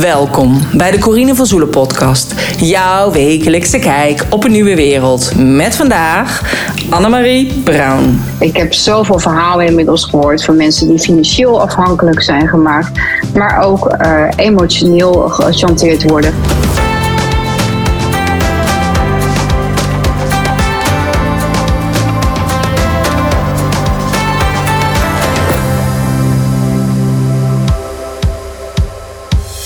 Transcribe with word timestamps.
Welkom 0.00 0.60
bij 0.72 0.90
de 0.90 0.98
Corine 0.98 1.34
van 1.34 1.46
Zoelen 1.46 1.70
podcast. 1.70 2.34
Jouw 2.58 3.10
wekelijkse 3.12 3.78
kijk 3.78 4.26
op 4.30 4.44
een 4.44 4.50
nieuwe 4.50 4.74
wereld. 4.74 5.32
Met 5.36 5.76
vandaag 5.76 6.54
Annemarie 6.90 7.52
Brown. 7.64 8.20
Ik 8.38 8.56
heb 8.56 8.72
zoveel 8.72 9.18
verhalen 9.18 9.66
inmiddels 9.66 10.04
gehoord 10.04 10.44
van 10.44 10.56
mensen 10.56 10.88
die 10.88 10.98
financieel 10.98 11.60
afhankelijk 11.60 12.22
zijn 12.22 12.48
gemaakt, 12.48 13.00
maar 13.34 13.62
ook 13.64 13.96
uh, 14.02 14.28
emotioneel 14.36 15.12
gechanteerd 15.12 16.02
worden. 16.02 16.34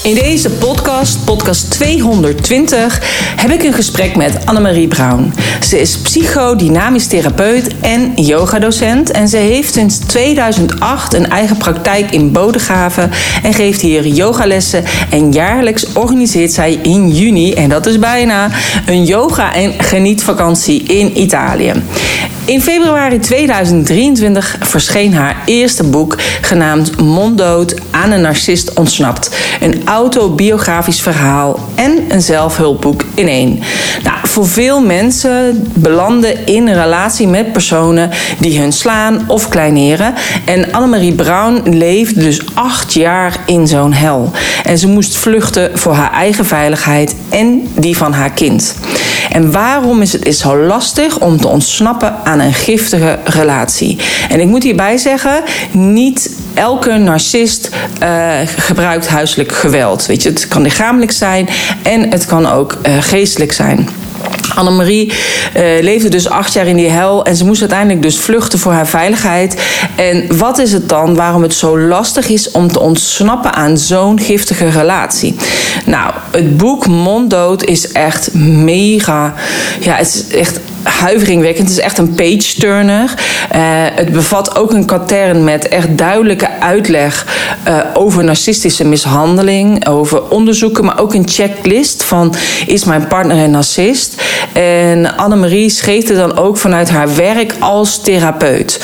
In 0.04 0.14
deze 0.14 0.50
podcast, 0.50 1.24
podcast 1.24 1.70
220, 1.70 3.00
heb 3.36 3.50
ik 3.50 3.62
een 3.62 3.72
gesprek 3.72 4.16
met 4.16 4.46
Annemarie 4.46 4.88
Brown. 4.88 5.32
Ze 5.60 5.80
is 5.80 5.98
psychodynamisch 5.98 7.06
therapeut 7.06 7.80
en 7.80 8.12
yogadocent. 8.16 9.10
En 9.10 9.28
ze 9.28 9.36
heeft 9.36 9.72
sinds 9.72 9.98
2008 9.98 11.14
een 11.14 11.30
eigen 11.30 11.56
praktijk 11.56 12.10
in 12.10 12.32
Bodegraven 12.32 13.10
en 13.42 13.54
geeft 13.54 13.80
hier 13.80 14.06
yogalessen. 14.06 14.84
En 15.10 15.32
jaarlijks 15.32 15.92
organiseert 15.92 16.52
zij 16.52 16.78
in 16.82 17.10
juni, 17.10 17.52
en 17.52 17.68
dat 17.68 17.86
is 17.86 17.98
bijna, 17.98 18.50
een 18.86 19.04
yoga- 19.04 19.54
en 19.54 19.72
genietvakantie 19.78 20.82
in 20.82 21.20
Italië. 21.20 21.72
In 22.46 22.60
februari 22.62 23.18
2023 23.18 24.56
verscheen 24.60 25.14
haar 25.14 25.36
eerste 25.44 25.84
boek 25.84 26.16
genaamd 26.40 27.00
Monddood 27.00 27.74
aan 27.90 28.10
een 28.10 28.20
narcist 28.20 28.72
ontsnapt. 28.72 29.36
Een 29.60 29.82
autobiografisch 29.84 31.00
verhaal 31.00 31.68
en 31.74 32.04
een 32.08 32.22
zelfhulpboek 32.22 33.04
in 33.14 33.28
één. 33.28 33.60
Nou, 34.02 34.23
voor 34.34 34.48
veel 34.48 34.80
mensen 34.80 35.66
belanden 35.74 36.46
in 36.46 36.68
een 36.68 36.82
relatie 36.82 37.28
met 37.28 37.52
personen 37.52 38.10
die 38.38 38.60
hun 38.60 38.72
slaan 38.72 39.24
of 39.26 39.48
kleineren. 39.48 40.14
En 40.44 40.72
Annemarie 40.72 41.14
Brown 41.14 41.68
leefde 41.70 42.20
dus 42.20 42.40
acht 42.54 42.92
jaar 42.92 43.36
in 43.46 43.66
zo'n 43.66 43.92
hel. 43.92 44.30
En 44.64 44.78
ze 44.78 44.88
moest 44.88 45.16
vluchten 45.16 45.78
voor 45.78 45.92
haar 45.92 46.12
eigen 46.12 46.44
veiligheid 46.44 47.14
en 47.30 47.68
die 47.74 47.96
van 47.96 48.12
haar 48.12 48.30
kind. 48.30 48.76
En 49.30 49.52
waarom 49.52 50.02
is 50.02 50.12
het 50.12 50.26
is 50.26 50.38
zo 50.38 50.56
lastig 50.56 51.18
om 51.18 51.40
te 51.40 51.48
ontsnappen 51.48 52.14
aan 52.24 52.40
een 52.40 52.54
giftige 52.54 53.18
relatie? 53.24 53.98
En 54.28 54.40
ik 54.40 54.46
moet 54.46 54.62
hierbij 54.62 54.96
zeggen, 54.96 55.42
niet 55.72 56.36
elke 56.54 56.92
narcist 56.92 57.70
uh, 58.02 58.32
gebruikt 58.44 59.08
huiselijk 59.08 59.52
geweld. 59.52 60.06
Weet 60.06 60.22
je, 60.22 60.28
het 60.28 60.48
kan 60.48 60.62
lichamelijk 60.62 61.12
zijn 61.12 61.48
en 61.82 62.10
het 62.10 62.26
kan 62.26 62.46
ook 62.46 62.78
uh, 62.86 62.96
geestelijk 63.00 63.52
zijn. 63.52 63.88
Annemarie 64.54 65.06
uh, 65.06 65.62
leefde 65.80 66.08
dus 66.08 66.28
acht 66.28 66.52
jaar 66.52 66.66
in 66.66 66.76
die 66.76 66.88
hel 66.88 67.24
en 67.24 67.36
ze 67.36 67.44
moest 67.44 67.60
uiteindelijk 67.60 68.02
dus 68.02 68.18
vluchten 68.18 68.58
voor 68.58 68.72
haar 68.72 68.86
veiligheid. 68.86 69.62
En 69.96 70.36
wat 70.36 70.58
is 70.58 70.72
het 70.72 70.88
dan 70.88 71.14
waarom 71.14 71.42
het 71.42 71.54
zo 71.54 71.78
lastig 71.78 72.28
is 72.28 72.50
om 72.50 72.68
te 72.72 72.80
ontsnappen 72.80 73.52
aan 73.54 73.78
zo'n 73.78 74.20
giftige 74.20 74.68
relatie? 74.68 75.34
Nou, 75.84 76.12
het 76.30 76.56
boek 76.56 76.86
Monddood 76.86 77.64
is 77.64 77.92
echt 77.92 78.34
mega. 78.34 79.34
Ja, 79.80 79.94
het 79.94 80.06
is 80.06 80.36
echt 80.36 80.60
huiveringwekkend. 80.84 81.68
Het 81.68 81.78
is 81.78 81.84
echt 81.84 81.98
een 81.98 82.14
page-turner. 82.14 83.14
Uh, 83.54 83.60
het 83.94 84.12
bevat 84.12 84.56
ook 84.56 84.72
een 84.72 84.86
katern 84.86 85.44
met 85.44 85.68
echt 85.68 85.98
duidelijke 85.98 86.60
uitleg 86.60 87.26
uh, 87.68 87.78
over 87.94 88.24
narcistische 88.24 88.84
mishandeling, 88.84 89.88
over 89.88 90.28
onderzoeken, 90.28 90.84
maar 90.84 91.00
ook 91.00 91.14
een 91.14 91.28
checklist 91.28 92.04
van 92.04 92.34
is 92.66 92.84
mijn 92.84 93.06
partner 93.06 93.36
een 93.36 93.50
narcist? 93.50 94.22
En 94.52 95.16
Annemarie 95.16 95.70
schreef 95.70 96.08
er 96.08 96.16
dan 96.16 96.36
ook 96.36 96.56
vanuit 96.56 96.90
haar 96.90 97.16
werk 97.16 97.54
als 97.58 98.00
therapeut. 98.00 98.80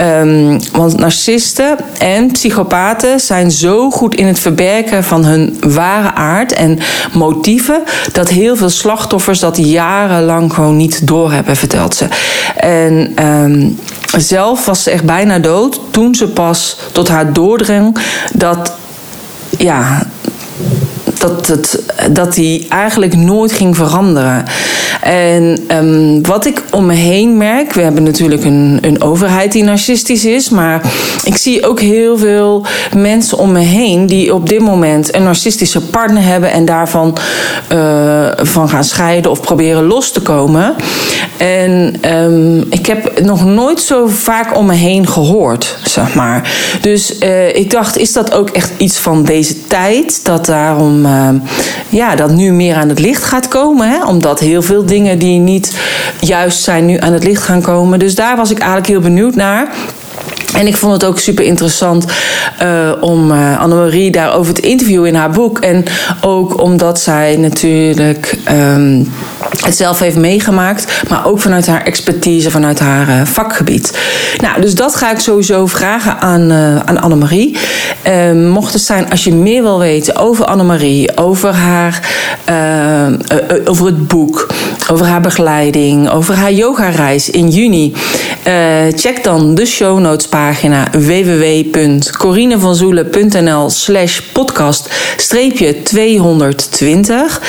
Um, 0.00 0.58
want 0.72 0.98
narcisten 0.98 1.76
en 1.98 2.30
psychopaten 2.30 3.20
zijn 3.20 3.50
zo 3.50 3.90
goed 3.90 4.14
in 4.14 4.26
het 4.26 4.38
verbergen 4.38 5.04
van 5.04 5.24
hun 5.24 5.56
ware 5.60 6.14
aard 6.14 6.52
en 6.52 6.78
motieven 7.12 7.82
dat 8.12 8.28
heel 8.28 8.56
veel 8.56 8.68
slachtoffers 8.68 9.38
dat 9.38 9.56
jarenlang 9.56 10.52
gewoon 10.52 10.76
niet 10.76 11.06
doorhebben, 11.30 11.56
vertelt 11.56 11.94
ze. 11.94 12.06
En 12.56 13.24
um, 13.26 13.78
zelf 14.16 14.64
was 14.66 14.82
ze 14.82 14.90
echt 14.90 15.04
bijna 15.04 15.38
dood 15.38 15.80
toen 15.90 16.14
ze 16.14 16.28
pas 16.28 16.76
tot 16.92 17.08
haar 17.08 17.32
doordrong 17.32 17.98
dat 18.32 18.72
ja, 19.58 20.02
dat, 21.20 21.46
het, 21.46 21.82
dat 22.10 22.34
die 22.34 22.66
eigenlijk 22.68 23.16
nooit 23.16 23.52
ging 23.52 23.76
veranderen. 23.76 24.44
En 25.02 25.58
um, 25.76 26.26
wat 26.26 26.46
ik 26.46 26.62
om 26.70 26.86
me 26.86 26.94
heen 26.94 27.36
merk, 27.36 27.72
we 27.72 27.82
hebben 27.82 28.02
natuurlijk 28.02 28.44
een, 28.44 28.78
een 28.80 29.02
overheid 29.02 29.52
die 29.52 29.64
narcistisch 29.64 30.24
is, 30.24 30.48
maar 30.48 30.82
ik 31.24 31.36
zie 31.36 31.66
ook 31.66 31.80
heel 31.80 32.18
veel 32.18 32.66
mensen 32.96 33.38
om 33.38 33.52
me 33.52 33.60
heen 33.60 34.06
die 34.06 34.34
op 34.34 34.48
dit 34.48 34.60
moment 34.60 35.14
een 35.14 35.22
narcistische 35.22 35.80
partner 35.80 36.22
hebben 36.22 36.50
en 36.50 36.64
daarvan 36.64 37.16
uh, 37.72 38.28
van 38.36 38.68
gaan 38.68 38.84
scheiden 38.84 39.30
of 39.30 39.40
proberen 39.40 39.84
los 39.84 40.12
te 40.12 40.20
komen. 40.20 40.74
En 41.36 41.94
um, 42.16 42.66
ik 42.70 42.86
heb 42.86 43.20
nog 43.20 43.44
nooit 43.44 43.80
zo 43.80 44.06
vaak 44.06 44.56
om 44.56 44.66
me 44.66 44.74
heen 44.74 45.08
gehoord, 45.08 45.76
zeg 45.84 46.14
maar. 46.14 46.52
Dus 46.80 47.20
uh, 47.20 47.54
ik 47.56 47.70
dacht, 47.70 47.96
is 47.96 48.12
dat 48.12 48.32
ook 48.32 48.50
echt 48.50 48.70
iets 48.76 48.98
van 48.98 49.24
deze 49.24 49.66
tijd? 49.66 50.24
Dat 50.24 50.46
daarom 50.46 51.06
ja, 51.88 52.14
dat 52.14 52.30
nu 52.30 52.52
meer 52.52 52.76
aan 52.76 52.88
het 52.88 52.98
licht 52.98 53.24
gaat 53.24 53.48
komen. 53.48 53.88
Hè? 53.88 54.04
Omdat 54.04 54.40
heel 54.40 54.62
veel 54.62 54.86
dingen 54.86 55.18
die 55.18 55.38
niet 55.38 55.78
juist 56.20 56.62
zijn 56.62 56.86
nu 56.86 56.98
aan 56.98 57.12
het 57.12 57.24
licht 57.24 57.42
gaan 57.42 57.62
komen. 57.62 57.98
Dus 57.98 58.14
daar 58.14 58.36
was 58.36 58.50
ik 58.50 58.58
eigenlijk 58.58 58.88
heel 58.88 59.00
benieuwd 59.00 59.34
naar. 59.34 59.68
En 60.54 60.66
ik 60.66 60.76
vond 60.76 60.92
het 60.92 61.04
ook 61.04 61.18
super 61.18 61.44
interessant 61.44 62.04
uh, 62.62 62.92
om 63.00 63.30
uh, 63.30 63.60
Annemarie 63.60 64.10
daarover 64.10 64.54
te 64.54 64.60
interviewen 64.60 65.08
in 65.08 65.14
haar 65.14 65.30
boek. 65.30 65.58
En 65.58 65.84
ook 66.20 66.60
omdat 66.60 67.00
zij 67.00 67.36
natuurlijk 67.36 68.38
um, 68.50 69.12
het 69.64 69.76
zelf 69.76 69.98
heeft 69.98 70.16
meegemaakt, 70.16 71.02
maar 71.08 71.26
ook 71.26 71.40
vanuit 71.40 71.66
haar 71.66 71.82
expertise, 71.82 72.50
vanuit 72.50 72.78
haar 72.78 73.08
uh, 73.08 73.24
vakgebied. 73.24 73.98
Nou, 74.40 74.60
dus 74.60 74.74
dat 74.74 74.96
ga 74.96 75.10
ik 75.10 75.18
sowieso 75.18 75.66
vragen 75.66 76.18
aan, 76.18 76.52
aan 76.84 77.00
Annemarie. 77.00 77.56
Ehm, 78.02 78.48
mocht 78.48 78.72
het 78.72 78.82
zijn, 78.82 79.10
als 79.10 79.24
je 79.24 79.34
meer 79.34 79.62
wil 79.62 79.78
weten 79.78 80.16
over 80.16 80.44
Annemarie, 80.44 81.16
over 81.16 81.54
haar, 81.54 82.00
over 83.64 83.86
het 83.86 84.08
boek, 84.08 84.46
over 84.88 85.06
haar 85.06 85.20
begeleiding, 85.20 86.10
over 86.10 86.34
haar 86.34 86.52
yogareis 86.52 87.30
in 87.30 87.48
juni, 87.48 87.92
check 88.96 89.24
dan 89.24 89.54
de 89.54 89.66
show 89.66 89.98
notes 89.98 90.28
pagina 90.28 90.90
www.corinevanzoelen.nl 90.90 93.70
slash 93.70 94.20
podcast 94.20 94.88
streepje 95.16 95.82
220. 95.82 97.40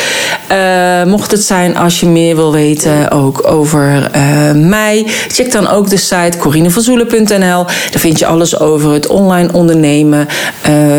Uh, 0.52 1.04
mocht 1.04 1.32
het 1.32 1.44
zijn 1.44 1.78
als 1.78 2.00
je 2.00 2.06
meer 2.06 2.36
wil 2.36 2.52
weten 2.52 3.12
ook 3.12 3.48
over 3.48 4.12
uh, 4.16 4.52
mij, 4.52 5.06
check 5.28 5.52
dan 5.52 5.68
ook 5.68 5.90
de 5.90 5.98
site 5.98 6.38
corinevanzoelen.nl. 6.38 7.66
Daar 7.66 8.00
vind 8.00 8.20
je 8.20 8.26
alles 8.26 8.60
over 8.60 8.92
het 8.92 9.08
online 9.08 9.54
ondernemen, 9.54 10.28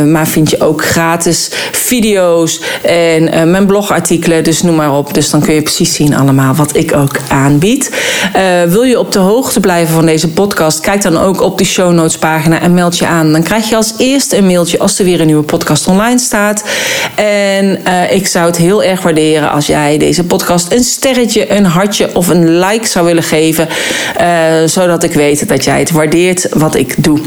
maar 0.06 0.28
vind 0.28 0.50
je 0.50 0.60
ook 0.60 0.84
gratis 0.84 1.50
video's 1.72 2.60
en 2.82 3.50
mijn 3.50 3.66
blogartikelen, 3.66 4.44
dus 4.44 4.62
noem 4.62 4.74
maar 4.74 4.96
op. 4.96 5.14
Dus 5.14 5.30
dan 5.30 5.40
kun 5.40 5.54
je 5.54 5.62
precies 5.62 5.94
zien 5.94 6.16
allemaal 6.22 6.54
wat 6.54 6.76
ik 6.76 6.96
ook 6.96 7.18
aanbied. 7.28 7.90
wil 8.68 8.82
je 8.82 8.98
op 8.98 9.12
de 9.12 9.18
hoogte 9.18 9.60
blijven 9.60 9.94
van 9.94 10.06
deze 10.06 10.28
podcast, 10.28 10.80
kijk 10.80 11.02
dan 11.02 11.16
ook 11.16 11.40
op 11.40 11.58
de 11.58 11.64
show 11.64 11.92
notes 11.92 12.18
pagina 12.18 12.60
en 12.60 12.74
meld 12.74 12.98
je 12.98 13.06
aan. 13.06 13.32
Dan 13.32 13.42
krijg 13.42 13.68
je 13.68 13.76
als 13.76 13.94
eerste 13.98 14.36
een 14.36 14.46
mailtje 14.46 14.78
als 14.78 14.98
er 14.98 15.04
weer 15.04 15.20
een 15.20 15.26
nieuwe 15.26 15.42
podcast 15.42 15.86
online 15.86 16.18
staat. 16.18 16.64
En 17.14 17.78
uh, 17.86 18.12
ik 18.12 18.26
zou 18.26 18.46
het 18.46 18.56
heel 18.56 18.82
erg 18.82 19.02
waarderen 19.02 19.50
als 19.50 19.66
jij 19.66 19.98
deze 19.98 20.24
podcast 20.24 20.72
een 20.72 20.84
sterretje, 20.84 21.50
een 21.50 21.64
hartje 21.64 22.10
of 22.14 22.28
een 22.28 22.58
like 22.58 22.86
zou 22.86 23.06
willen 23.06 23.22
geven. 23.22 23.68
Uh, 24.20 24.26
zodat 24.66 25.02
ik 25.02 25.12
weet 25.12 25.48
dat 25.48 25.64
jij 25.64 25.78
het 25.78 25.90
waardeert 25.90 26.46
wat 26.52 26.74
ik 26.74 27.04
doe. 27.04 27.18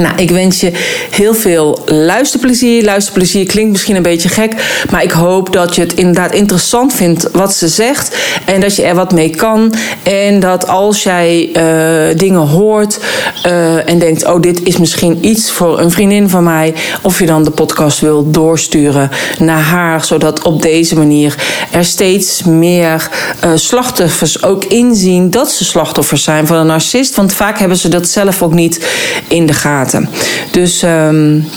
Nou, 0.00 0.14
ik 0.16 0.30
wens 0.30 0.60
je 0.60 0.72
heel 1.10 1.34
veel 1.34 1.82
luisterplezier. 1.86 2.84
Luisterplezier 2.84 3.46
klinkt 3.46 3.72
misschien 3.72 3.96
een 3.96 4.02
beetje 4.02 4.28
gek, 4.28 4.82
maar 4.90 5.02
ik 5.02 5.10
hoop 5.10 5.52
dat 5.52 5.74
je 5.74 5.80
het 5.80 5.94
inderdaad 5.94 6.32
interessant 6.32 6.92
vindt 6.92 7.28
wat 7.32 7.54
ze 7.54 7.68
zegt 7.68 8.16
en 8.44 8.60
dat 8.60 8.76
je 8.76 8.82
er 8.82 8.94
wat 8.94 9.12
mee 9.12 9.30
kan. 9.30 9.74
En 10.02 10.40
dat 10.40 10.68
als 10.68 11.02
jij 11.02 11.48
uh, 11.52 12.18
dingen 12.18 12.46
hoort 12.46 12.98
uh, 13.46 13.88
en 13.90 13.98
denkt: 13.98 14.26
Oh, 14.26 14.40
dit 14.40 14.62
is 14.62 14.76
misschien 14.76 15.18
iets 15.20 15.50
voor 15.50 15.80
een 15.80 15.90
vriendin 15.90 16.28
van 16.28 16.44
mij, 16.44 16.74
of 17.02 17.18
je 17.18 17.26
dan 17.26 17.44
de 17.44 17.50
podcast 17.50 18.00
wil 18.00 18.30
doorsturen 18.30 19.10
naar 19.38 19.60
haar, 19.60 20.04
zodat 20.04 20.42
op 20.42 20.62
deze 20.62 20.96
manier 20.96 21.34
er 21.70 21.84
steeds 21.84 22.42
meer 22.42 23.10
uh, 23.44 23.50
slachtoffers 23.54 24.42
ook 24.42 24.64
inzien 24.64 25.30
dat 25.30 25.50
ze 25.50 25.64
slachtoffers 25.64 26.22
zijn 26.22 26.46
van 26.46 26.56
een 26.56 26.66
narcist. 26.66 27.14
Want 27.14 27.32
vaak 27.32 27.58
hebben 27.58 27.76
ze 27.76 27.88
dat 27.88 28.08
zelf 28.08 28.42
ook 28.42 28.54
niet 28.54 28.86
in 29.28 29.46
de 29.46 29.53
gaten. 29.54 30.08
Dus 30.50 30.82
um, 30.82 31.48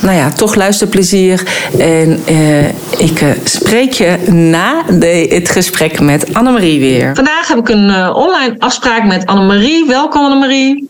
nou 0.00 0.16
ja, 0.16 0.30
toch 0.30 0.54
luisterplezier. 0.54 1.42
En 1.78 2.20
ik 2.98 3.24
spreek 3.44 3.92
je 3.92 4.16
na 4.30 4.82
de, 4.98 5.26
het 5.30 5.48
gesprek 5.48 6.00
met 6.00 6.34
Annemarie 6.34 6.80
weer. 6.80 7.14
Vandaag 7.14 7.48
heb 7.48 7.58
ik 7.58 7.68
een 7.68 8.14
online 8.14 8.54
afspraak 8.58 9.04
met 9.04 9.26
Annemarie. 9.26 9.86
Welkom 9.86 10.24
Annemarie. 10.24 10.88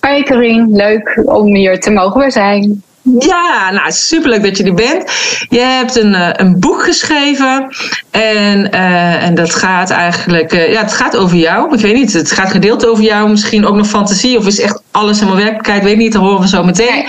Hoi 0.00 0.22
Karin, 0.22 0.68
leuk 0.72 1.20
om 1.24 1.54
hier 1.54 1.80
te 1.80 1.90
mogen 1.90 2.30
zijn. 2.32 2.82
Ja, 3.18 3.70
nou 3.70 3.92
superleuk 3.92 4.42
dat 4.42 4.56
je 4.56 4.64
er 4.64 4.74
bent. 4.74 5.10
Je 5.48 5.58
hebt 5.58 5.96
een, 5.96 6.14
eh, 6.14 6.28
een 6.32 6.60
boek 6.60 6.82
geschreven 6.82 7.68
en, 8.10 8.68
uh, 8.74 9.24
en 9.24 9.34
dat 9.34 9.54
gaat 9.54 9.90
eigenlijk, 9.90 10.52
uh, 10.52 10.72
ja, 10.72 10.82
het 10.82 10.92
gaat 10.92 11.16
over 11.16 11.36
jou. 11.36 11.74
Ik 11.74 11.80
weet 11.80 11.94
niet, 11.94 12.12
het 12.12 12.30
gaat 12.30 12.50
gedeeld 12.50 12.86
over 12.86 13.04
jou, 13.04 13.30
misschien 13.30 13.66
ook 13.66 13.74
nog 13.74 13.86
fantasie 13.86 14.38
of 14.38 14.46
is 14.46 14.60
echt 14.60 14.82
alles 14.90 15.18
helemaal 15.18 15.40
werkelijkheid, 15.40 15.82
weet 15.82 15.96
niet, 15.96 16.12
dat 16.12 16.22
horen 16.22 16.40
we 16.40 16.48
zo 16.48 16.64
meteen. 16.64 17.04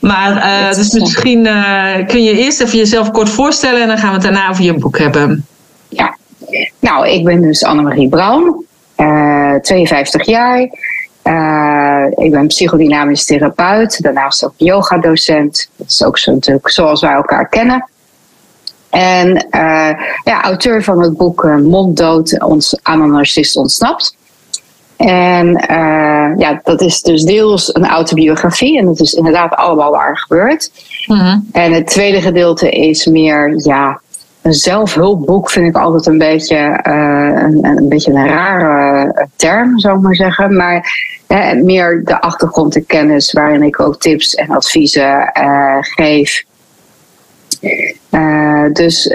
Maar 0.00 0.36
uh, 0.36 0.74
dus 0.74 0.92
misschien 0.92 1.48
kun 2.06 2.22
je 2.22 2.38
eerst 2.38 2.60
even 2.60 2.78
jezelf 2.78 3.10
kort 3.10 3.28
voorstellen 3.28 3.82
en 3.82 3.88
dan 3.88 3.98
gaan 3.98 4.08
we 4.08 4.14
het 4.14 4.22
daarna 4.22 4.48
over 4.48 4.64
je 4.64 4.74
boek 4.74 4.98
hebben. 4.98 5.46
Ja, 5.88 6.16
nou, 6.80 7.08
ik 7.08 7.24
ben 7.24 7.40
dus 7.40 7.64
Annemarie 7.64 8.08
Braun, 8.08 8.64
52 9.62 10.26
jaar. 10.26 10.68
Uh, 11.24 12.04
ik 12.14 12.30
ben 12.30 12.46
psychodynamisch 12.46 13.24
therapeut, 13.24 14.02
daarnaast 14.02 14.44
ook 14.44 14.52
yoga-docent. 14.56 15.70
Dat 15.76 15.86
is 15.88 16.04
ook 16.04 16.18
zo, 16.18 16.32
natuurlijk 16.32 16.70
zoals 16.70 17.00
wij 17.00 17.12
elkaar 17.12 17.48
kennen. 17.48 17.88
En 18.90 19.28
uh, 19.50 19.90
ja, 20.24 20.42
auteur 20.42 20.82
van 20.82 21.02
het 21.02 21.16
boek 21.16 21.44
uh, 21.44 21.56
Monddood 21.56 22.42
ons, 22.42 22.78
aan 22.82 23.00
een 23.00 23.10
narcist 23.10 23.56
ontsnapt. 23.56 24.16
En 24.96 25.46
ja, 26.38 26.60
dat 26.64 26.80
is 26.80 27.02
dus 27.02 27.22
deels 27.22 27.74
een 27.74 27.86
autobiografie. 27.86 28.78
En 28.78 28.84
dat 28.84 29.00
is 29.00 29.12
inderdaad 29.12 29.54
allemaal 29.54 29.90
waar 29.90 30.18
gebeurd. 30.18 30.70
Mm 31.06 31.48
En 31.52 31.72
het 31.72 31.86
tweede 31.86 32.20
gedeelte 32.20 32.70
is 32.70 33.06
meer 33.06 33.54
ja, 33.56 34.00
een 34.44 34.52
zelfhulpboek 34.52 35.50
vind 35.50 35.66
ik 35.66 35.76
altijd 35.76 36.06
een 36.06 36.18
beetje, 36.18 36.56
uh, 36.86 37.42
een, 37.42 37.58
een, 37.62 37.88
beetje 37.88 38.12
een 38.12 38.26
rare 38.26 39.28
term, 39.36 39.78
zou 39.78 39.96
ik 39.96 40.02
maar 40.02 40.14
zeggen. 40.14 40.56
Maar 40.56 41.02
meer 41.62 42.04
de 42.04 42.20
achtergrond 42.20 42.76
en 42.76 42.86
kennis 42.86 43.32
waarin 43.32 43.62
ik 43.62 43.80
ook 43.80 44.00
tips 44.00 44.34
en 44.34 44.50
adviezen 44.50 45.32
uh, 45.40 45.76
geef. 45.80 46.44
Dus 48.72 49.14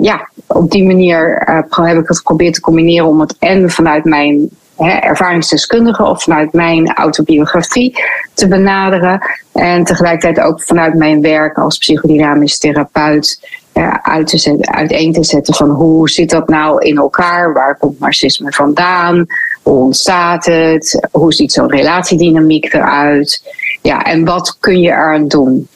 ja, 0.00 0.28
op 0.46 0.70
die 0.70 0.84
manier 0.84 1.42
heb 1.70 1.98
ik 1.98 2.08
het 2.08 2.16
geprobeerd 2.16 2.54
te 2.54 2.60
combineren 2.60 3.06
om 3.06 3.20
het 3.20 3.36
en 3.38 3.70
vanuit 3.70 4.04
mijn 4.04 4.50
hè, 4.76 4.90
ervaringsdeskundige 4.90 6.04
of 6.04 6.22
vanuit 6.22 6.52
mijn 6.52 6.94
autobiografie 6.94 8.04
te 8.34 8.48
benaderen. 8.48 9.20
En 9.52 9.84
tegelijkertijd 9.84 10.46
ook 10.46 10.62
vanuit 10.62 10.94
mijn 10.94 11.20
werk 11.20 11.58
als 11.58 11.78
psychodynamisch 11.78 12.58
therapeut 12.58 13.40
uit 14.02 14.26
te 14.26 14.38
zetten, 14.38 14.74
uiteen 14.74 15.12
te 15.12 15.24
zetten 15.24 15.54
van 15.54 15.70
hoe 15.70 16.10
zit 16.10 16.30
dat 16.30 16.48
nou 16.48 16.84
in 16.84 16.96
elkaar? 16.96 17.52
Waar 17.52 17.76
komt 17.76 18.00
narcisme 18.00 18.52
vandaan? 18.52 19.26
Hoe 19.62 19.74
ontstaat 19.74 20.44
het? 20.44 21.08
Hoe 21.10 21.32
ziet 21.32 21.52
zo'n 21.52 21.70
relatiedynamiek 21.70 22.72
eruit? 22.72 23.42
Ja, 23.82 24.02
en 24.02 24.24
wat 24.24 24.56
kun 24.60 24.80
je 24.80 24.88
eraan 24.88 25.28
doen? 25.28 25.68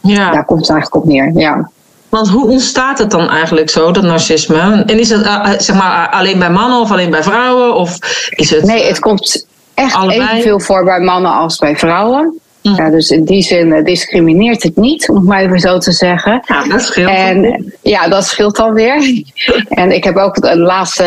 Ja. 0.00 0.30
Daar 0.30 0.44
komt 0.44 0.60
het 0.60 0.70
eigenlijk 0.70 1.04
op 1.04 1.10
neer, 1.10 1.32
ja. 1.34 1.70
Want 2.08 2.28
hoe 2.28 2.48
ontstaat 2.48 2.98
het 2.98 3.10
dan 3.10 3.28
eigenlijk 3.28 3.70
zo, 3.70 3.90
dat 3.90 4.02
narcisme? 4.02 4.82
En 4.86 4.98
is 4.98 5.10
het 5.10 5.24
uh, 5.24 5.50
zeg 5.58 5.76
maar, 5.76 6.08
alleen 6.08 6.38
bij 6.38 6.50
mannen 6.50 6.80
of 6.80 6.90
alleen 6.90 7.10
bij 7.10 7.22
vrouwen? 7.22 7.74
Of 7.74 7.98
is 8.30 8.50
het, 8.50 8.64
nee, 8.64 8.86
het 8.86 8.98
komt 8.98 9.46
echt 9.74 9.94
allebei? 9.94 10.28
evenveel 10.28 10.60
voor 10.60 10.84
bij 10.84 11.00
mannen 11.00 11.32
als 11.32 11.58
bij 11.58 11.76
vrouwen. 11.76 12.40
Mm. 12.62 12.74
Ja, 12.74 12.90
dus 12.90 13.10
in 13.10 13.24
die 13.24 13.42
zin 13.42 13.72
eh, 13.72 13.84
discrimineert 13.84 14.62
het 14.62 14.76
niet, 14.76 15.08
om 15.08 15.16
het 15.16 15.24
maar 15.24 15.40
even 15.40 15.60
zo 15.60 15.78
te 15.78 15.92
zeggen. 15.92 16.42
Ja, 16.46 16.64
dat 16.64 16.82
scheelt. 16.82 17.10
En, 17.10 17.72
ja, 17.82 18.08
dat 18.08 18.24
scheelt 18.24 18.56
dan 18.56 18.72
weer. 18.72 19.24
en 19.68 19.92
ik 19.92 20.04
heb 20.04 20.16
ook 20.16 20.40
de 20.40 20.58
laatste, 20.58 21.04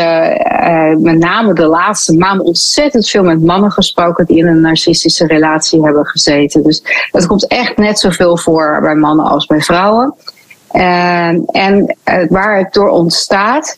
uh, 0.62 0.96
met 0.96 1.20
name 1.20 1.54
de 1.54 1.66
laatste 1.66 2.18
maanden 2.18 2.46
ontzettend 2.46 3.10
veel 3.10 3.24
met 3.24 3.42
mannen 3.42 3.72
gesproken 3.72 4.26
die 4.26 4.38
in 4.38 4.48
een 4.48 4.62
narcistische 4.62 5.28
relatie 5.28 5.84
hebben 5.84 6.06
gezeten. 6.06 6.64
Dus 6.64 6.84
dat 7.12 7.26
komt 7.26 7.48
echt 7.48 7.78
net 7.78 8.00
zoveel 8.00 8.38
voor 8.38 8.80
bij 8.82 8.96
mannen 8.96 9.26
als 9.26 9.46
bij 9.46 9.62
vrouwen. 9.62 10.14
En, 10.72 11.46
en 11.46 11.98
waar 12.30 12.58
het 12.58 12.74
door 12.74 12.90
ontstaat, 12.90 13.78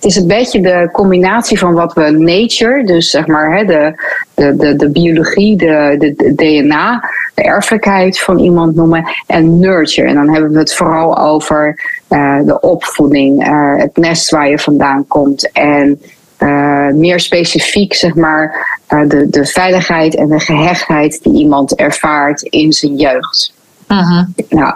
het 0.00 0.10
is 0.10 0.16
een 0.16 0.26
beetje 0.26 0.60
de 0.60 0.88
combinatie 0.92 1.58
van 1.58 1.74
wat 1.74 1.92
we 1.92 2.10
nature, 2.10 2.84
dus 2.84 3.10
zeg 3.10 3.26
maar 3.26 3.56
hè, 3.56 3.64
de, 3.64 3.94
de, 4.34 4.56
de, 4.56 4.76
de 4.76 4.90
biologie, 4.90 5.56
de, 5.56 5.96
de, 5.98 6.34
DNA, 6.34 7.10
de 7.34 7.42
erfelijkheid 7.42 8.20
van 8.20 8.38
iemand 8.38 8.74
noemen, 8.74 9.04
en 9.26 9.58
nurture. 9.58 10.08
En 10.08 10.14
dan 10.14 10.32
hebben 10.32 10.52
we 10.52 10.58
het 10.58 10.74
vooral 10.74 11.18
over 11.18 11.80
uh, 12.08 12.38
de 12.44 12.60
opvoeding, 12.60 13.46
uh, 13.48 13.76
het 13.76 13.96
nest 13.96 14.30
waar 14.30 14.48
je 14.48 14.58
vandaan 14.58 15.06
komt. 15.06 15.52
En 15.52 16.00
uh, 16.38 16.88
meer 16.88 17.20
specifiek, 17.20 17.94
zeg 17.94 18.14
maar, 18.14 18.78
de, 18.86 19.26
de 19.30 19.46
veiligheid 19.46 20.14
en 20.16 20.28
de 20.28 20.40
gehechtheid 20.40 21.22
die 21.22 21.32
iemand 21.32 21.74
ervaart 21.74 22.42
in 22.42 22.72
zijn 22.72 22.96
jeugd. 22.96 23.52
-huh. 23.86 24.22
Nou, 24.48 24.74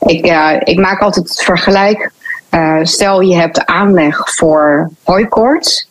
ik, 0.00 0.26
ik 0.64 0.78
maak 0.78 1.00
altijd 1.00 1.28
het 1.28 1.42
vergelijk 1.42 2.10
uh, 2.56 2.78
stel 2.82 3.20
je 3.20 3.36
hebt 3.36 3.66
aanleg 3.66 4.34
voor 4.34 4.90
hooikoorts, 5.02 5.88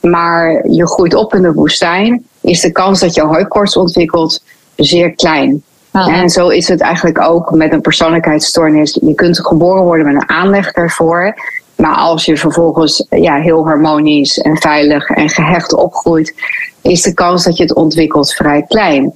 maar 0.00 0.68
je 0.68 0.86
groeit 0.86 1.14
op 1.14 1.34
in 1.34 1.42
de 1.42 1.52
woestijn, 1.52 2.26
is 2.40 2.60
de 2.60 2.72
kans 2.72 3.00
dat 3.00 3.14
je 3.14 3.22
hooikoorts 3.22 3.76
ontwikkelt 3.76 4.42
zeer 4.76 5.14
klein. 5.14 5.62
En 5.92 6.30
zo 6.30 6.48
is 6.48 6.68
het 6.68 6.80
eigenlijk 6.80 7.20
ook 7.20 7.50
met 7.50 7.72
een 7.72 7.80
persoonlijkheidsstoornis. 7.80 8.98
Je 9.02 9.14
kunt 9.14 9.46
geboren 9.46 9.82
worden 9.82 10.06
met 10.06 10.14
een 10.14 10.28
aanleg 10.28 10.72
daarvoor. 10.72 11.34
Maar 11.76 11.94
als 11.94 12.24
je 12.24 12.36
vervolgens 12.36 13.06
ja, 13.10 13.40
heel 13.40 13.64
harmonisch 13.64 14.38
en 14.38 14.56
veilig 14.56 15.08
en 15.08 15.28
gehecht 15.28 15.74
opgroeit, 15.74 16.34
is 16.82 17.02
de 17.02 17.14
kans 17.14 17.44
dat 17.44 17.56
je 17.56 17.62
het 17.62 17.74
ontwikkelt 17.74 18.32
vrij 18.32 18.62
klein. 18.68 19.12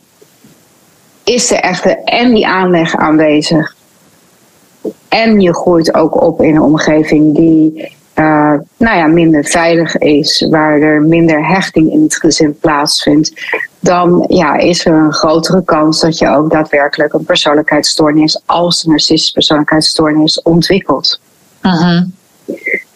Is 1.24 1.50
er 1.50 1.58
echter 1.58 1.98
en 2.04 2.34
die 2.34 2.46
aanleg 2.46 2.96
aanwezig 2.96 3.74
en 5.10 5.40
je 5.40 5.54
groeit 5.54 5.94
ook 5.94 6.22
op 6.22 6.42
in 6.42 6.54
een 6.54 6.62
omgeving 6.62 7.34
die 7.34 7.92
uh, 8.14 8.54
nou 8.76 8.96
ja, 8.96 9.06
minder 9.06 9.44
veilig 9.44 9.96
is, 9.96 10.46
waar 10.50 10.80
er 10.80 11.02
minder 11.02 11.46
hechting 11.46 11.92
in 11.92 12.02
het 12.02 12.16
gezin 12.16 12.58
plaatsvindt, 12.60 13.32
dan 13.80 14.24
ja, 14.28 14.56
is 14.56 14.86
er 14.86 14.92
een 14.92 15.12
grotere 15.12 15.64
kans 15.64 16.00
dat 16.00 16.18
je 16.18 16.28
ook 16.28 16.50
daadwerkelijk 16.50 17.12
een 17.12 17.24
persoonlijkheidsstoornis 17.24 18.42
als 18.46 18.84
een 18.84 18.90
narcistische 18.90 19.32
persoonlijkheidsstoornis 19.32 20.42
ontwikkelt. 20.42 21.20
Uh 21.62 22.00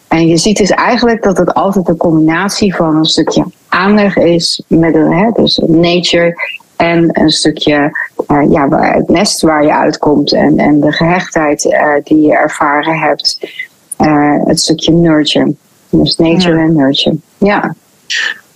En 0.07 0.27
je 0.27 0.37
ziet 0.37 0.57
dus 0.57 0.69
eigenlijk 0.69 1.23
dat 1.23 1.37
het 1.37 1.53
altijd 1.53 1.87
een 1.87 1.97
combinatie 1.97 2.75
van 2.75 2.95
een 2.95 3.05
stukje 3.05 3.45
aanleg 3.67 4.17
is 4.17 4.63
met 4.67 4.95
een, 4.95 5.11
hè, 5.11 5.31
dus 5.31 5.61
nature 5.67 6.35
en 6.75 7.09
een 7.11 7.29
stukje 7.29 7.97
uh, 8.27 8.51
ja, 8.51 8.69
het 8.69 9.09
nest 9.09 9.41
waar 9.41 9.63
je 9.63 9.73
uitkomt 9.73 10.33
en, 10.33 10.57
en 10.57 10.79
de 10.79 10.91
gehechtheid 10.91 11.65
uh, 11.65 11.93
die 12.03 12.21
je 12.21 12.33
ervaren 12.33 12.99
hebt. 12.99 13.39
Uh, 13.99 14.45
het 14.45 14.59
stukje 14.59 14.91
nurture. 14.91 15.53
Dus 15.89 16.17
nature 16.17 16.59
en 16.59 16.75
nurture. 16.75 17.17
Ja. 17.37 17.75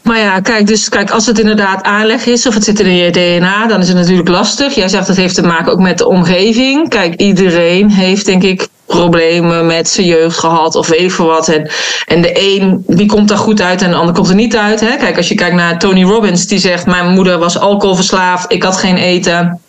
Maar 0.10 0.20
ja, 0.20 0.40
kijk, 0.40 0.68
dus 0.68 0.90
kijk, 0.90 1.12
als 1.12 1.26
het 1.26 1.40
inderdaad 1.40 1.84
aanleg 1.84 2.26
is 2.26 2.48
of 2.48 2.54
het 2.54 2.64
zit 2.64 2.80
in 2.80 2.96
je 2.96 3.12
DNA, 3.12 3.68
dan 3.68 3.80
is 3.80 3.88
het 3.88 3.98
natuurlijk 3.98 4.30
lastig. 4.30 4.76
Jij 4.76 4.88
zegt 4.88 5.08
het 5.08 5.18
heeft 5.18 5.36
te 5.36 5.42
maken 5.42 5.72
ook 5.72 5.80
met 5.80 5.98
de 5.98 6.08
omgeving. 6.08 6.90
Kijk, 6.90 7.16
iedereen 7.16 7.90
heeft 7.90 8.26
denk 8.26 8.44
ik 8.44 8.68
problemen 8.86 9.66
met 9.66 9.90
zijn 9.90 10.08
jeugd 10.08 10.38
gehad 10.40 10.76
of 10.76 10.88
weet 10.88 11.02
ik 11.02 11.12
veel 11.12 11.26
wat. 11.26 11.48
En, 11.48 11.70
en 12.06 12.22
de 12.22 12.58
een 12.58 12.84
die 12.88 13.06
komt 13.06 13.28
daar 13.28 13.38
goed 13.38 13.62
uit 13.62 13.82
en 13.82 13.90
de 13.90 13.96
ander 13.96 14.16
komt 14.16 14.30
er 14.30 14.36
niet 14.36 14.58
uit. 14.58 14.80
Hè? 14.80 14.96
Kijk, 14.98 15.18
als 15.18 15.28
je 15.28 15.36
kijkt 15.36 15.56
naar 15.56 15.80
Tony 15.80 16.04
Robbins, 16.04 16.48
die 16.48 16.60
zegt: 16.60 16.86
Mijn 16.86 17.14
moeder 17.14 17.38
was 17.38 17.60
alcoholverslaafd, 17.60 18.52
ik 18.52 18.64
had 18.64 18.78
geen 18.78 18.98
eten. 18.98 19.60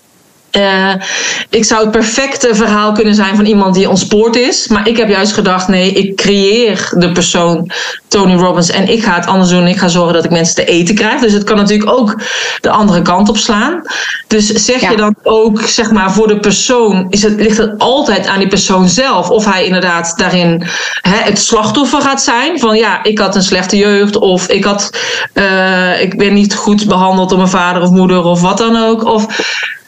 Uh, 0.57 0.95
ik 1.51 1.65
zou 1.65 1.81
het 1.83 1.91
perfecte 1.91 2.55
verhaal 2.55 2.93
kunnen 2.93 3.15
zijn 3.15 3.37
van 3.37 3.45
iemand 3.45 3.75
die 3.75 3.89
ontspoord 3.89 4.37
is. 4.37 4.69
Maar 4.69 4.89
ik 4.89 4.97
heb 4.97 5.09
juist 5.09 5.33
gedacht: 5.33 5.69
nee, 5.69 5.93
ik 5.93 6.17
creëer 6.17 6.93
de 6.97 7.13
persoon 7.13 7.71
Tony 8.09 8.35
Robbins 8.35 8.71
en 8.71 8.89
ik 8.89 9.03
ga 9.05 9.15
het 9.15 9.27
anders 9.27 9.51
doen. 9.51 9.67
Ik 9.67 9.79
ga 9.79 9.89
zorgen 9.89 10.15
dat 10.15 10.25
ik 10.25 10.31
mensen 10.31 10.55
te 10.55 10.65
eten 10.65 10.95
krijg. 10.95 11.21
Dus 11.21 11.33
het 11.33 11.45
kan 11.45 11.57
natuurlijk 11.57 11.91
ook 11.91 12.21
de 12.61 12.71
andere 12.71 13.03
kant 13.03 13.29
op 13.29 13.37
slaan. 13.37 13.83
Dus 14.27 14.47
zeg 14.47 14.91
je 14.91 14.97
dan 14.97 15.15
ook, 15.23 15.61
zeg 15.63 15.91
maar, 15.91 16.13
voor 16.13 16.29
de 16.29 16.39
persoon, 16.39 17.07
is 17.11 17.23
het, 17.23 17.41
ligt 17.41 17.59
het 17.59 17.79
altijd 17.79 18.27
aan 18.27 18.39
die 18.39 18.49
persoon 18.49 18.89
zelf? 18.89 19.31
Of 19.31 19.45
hij 19.45 19.65
inderdaad 19.65 20.15
daarin 20.17 20.63
hè, 21.01 21.17
het 21.17 21.39
slachtoffer 21.39 22.01
gaat 22.01 22.23
zijn 22.23 22.59
van 22.59 22.77
ja, 22.77 23.03
ik 23.03 23.19
had 23.19 23.35
een 23.35 23.43
slechte 23.43 23.77
jeugd 23.77 24.17
of 24.17 24.49
ik, 24.49 24.65
had, 24.65 24.91
uh, 25.35 26.03
ik 26.03 26.19
ben 26.19 26.35
niet 26.35 26.55
goed 26.55 26.87
behandeld 26.87 27.29
door 27.29 27.39
mijn 27.39 27.51
vader 27.51 27.83
of 27.83 27.91
moeder 27.91 28.25
of 28.25 28.41
wat 28.41 28.59
dan 28.59 28.77
ook. 28.77 29.05
Of 29.05 29.27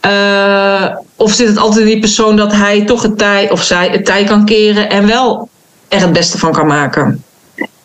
uh, 0.07 0.97
of 1.17 1.33
zit 1.33 1.49
het 1.49 1.59
altijd 1.59 1.81
in 1.81 1.87
die 1.87 1.99
persoon 1.99 2.37
dat 2.37 2.53
hij 2.53 2.85
toch 2.85 3.03
het 3.03 3.19
tij 3.19 3.51
of 3.51 3.63
zij 3.63 3.89
het 3.89 4.05
tij 4.05 4.25
kan 4.25 4.45
keren 4.45 4.91
en 4.91 5.07
wel 5.07 5.49
er 5.89 6.01
het 6.01 6.13
beste 6.13 6.39
van 6.39 6.53
kan 6.53 6.67
maken? 6.67 7.25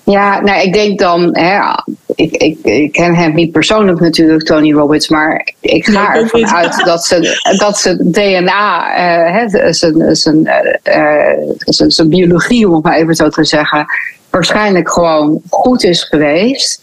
Ja, 0.04 0.42
nou, 0.42 0.62
ik 0.62 0.74
denk 0.74 1.00
dan, 1.00 1.38
hè, 1.38 1.60
ik, 2.16 2.32
ik, 2.32 2.58
ik 2.64 2.92
ken 2.92 3.16
hem 3.16 3.34
niet 3.34 3.52
persoonlijk 3.52 4.00
natuurlijk, 4.00 4.44
Tony 4.44 4.74
Robbins, 4.74 5.10
maar 5.10 5.54
ik 5.60 5.86
ga 5.86 6.16
ervan 6.16 6.48
uit 6.48 6.86
dat 6.86 7.06
ze, 7.06 7.40
dat 7.58 7.78
ze 7.78 8.10
DNA, 8.12 9.00
uh, 9.34 9.72
zijn, 9.72 10.16
zijn, 10.16 10.38
uh, 10.84 11.54
zijn, 11.58 11.92
zijn 11.92 12.10
biologie, 12.10 12.68
om 12.68 12.74
het 12.74 12.84
maar 12.84 12.96
even 12.96 13.16
zo 13.16 13.30
te 13.30 13.46
zeggen, 13.46 13.86
waarschijnlijk 14.30 14.92
gewoon 14.92 15.42
goed 15.50 15.84
is 15.84 16.04
geweest. 16.04 16.82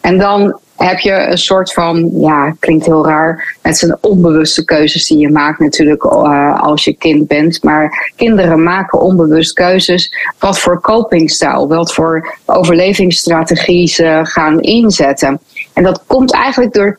En 0.00 0.18
dan 0.18 0.58
heb 0.76 0.98
je 0.98 1.12
een 1.12 1.38
soort 1.38 1.72
van, 1.72 2.10
ja, 2.12 2.54
klinkt 2.58 2.86
heel 2.86 3.06
raar. 3.06 3.56
Het 3.62 3.76
zijn 3.76 3.96
onbewuste 4.00 4.64
keuzes 4.64 5.06
die 5.06 5.18
je 5.18 5.30
maakt 5.30 5.58
natuurlijk 5.58 6.04
uh, 6.04 6.62
als 6.62 6.84
je 6.84 6.96
kind 6.96 7.26
bent. 7.26 7.62
Maar 7.62 8.12
kinderen 8.16 8.62
maken 8.62 9.00
onbewust 9.00 9.52
keuzes. 9.52 10.14
Wat 10.38 10.58
voor 10.58 10.80
copingstijl, 10.80 11.68
wat 11.68 11.94
voor 11.94 12.36
overlevingsstrategie 12.46 13.88
ze 13.88 14.20
gaan 14.22 14.60
inzetten. 14.60 15.40
En 15.72 15.82
dat 15.82 16.02
komt 16.06 16.32
eigenlijk 16.32 16.72
door, 16.72 16.98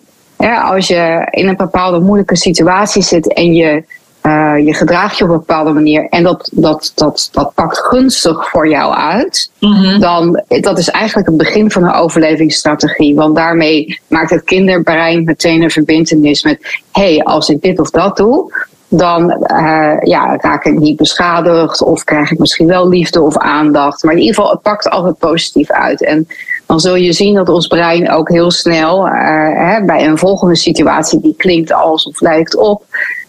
als 0.64 0.88
je 0.88 1.28
in 1.30 1.48
een 1.48 1.58
bepaalde 1.58 2.00
moeilijke 2.00 2.36
situatie 2.36 3.02
zit 3.02 3.34
en 3.34 3.54
je 3.54 3.84
uh, 4.26 4.66
je 4.66 4.74
gedraagt 4.74 5.18
je 5.18 5.24
op 5.24 5.30
een 5.30 5.38
bepaalde 5.38 5.72
manier 5.72 6.08
en 6.10 6.24
dat, 6.24 6.50
dat, 6.54 6.92
dat, 6.96 7.30
dat 7.32 7.54
pakt 7.54 7.80
gunstig 7.80 8.50
voor 8.50 8.68
jou 8.68 8.94
uit, 8.94 9.52
mm-hmm. 9.60 10.00
dan 10.00 10.44
dat 10.48 10.78
is 10.78 10.90
eigenlijk 10.90 11.28
het 11.28 11.38
begin 11.38 11.72
van 11.72 11.84
een 11.84 11.94
overlevingsstrategie. 11.94 13.16
Want 13.16 13.36
daarmee 13.36 14.00
maakt 14.08 14.30
het 14.30 14.44
kinderbrein 14.44 15.24
meteen 15.24 15.62
een 15.62 15.72
verbindenis 15.72 16.44
met: 16.44 16.60
hé, 16.92 17.16
hey, 17.16 17.24
als 17.24 17.50
ik 17.50 17.62
dit 17.62 17.80
of 17.80 17.90
dat 17.90 18.18
doe, 18.18 18.54
dan 18.88 19.46
uh, 19.52 19.94
ja, 20.02 20.38
raak 20.38 20.66
ik 20.66 20.80
niet 20.80 20.98
beschadigd 20.98 21.82
of 21.82 22.04
krijg 22.04 22.32
ik 22.32 22.40
misschien 22.40 22.68
wel 22.68 22.88
liefde 22.88 23.22
of 23.22 23.38
aandacht. 23.38 24.04
Maar 24.04 24.14
in 24.14 24.20
ieder 24.20 24.36
geval, 24.36 24.52
het 24.52 24.62
pakt 24.62 24.90
altijd 24.90 25.18
positief 25.18 25.70
uit. 25.70 26.04
En 26.04 26.28
dan 26.66 26.80
zul 26.80 26.96
je 26.96 27.14
zien 27.14 27.34
dat 27.34 27.50
ons 27.50 27.68
brein 27.68 28.12
ook 28.12 28.30
heel 28.30 28.52
snel 28.52 29.08
uh, 29.08 29.14
hè, 29.54 29.84
bij 29.86 30.08
een 30.08 30.18
volgende 30.18 30.56
situatie 30.56 31.20
die 31.20 31.36
klinkt 31.38 31.74
als 31.74 32.06
of 32.06 32.22
lijkt 32.22 32.56
op, 32.56 32.84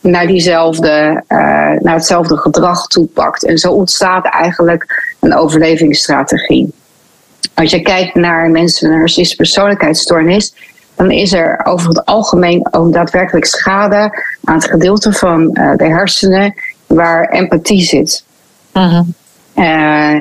naar, 0.06 0.26
diezelfde, 0.26 1.22
uh, 1.28 1.38
naar 1.80 1.94
hetzelfde 1.94 2.36
gedrag 2.36 2.86
toepakt. 2.86 3.44
En 3.44 3.58
zo 3.58 3.72
ontstaat 3.72 4.24
eigenlijk 4.24 5.14
een 5.20 5.34
overlevingsstrategie. 5.34 6.72
Als 7.54 7.70
je 7.70 7.82
kijkt 7.82 8.14
naar 8.14 8.50
mensen 8.50 8.86
met 8.86 8.94
een 8.94 8.98
narcistische 8.98 9.36
persoonlijkheidsstoornis, 9.36 10.54
dan 10.94 11.10
is 11.10 11.32
er 11.32 11.60
over 11.64 11.88
het 11.88 12.04
algemeen 12.04 12.68
ook 12.70 12.92
daadwerkelijk 12.92 13.44
schade 13.44 14.24
aan 14.44 14.54
het 14.54 14.70
gedeelte 14.70 15.12
van 15.12 15.50
uh, 15.52 15.76
de 15.76 15.86
hersenen 15.86 16.54
waar 16.86 17.28
empathie 17.28 17.82
zit. 17.82 18.24
Uh-huh. 18.72 19.06
Uh, 19.56 20.20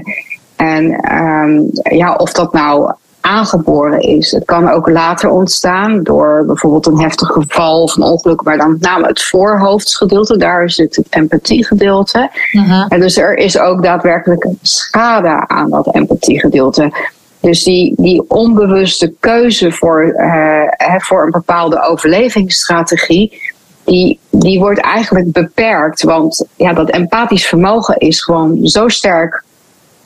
en 0.55 1.13
um, 1.15 1.69
ja, 1.83 2.13
of 2.13 2.31
dat 2.31 2.53
nou 2.53 2.93
aangeboren 3.25 3.99
is. 3.99 4.31
Het 4.31 4.45
kan 4.45 4.69
ook 4.69 4.89
later 4.89 5.29
ontstaan 5.29 6.03
door 6.03 6.43
bijvoorbeeld 6.45 6.85
een 6.85 6.99
heftig 6.99 7.27
geval 7.27 7.81
of 7.81 7.95
een 7.95 8.03
ongeluk, 8.03 8.41
maar 8.41 8.57
dan 8.57 8.71
met 8.71 8.81
name 8.81 9.07
het 9.07 9.23
voorhoofdsgedeelte, 9.23 10.37
daar 10.37 10.69
zit 10.69 10.95
het 10.95 11.07
empathiegedeelte. 11.09 12.29
Uh-huh. 12.51 12.85
En 12.89 12.99
dus 12.99 13.17
er 13.17 13.37
is 13.37 13.59
ook 13.59 13.83
daadwerkelijk 13.83 14.47
schade 14.61 15.47
aan 15.47 15.69
dat 15.69 15.93
empathiegedeelte. 15.93 16.93
Dus 17.39 17.63
die, 17.63 17.93
die 17.97 18.29
onbewuste 18.29 19.13
keuze 19.19 19.71
voor, 19.71 20.03
uh, 20.03 20.97
voor 20.97 21.23
een 21.23 21.31
bepaalde 21.31 21.81
overlevingsstrategie, 21.81 23.53
die, 23.83 24.19
die 24.29 24.59
wordt 24.59 24.79
eigenlijk 24.79 25.31
beperkt. 25.31 26.03
Want 26.03 26.45
ja, 26.55 26.73
dat 26.73 26.89
empathisch 26.89 27.47
vermogen 27.47 27.97
is 27.97 28.23
gewoon 28.23 28.67
zo 28.67 28.87
sterk, 28.87 29.43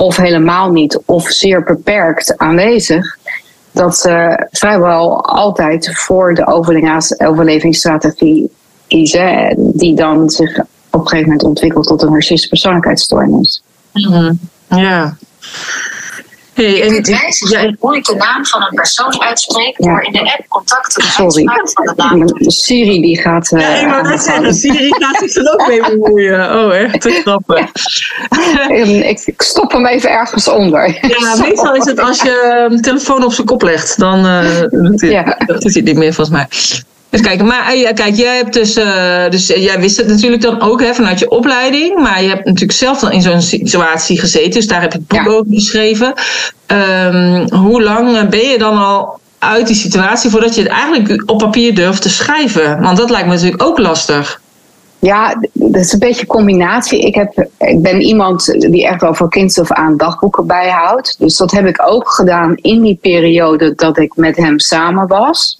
of 0.01 0.17
helemaal 0.17 0.71
niet, 0.71 0.99
of 1.05 1.29
zeer 1.29 1.63
beperkt 1.63 2.37
aanwezig. 2.37 3.17
Dat 3.71 3.97
ze 3.97 4.47
vrijwel 4.51 5.25
altijd 5.25 5.97
voor 5.97 6.33
de 6.33 6.47
overlevingsstrategie 6.47 8.51
kiezen, 8.87 9.53
die 9.57 9.95
dan 9.95 10.29
zich 10.29 10.59
op 10.89 11.01
een 11.01 11.07
gegeven 11.07 11.29
moment 11.29 11.43
ontwikkelt 11.43 11.87
tot 11.87 12.01
een 12.01 12.11
narcistische 12.11 12.49
persoonlijkheidsstoornis. 12.49 13.61
Mm 13.93 14.39
Ja. 14.69 15.17
Hey, 16.59 16.81
en, 16.81 17.03
ja, 17.49 17.73
hoe 17.79 17.95
ik 17.95 18.05
de 18.05 18.15
naam 18.15 18.45
van 18.45 18.61
een 18.61 18.73
persoon 18.73 19.21
uitspreek 19.21 19.77
door 19.77 20.03
in 20.03 20.11
de 20.11 20.19
app 20.19 20.45
contacten 20.47 21.03
Sorry. 21.03 21.43
van 21.63 21.85
de 21.85 21.93
naam. 21.95 22.27
Siri 22.35 23.01
die 23.01 23.21
gaat. 23.21 23.51
Uh, 23.51 23.61
ja, 23.61 23.75
ik 23.75 23.87
wou 23.87 24.07
net 24.07 24.21
zeggen, 24.21 24.53
Siri 24.53 24.93
gaat 24.99 25.17
zich 25.17 25.35
er 25.35 25.53
ook 25.53 25.67
mee 25.67 25.81
bemoeien. 25.81 26.59
Oh, 26.59 26.75
echt 26.75 27.01
te 27.01 27.11
grappig. 27.11 27.71
ik, 29.09 29.21
ik 29.25 29.41
stop 29.41 29.71
hem 29.71 29.85
even 29.85 30.09
ergens 30.09 30.47
onder. 30.47 30.87
Ja, 30.87 31.35
meestal 31.47 31.75
is 31.75 31.85
het 31.85 31.99
als 31.99 32.21
je 32.21 32.67
een 32.69 32.81
telefoon 32.81 33.23
op 33.23 33.33
zijn 33.33 33.47
kop 33.47 33.61
legt, 33.61 33.99
dan 33.99 34.25
uh, 34.25 34.59
doet 34.69 35.01
hij, 35.01 35.09
ja. 35.09 35.23
doet 35.45 35.63
hij 35.63 35.71
het 35.73 35.83
niet 35.83 35.97
meer 35.97 36.13
volgens 36.13 36.35
mij. 36.37 36.47
Even 37.09 37.25
kijken, 37.25 37.45
maar 37.45 37.67
eh, 37.67 37.81
ja, 37.81 37.91
kijk, 37.91 38.15
jij 38.15 38.35
hebt 38.35 38.53
dus, 38.53 38.77
uh, 38.77 39.29
dus 39.29 39.47
jij 39.47 39.79
wist 39.79 39.97
het 39.97 40.07
natuurlijk 40.07 40.41
dan 40.41 40.61
ook 40.61 40.81
hè, 40.81 40.93
vanuit 40.93 41.19
je 41.19 41.29
opleiding, 41.29 41.99
maar 41.99 42.21
je 42.21 42.27
hebt 42.29 42.45
natuurlijk 42.45 42.77
zelf 42.77 42.99
dan 42.99 43.11
in 43.11 43.21
zo'n 43.21 43.41
situatie 43.41 44.19
gezeten, 44.19 44.51
dus 44.51 44.67
daar 44.67 44.81
heb 44.81 44.91
je 44.91 44.97
het 44.97 45.07
boek 45.07 45.25
ja. 45.25 45.31
over 45.31 45.53
geschreven. 45.53 46.13
Um, 46.67 47.51
hoe 47.51 47.83
lang 47.83 48.29
ben 48.29 48.47
je 48.47 48.57
dan 48.57 48.77
al 48.77 49.19
uit 49.39 49.67
die 49.67 49.75
situatie 49.75 50.29
voordat 50.29 50.55
je 50.55 50.61
het 50.61 50.71
eigenlijk 50.71 51.31
op 51.31 51.37
papier 51.37 51.75
durft 51.75 52.01
te 52.01 52.09
schrijven? 52.09 52.81
Want 52.81 52.97
dat 52.97 53.09
lijkt 53.09 53.27
me 53.27 53.33
natuurlijk 53.33 53.63
ook 53.63 53.79
lastig. 53.79 54.41
Ja, 54.99 55.35
dat 55.53 55.81
is 55.81 55.93
een 55.93 55.99
beetje 55.99 56.21
een 56.21 56.27
combinatie. 56.27 56.99
Ik, 56.99 57.15
heb, 57.15 57.47
ik 57.57 57.81
ben 57.81 58.01
iemand 58.01 58.45
die 58.71 58.87
echt 58.87 59.01
wel 59.01 59.13
voor 59.13 59.29
kinds 59.29 59.59
of 59.59 59.71
aan 59.71 59.97
dagboeken 59.97 60.47
bijhoudt. 60.47 61.15
Dus 61.19 61.37
dat 61.37 61.51
heb 61.51 61.65
ik 61.65 61.81
ook 61.85 62.09
gedaan 62.09 62.55
in 62.55 62.81
die 62.81 62.97
periode 63.01 63.75
dat 63.75 63.97
ik 63.97 64.15
met 64.15 64.37
hem 64.37 64.59
samen 64.59 65.07
was. 65.07 65.59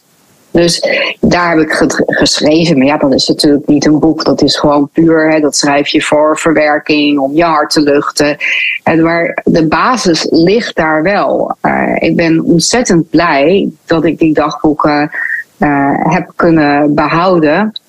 Dus 0.52 0.84
daar 1.20 1.50
heb 1.50 1.60
ik 1.60 1.92
geschreven. 2.06 2.78
Maar 2.78 2.88
ja, 2.88 2.98
dat 2.98 3.14
is 3.14 3.28
natuurlijk 3.28 3.68
niet 3.68 3.86
een 3.86 4.00
boek. 4.00 4.24
Dat 4.24 4.42
is 4.42 4.58
gewoon 4.58 4.90
puur. 4.94 5.32
Hè, 5.32 5.40
dat 5.40 5.56
schrijf 5.56 5.88
je 5.88 6.02
voor 6.02 6.38
verwerking, 6.38 7.20
om 7.20 7.34
je 7.34 7.44
hart 7.44 7.70
te 7.70 7.82
luchten. 7.82 8.38
En 8.84 9.04
maar 9.04 9.42
de 9.44 9.68
basis 9.68 10.28
ligt 10.30 10.76
daar 10.76 11.04
wel. 11.04 11.56
Uh, 11.62 11.96
ik 11.96 12.16
ben 12.16 12.44
ontzettend 12.44 13.10
blij 13.10 13.70
dat 13.86 14.06
ik 14.06 14.20
die 14.20 14.34
dagboeken 14.34 15.12
uh, 15.58 16.14
heb 16.14 16.32
kunnen 16.36 16.94
behouden. 16.94 17.80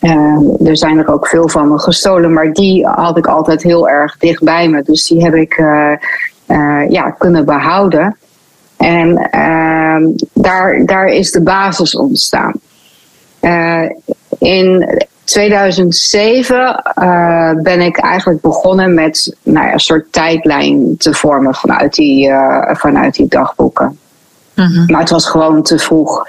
Uh, 0.00 0.68
er 0.68 0.76
zijn 0.76 0.98
er 0.98 1.12
ook 1.12 1.26
veel 1.28 1.48
van 1.48 1.68
me 1.68 1.78
gestolen, 1.78 2.32
maar 2.32 2.52
die 2.52 2.86
had 2.86 3.16
ik 3.16 3.26
altijd 3.26 3.62
heel 3.62 3.88
erg 3.88 4.16
dicht 4.18 4.42
bij 4.42 4.68
me. 4.68 4.82
Dus 4.82 5.06
die 5.06 5.24
heb 5.24 5.34
ik 5.34 5.56
ja, 6.88 7.10
kunnen 7.18 7.44
behouden. 7.44 8.16
En 8.76 9.28
uh, 9.34 10.14
daar, 10.32 10.84
daar 10.84 11.06
is 11.06 11.30
de 11.30 11.42
basis 11.42 11.96
ontstaan. 11.96 12.52
Uh, 13.40 13.90
in 14.38 14.98
2007 15.24 16.56
uh, 16.56 17.50
eh, 17.50 17.56
ben 17.62 17.80
ik 17.80 17.98
eigenlijk 17.98 18.40
begonnen 18.40 18.94
met 18.94 19.36
nou 19.42 19.66
ja, 19.66 19.72
een 19.72 19.80
soort 19.80 20.12
tijdlijn 20.12 20.96
te 20.98 21.14
vormen 21.14 21.54
vanuit 21.54 21.94
die, 21.94 22.28
uh, 22.28 22.74
vanuit 22.74 23.14
die 23.14 23.28
dagboeken. 23.28 23.98
Mm-hmm. 24.54 24.86
Maar 24.86 25.00
het 25.00 25.10
was 25.10 25.26
gewoon 25.26 25.62
te 25.62 25.78
vroeg. 25.78 26.26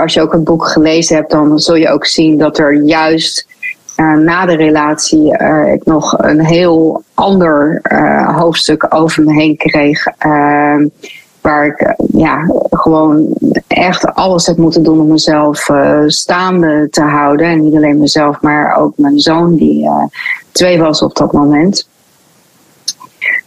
als 0.00 0.14
je 0.14 0.20
ook 0.20 0.32
het 0.32 0.44
boek 0.44 0.66
gelezen 0.66 1.16
hebt, 1.16 1.30
dan 1.30 1.58
zul 1.58 1.74
je 1.74 1.88
ook 1.88 2.06
zien 2.06 2.38
dat 2.38 2.58
er 2.58 2.82
juist 2.82 3.46
na 4.24 4.46
de 4.46 4.56
relatie 4.56 5.36
ik 5.72 5.84
nog 5.84 6.18
een 6.18 6.44
heel 6.44 7.02
ander 7.14 7.80
uh, 7.82 8.38
hoofdstuk 8.38 8.94
over 8.94 9.24
me 9.24 9.32
heen 9.32 9.56
kreeg. 9.56 10.06
waar 11.40 11.66
ik 11.66 11.94
ja, 12.12 12.46
gewoon 12.70 13.26
echt 13.66 14.14
alles 14.14 14.46
heb 14.46 14.56
moeten 14.56 14.82
doen 14.82 15.00
om 15.00 15.08
mezelf 15.08 15.68
staande 16.06 16.88
te 16.90 17.02
houden. 17.02 17.46
En 17.46 17.64
niet 17.64 17.74
alleen 17.74 17.98
mezelf, 17.98 18.40
maar 18.40 18.76
ook 18.76 18.92
mijn 18.96 19.18
zoon, 19.18 19.54
die 19.54 19.88
twee 20.52 20.78
was 20.78 21.02
op 21.02 21.16
dat 21.16 21.32
moment. 21.32 21.88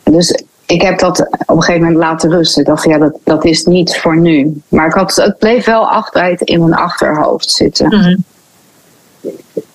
Dus 0.03 0.43
ik 0.65 0.81
heb 0.81 0.99
dat 0.99 1.19
op 1.45 1.55
een 1.55 1.63
gegeven 1.63 1.81
moment 1.81 1.99
laten 2.03 2.29
rusten. 2.29 2.61
Ik 2.61 2.67
dacht, 2.67 2.83
ja, 2.83 2.97
dat, 2.97 3.17
dat 3.23 3.45
is 3.45 3.63
niet 3.63 3.97
voor 3.97 4.17
nu. 4.17 4.61
Maar 4.67 4.85
ik 4.85 4.93
had, 4.93 5.15
het 5.15 5.37
bleef 5.37 5.65
wel 5.65 5.89
achteruit 5.89 6.41
in 6.41 6.59
mijn 6.59 6.73
achterhoofd 6.73 7.49
zitten. 7.49 7.87
Mm-hmm. 7.87 8.23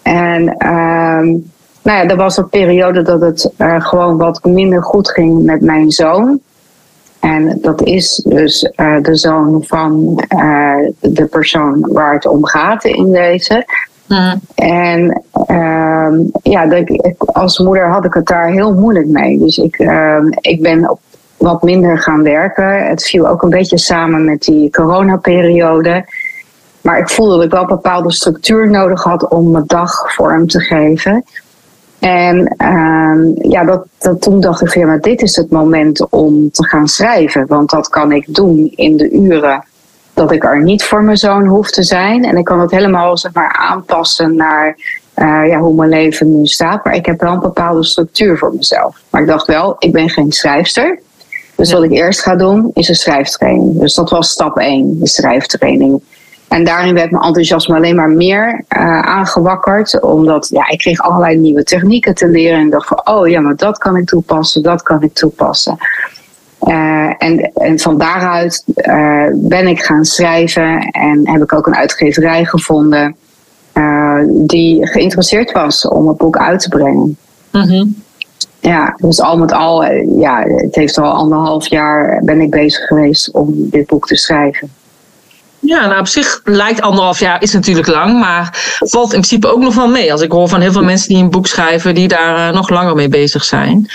En 0.02 0.42
uh, 0.42 1.42
nou 1.82 1.98
ja, 1.98 2.06
er 2.06 2.16
was 2.16 2.36
een 2.36 2.48
periode 2.48 3.02
dat 3.02 3.20
het 3.20 3.52
uh, 3.58 3.80
gewoon 3.80 4.16
wat 4.16 4.44
minder 4.44 4.82
goed 4.82 5.10
ging 5.10 5.44
met 5.44 5.60
mijn 5.60 5.90
zoon. 5.90 6.40
En 7.20 7.58
dat 7.60 7.82
is 7.82 8.16
dus 8.28 8.72
uh, 8.76 9.00
de 9.02 9.16
zoon 9.16 9.64
van 9.66 10.22
uh, 10.36 10.88
de 11.00 11.26
persoon 11.26 11.92
waar 11.92 12.14
het 12.14 12.26
om 12.26 12.46
gaat 12.46 12.84
in 12.84 13.12
deze. 13.12 13.64
Mm. 14.06 14.40
En 14.54 15.22
ehm, 15.46 16.18
ja, 16.42 16.66
de, 16.66 17.14
als 17.16 17.58
moeder 17.58 17.88
had 17.88 18.04
ik 18.04 18.14
het 18.14 18.26
daar 18.26 18.50
heel 18.50 18.74
moeilijk 18.74 19.06
mee. 19.06 19.38
Dus 19.38 19.58
ik, 19.58 19.78
ehm, 19.78 20.26
ik 20.40 20.62
ben 20.62 20.90
op 20.90 21.00
wat 21.36 21.62
minder 21.62 21.98
gaan 21.98 22.22
werken. 22.22 22.86
Het 22.86 23.04
viel 23.04 23.28
ook 23.28 23.42
een 23.42 23.50
beetje 23.50 23.78
samen 23.78 24.24
met 24.24 24.42
die 24.42 24.70
coronaperiode. 24.70 26.04
Maar 26.80 26.98
ik 26.98 27.08
voelde 27.08 27.34
dat 27.34 27.44
ik 27.44 27.50
wel 27.50 27.60
een 27.60 27.66
bepaalde 27.66 28.12
structuur 28.12 28.70
nodig 28.70 29.02
had 29.02 29.28
om 29.28 29.50
mijn 29.50 29.66
dag 29.66 30.14
vorm 30.14 30.46
te 30.46 30.60
geven. 30.60 31.24
En 31.98 32.54
uh, 32.58 33.50
ja, 33.50 33.64
dat, 33.64 33.84
dat, 33.98 34.22
toen 34.22 34.40
dacht 34.40 34.60
ik 34.60 34.72
van 34.72 34.80
ja, 34.80 34.86
maar 34.86 35.00
dit 35.00 35.22
is 35.22 35.36
het 35.36 35.50
moment 35.50 36.10
om 36.10 36.50
te 36.50 36.68
gaan 36.68 36.88
schrijven. 36.88 37.46
Want 37.46 37.70
dat 37.70 37.88
kan 37.88 38.12
ik 38.12 38.34
doen 38.34 38.72
in 38.74 38.96
de 38.96 39.10
uren 39.10 39.64
dat 40.14 40.32
ik 40.32 40.44
er 40.44 40.62
niet 40.62 40.84
voor 40.84 41.02
mijn 41.02 41.16
zoon 41.16 41.46
hoef 41.46 41.70
te 41.70 41.82
zijn. 41.82 42.24
En 42.24 42.36
ik 42.36 42.44
kan 42.44 42.60
het 42.60 42.70
helemaal 42.70 43.16
zeg 43.16 43.32
maar, 43.32 43.52
aanpassen 43.52 44.36
naar 44.36 44.76
uh, 45.16 45.48
ja, 45.48 45.58
hoe 45.58 45.74
mijn 45.74 45.90
leven 45.90 46.38
nu 46.38 46.46
staat. 46.46 46.84
Maar 46.84 46.94
ik 46.94 47.06
heb 47.06 47.20
wel 47.20 47.32
een 47.32 47.40
bepaalde 47.40 47.84
structuur 47.84 48.38
voor 48.38 48.54
mezelf. 48.54 48.96
Maar 49.10 49.20
ik 49.20 49.26
dacht 49.26 49.46
wel, 49.46 49.76
ik 49.78 49.92
ben 49.92 50.08
geen 50.08 50.32
schrijfster. 50.32 50.98
Dus 51.54 51.72
wat 51.72 51.82
ik 51.82 51.90
eerst 51.90 52.22
ga 52.22 52.36
doen, 52.36 52.70
is 52.74 52.88
een 52.88 52.94
schrijftraining. 52.94 53.80
Dus 53.80 53.94
dat 53.94 54.10
was 54.10 54.30
stap 54.30 54.58
1, 54.58 54.98
de 54.98 55.06
schrijftraining. 55.06 56.02
En 56.50 56.64
daarin 56.64 56.94
werd 56.94 57.10
mijn 57.10 57.22
enthousiasme 57.22 57.76
alleen 57.76 57.96
maar 57.96 58.08
meer 58.08 58.64
uh, 58.68 59.00
aangewakkerd. 59.00 60.02
Omdat 60.02 60.48
ja, 60.48 60.68
ik 60.68 60.78
kreeg 60.78 61.00
allerlei 61.00 61.38
nieuwe 61.38 61.62
technieken 61.62 62.14
te 62.14 62.28
leren. 62.28 62.58
En 62.58 62.70
dacht 62.70 62.88
van, 62.88 63.00
oh 63.04 63.28
ja, 63.28 63.40
maar 63.40 63.56
dat 63.56 63.78
kan 63.78 63.96
ik 63.96 64.06
toepassen, 64.06 64.62
dat 64.62 64.82
kan 64.82 65.02
ik 65.02 65.14
toepassen. 65.14 65.76
Uh, 66.62 67.14
en, 67.18 67.52
en 67.54 67.78
van 67.78 67.98
daaruit 67.98 68.64
uh, 68.76 69.26
ben 69.34 69.66
ik 69.66 69.82
gaan 69.82 70.04
schrijven 70.04 70.78
en 70.78 71.28
heb 71.28 71.42
ik 71.42 71.52
ook 71.52 71.66
een 71.66 71.76
uitgeverij 71.76 72.44
gevonden 72.44 73.16
die 74.28 74.86
geïnteresseerd 74.86 75.52
was 75.52 75.88
om 75.88 76.08
het 76.08 76.16
boek 76.16 76.36
uit 76.36 76.60
te 76.60 76.68
brengen. 76.68 77.16
-hmm. 77.50 77.94
Ja, 78.60 78.94
dus 78.96 79.20
al 79.20 79.38
met 79.38 79.52
al, 79.52 79.84
ja, 80.18 80.42
het 80.42 80.74
heeft 80.74 80.98
al 80.98 81.10
anderhalf 81.10 81.66
jaar 81.66 82.22
ben 82.24 82.40
ik 82.40 82.50
bezig 82.50 82.86
geweest 82.86 83.32
om 83.32 83.52
dit 83.54 83.86
boek 83.86 84.06
te 84.06 84.16
schrijven. 84.16 84.70
Ja, 85.60 85.86
nou 85.86 86.00
op 86.00 86.06
zich 86.06 86.40
lijkt 86.44 86.80
anderhalf 86.80 87.18
jaar 87.18 87.42
is 87.42 87.52
natuurlijk 87.52 87.86
lang, 87.86 88.18
maar 88.18 88.76
valt 88.78 89.12
in 89.12 89.20
principe 89.20 89.52
ook 89.52 89.60
nog 89.60 89.74
wel 89.74 89.88
mee. 89.88 90.12
Als 90.12 90.20
ik 90.20 90.32
hoor 90.32 90.48
van 90.48 90.60
heel 90.60 90.72
veel 90.72 90.82
mensen 90.82 91.08
die 91.08 91.22
een 91.22 91.30
boek 91.30 91.46
schrijven 91.46 91.94
die 91.94 92.08
daar 92.08 92.48
uh, 92.48 92.54
nog 92.54 92.68
langer 92.68 92.94
mee 92.94 93.08
bezig 93.08 93.44
zijn. 93.44 93.90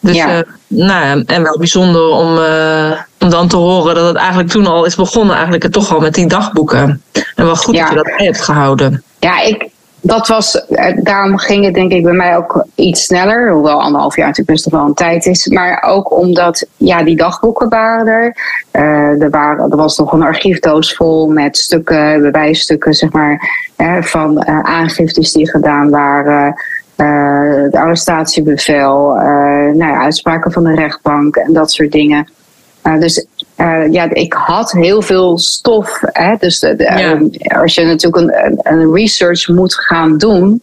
Dus 0.00 0.16
ja. 0.16 0.36
Uh, 0.36 0.42
nou 0.66 1.04
ja, 1.04 1.22
en 1.26 1.42
wel 1.42 1.58
bijzonder 1.58 2.08
om, 2.08 2.36
uh, 2.36 2.92
om 3.20 3.30
dan 3.30 3.48
te 3.48 3.56
horen 3.56 3.94
dat 3.94 4.06
het 4.06 4.16
eigenlijk 4.16 4.48
toen 4.48 4.66
al 4.66 4.84
is 4.84 4.94
begonnen, 4.94 5.34
eigenlijk 5.34 5.72
toch 5.72 5.94
al 5.94 6.00
met 6.00 6.14
die 6.14 6.26
dagboeken. 6.26 7.02
En 7.34 7.44
wel 7.44 7.56
goed 7.56 7.74
ja. 7.74 7.80
dat 7.80 7.88
je 7.88 7.96
dat 7.96 8.16
bij 8.16 8.26
hebt 8.26 8.40
gehouden. 8.40 9.02
Ja, 9.18 9.40
ik, 9.40 9.68
dat 10.06 10.28
was, 10.28 10.64
daarom 11.02 11.38
ging 11.38 11.64
het 11.64 11.74
denk 11.74 11.92
ik 11.92 12.02
bij 12.02 12.12
mij 12.12 12.36
ook 12.36 12.66
iets 12.74 13.04
sneller. 13.04 13.50
Hoewel 13.50 13.82
anderhalf 13.82 14.16
jaar 14.16 14.26
natuurlijk 14.26 14.56
best 14.56 14.70
wel 14.70 14.86
een 14.86 14.94
tijd 14.94 15.26
is. 15.26 15.46
Maar 15.46 15.82
ook 15.82 16.18
omdat, 16.18 16.66
ja, 16.76 17.02
die 17.02 17.16
dagboeken 17.16 17.68
waren 17.68 18.06
er. 18.06 18.36
Uh, 18.72 19.22
er, 19.22 19.30
waren, 19.30 19.70
er 19.70 19.76
was 19.76 19.98
nog 19.98 20.12
een 20.12 20.22
archiefdoos 20.22 20.94
vol 20.94 21.28
met 21.28 21.56
stukken, 21.56 22.22
bewijsstukken, 22.22 22.94
zeg 22.94 23.12
maar. 23.12 23.50
Hè, 23.76 24.02
van 24.02 24.44
uh, 24.48 24.60
aangiftes 24.60 25.32
die 25.32 25.50
gedaan 25.50 25.90
waren. 25.90 26.54
Het 26.96 27.74
arrestatiebevel, 27.74 29.14
nou 29.14 29.76
ja, 29.76 30.02
uitspraken 30.02 30.52
van 30.52 30.64
de 30.64 30.74
rechtbank 30.74 31.36
en 31.36 31.52
dat 31.52 31.72
soort 31.72 31.92
dingen. 31.92 32.28
dus 32.98 33.26
uh, 33.56 33.92
ja, 33.92 34.10
ik 34.10 34.32
had 34.32 34.72
heel 34.72 35.02
veel 35.02 35.38
stof. 35.38 36.00
Hè? 36.02 36.34
Dus 36.38 36.58
de, 36.58 36.76
de, 36.76 36.84
ja. 36.84 37.10
um, 37.10 37.30
als 37.60 37.74
je 37.74 37.84
natuurlijk 37.84 38.16
een, 38.16 38.60
een, 38.62 38.92
research 38.92 39.48
moet 39.48 39.74
gaan 39.74 40.18
doen, 40.18 40.62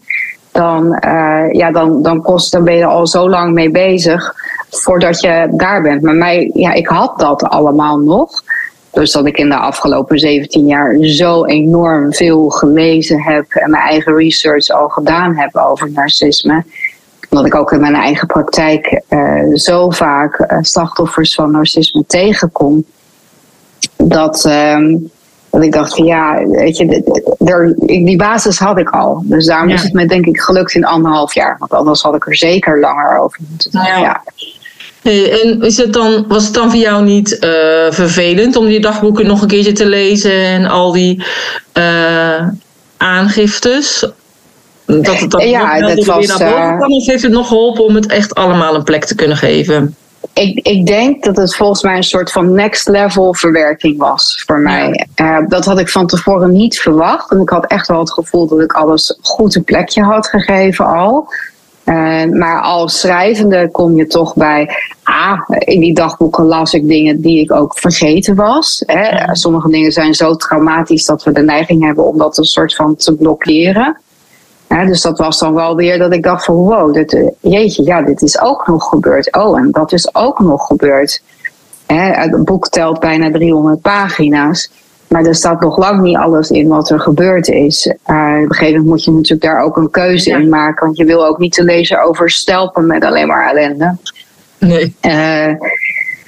dan, 0.52 1.00
uh, 1.06 1.52
ja, 1.52 1.72
dan, 1.72 2.02
dan, 2.02 2.22
kost, 2.22 2.52
dan 2.52 2.64
ben 2.64 2.76
je 2.76 2.82
er 2.82 2.88
al 2.88 3.08
zo 3.08 3.30
lang 3.30 3.54
mee 3.54 3.72
bezig 3.72 4.36
voordat 4.70 5.22
je 5.22 5.48
daar 5.52 5.82
bent. 5.82 6.02
Maar 6.02 6.16
mij, 6.16 6.52
ja, 6.54 6.74
ik 6.74 6.88
had 6.88 7.20
dat 7.20 7.44
allemaal 7.44 7.98
nog. 7.98 8.44
Dus 8.92 9.12
dat 9.12 9.26
ik 9.26 9.38
in 9.38 9.50
de 9.50 9.56
afgelopen 9.56 10.20
17 10.20 10.66
jaar 10.66 10.98
zo 11.02 11.46
enorm 11.46 12.14
veel 12.14 12.50
gelezen 12.50 13.22
heb 13.22 13.46
en 13.50 13.70
mijn 13.70 13.84
eigen 13.84 14.16
research 14.16 14.70
al 14.70 14.90
gedaan 14.90 15.36
heb 15.36 15.56
over 15.56 15.92
narcisme 15.92 16.64
dat 17.32 17.46
ik 17.46 17.56
ook 17.56 17.72
in 17.72 17.80
mijn 17.80 17.96
eigen 17.96 18.28
praktijk 18.28 19.02
uh, 19.10 19.56
zo 19.56 19.90
vaak 19.90 20.40
uh, 20.40 20.58
slachtoffers 20.62 21.34
van 21.34 21.52
narcisme 21.52 22.04
tegenkom. 22.08 22.84
Dat, 23.98 24.46
uh, 24.46 24.96
dat 25.50 25.64
ik 25.64 25.72
dacht 25.72 25.96
van 25.96 26.06
ja, 26.06 26.46
weet 26.46 26.78
je, 26.78 27.36
er, 27.46 27.76
die 27.86 28.18
basis 28.18 28.60
had 28.60 28.78
ik 28.78 28.90
al. 28.90 29.22
Dus 29.26 29.46
daarom 29.46 29.70
ja. 29.70 29.76
is 29.76 29.84
het 29.84 29.94
me 29.94 30.06
denk 30.06 30.26
ik 30.26 30.40
gelukt 30.40 30.74
in 30.74 30.86
anderhalf 30.86 31.34
jaar. 31.34 31.56
Want 31.60 31.74
anders 31.74 32.02
had 32.02 32.16
ik 32.16 32.28
er 32.28 32.36
zeker 32.36 32.80
langer 32.80 33.20
over 33.20 33.40
moeten 33.50 33.72
doen. 33.72 33.84
Ja. 33.84 33.98
ja. 33.98 34.24
Hey, 35.02 35.42
en 35.42 35.62
is 35.62 35.78
het 35.78 35.94
dan, 35.94 36.26
was 36.28 36.46
het 36.46 36.54
dan 36.54 36.70
voor 36.70 36.80
jou 36.80 37.04
niet 37.04 37.32
uh, 37.32 37.40
vervelend 37.92 38.56
om 38.56 38.66
die 38.66 38.80
dagboeken 38.80 39.28
nog 39.28 39.42
een 39.42 39.48
keertje 39.48 39.72
te 39.72 39.86
lezen 39.86 40.32
en 40.32 40.66
al 40.66 40.92
die 40.92 41.24
aangiftes? 42.98 44.12
Dat 44.86 45.20
het 45.20 45.32
dan 45.32 45.50
ja, 45.50 45.80
dat 45.80 46.06
was, 46.06 46.18
weer 46.18 46.38
naar 46.38 46.52
boven 46.52 46.78
kwam? 46.78 46.92
Of 46.92 47.06
heeft 47.06 47.24
het 47.24 47.32
nog 47.32 47.48
geholpen 47.48 47.84
om 47.84 47.96
het 47.96 48.08
echt 48.08 48.36
allemaal 48.36 48.76
een 48.76 48.84
plek 48.84 49.06
te 49.06 49.16
kunnen 49.16 49.38
geven? 49.38 49.96
Ik, 50.34 50.68
ik 50.68 50.86
denk 50.86 51.24
dat 51.24 51.38
het 51.38 51.56
volgens 51.56 51.84
mij 51.84 51.96
een 51.96 52.04
soort 52.04 52.32
van 52.32 52.52
next 52.52 52.88
level 52.88 53.34
verwerking 53.34 53.98
was 53.98 54.44
voor 54.46 54.60
mij. 54.60 55.08
Ja. 55.16 55.40
Uh, 55.42 55.48
dat 55.48 55.66
had 55.66 55.80
ik 55.80 55.90
van 55.90 56.08
tevoren 56.08 56.52
niet 56.52 56.80
verwacht. 56.80 57.32
En 57.32 57.42
ik 57.42 57.50
had 57.50 57.66
echt 57.66 57.88
wel 57.88 58.00
het 58.00 58.12
gevoel 58.12 58.48
dat 58.48 58.60
ik 58.60 58.74
alles 58.74 59.18
goed 59.22 59.56
een 59.56 59.64
plekje 59.64 60.04
had 60.04 60.28
gegeven 60.28 60.86
al. 60.86 61.34
Uh, 61.86 62.26
maar 62.26 62.62
als 62.62 63.00
schrijvende 63.00 63.70
kom 63.72 63.96
je 63.96 64.08
toch 64.08 64.36
bij. 64.36 64.70
Ah, 65.04 65.40
in 65.48 65.80
die 65.80 65.94
dagboeken 65.94 66.46
las 66.46 66.74
ik 66.74 66.88
dingen 66.88 67.22
die 67.22 67.40
ik 67.40 67.52
ook 67.52 67.80
vergeten 67.80 68.36
was. 68.36 68.84
Hè. 68.86 69.10
Ja. 69.10 69.34
Sommige 69.34 69.70
dingen 69.70 69.92
zijn 69.92 70.14
zo 70.14 70.36
traumatisch 70.36 71.06
dat 71.06 71.24
we 71.24 71.32
de 71.32 71.42
neiging 71.42 71.84
hebben 71.84 72.08
om 72.08 72.18
dat 72.18 72.38
een 72.38 72.44
soort 72.44 72.76
van 72.76 72.96
te 72.96 73.16
blokkeren. 73.16 73.98
Ja, 74.72 74.86
dus 74.86 75.02
dat 75.02 75.18
was 75.18 75.40
dan 75.40 75.54
wel 75.54 75.76
weer 75.76 75.98
dat 75.98 76.14
ik 76.14 76.24
dacht 76.24 76.46
van 76.46 76.56
wow, 76.56 76.94
dit, 76.94 77.14
eh, 77.14 77.28
jeetje, 77.40 77.84
ja, 77.84 78.02
dit 78.02 78.22
is 78.22 78.42
ook 78.42 78.68
nog 78.68 78.90
gebeurd. 78.90 79.36
Oh, 79.36 79.60
en 79.60 79.72
dat 79.72 79.92
is 79.92 80.16
ook 80.16 80.40
nog 80.40 80.66
gebeurd. 80.66 81.22
het 81.86 82.44
boek 82.46 82.70
telt 82.70 83.00
bijna 83.00 83.32
300 83.32 83.82
pagina's. 83.82 84.72
Maar 85.08 85.26
er 85.26 85.36
staat 85.36 85.62
nog 85.62 85.78
lang 85.78 86.02
niet 86.02 86.18
alles 86.18 86.50
in 86.50 86.68
wat 86.68 86.90
er 86.90 87.00
gebeurd 87.00 87.48
is. 87.48 87.86
Uh, 87.86 87.94
op 87.94 88.06
een 88.08 88.54
gegeven 88.54 88.72
moment 88.72 88.86
moet 88.86 89.04
je 89.04 89.12
natuurlijk 89.12 89.42
daar 89.42 89.62
ook 89.62 89.78
een 89.78 89.90
keuze 89.90 90.30
ja. 90.30 90.38
in 90.38 90.50
maken. 90.50 90.86
Want 90.86 90.98
je 90.98 91.06
wil 91.06 91.26
ook 91.26 91.38
niet 91.38 91.56
de 91.56 91.64
lezer 91.64 92.02
overstelpen 92.02 92.86
met 92.86 93.04
alleen 93.04 93.28
maar 93.28 93.50
ellende. 93.50 93.96
Nee. 94.58 94.96
Uh, 95.02 95.54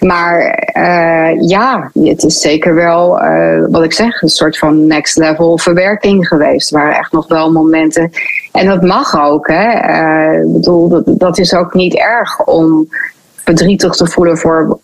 maar 0.04 0.70
uh, 0.78 1.50
ja, 1.50 1.92
het 1.94 2.24
is 2.24 2.42
zeker 2.42 2.76
wel, 2.76 3.24
uh, 3.24 3.66
wat 3.70 3.84
ik 3.84 3.94
zeg, 3.94 4.22
een 4.22 4.30
soort 4.30 4.58
van 4.58 4.88
next 4.88 5.18
level 5.18 5.58
verwerking 5.58 6.28
geweest. 6.28 6.72
Er 6.72 6.80
waren 6.80 6.96
echt 6.96 7.12
nog 7.12 7.28
wel 7.28 7.52
momenten. 7.52 8.12
En 8.52 8.68
dat 8.68 8.82
mag 8.82 9.22
ook, 9.22 9.48
hè. 9.48 9.90
Uh, 9.90 10.42
ik 10.42 10.54
bedoel, 10.54 10.90
dat, 10.90 11.04
dat, 11.06 11.38
is 11.38 11.54
ook 11.54 11.74
niet 11.74 11.96
erg 11.96 12.46
om 12.46 12.88
verdrietig 13.36 13.94
te 13.94 14.08
voelen 14.08 14.38
voor, 14.38 14.78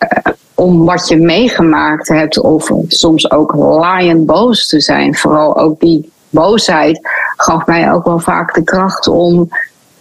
om 0.56 0.86
wat 0.86 1.08
je 1.08 1.18
meegemaakt 1.18 2.08
hebt. 2.08 2.40
Of 2.40 2.72
soms 2.88 3.32
ook 3.32 3.54
laaiend 3.54 4.26
boos 4.26 4.68
te 4.68 4.82
zijn. 4.82 5.16
Vooral 5.16 5.58
ook 5.58 5.80
die 5.80 6.12
boosheid 6.30 7.00
gaf 7.36 7.66
mij 7.66 7.92
ook 7.92 8.06
wel 8.06 8.20
vaak 8.20 8.54
de 8.54 8.64
kracht 8.64 9.08
om 9.08 9.50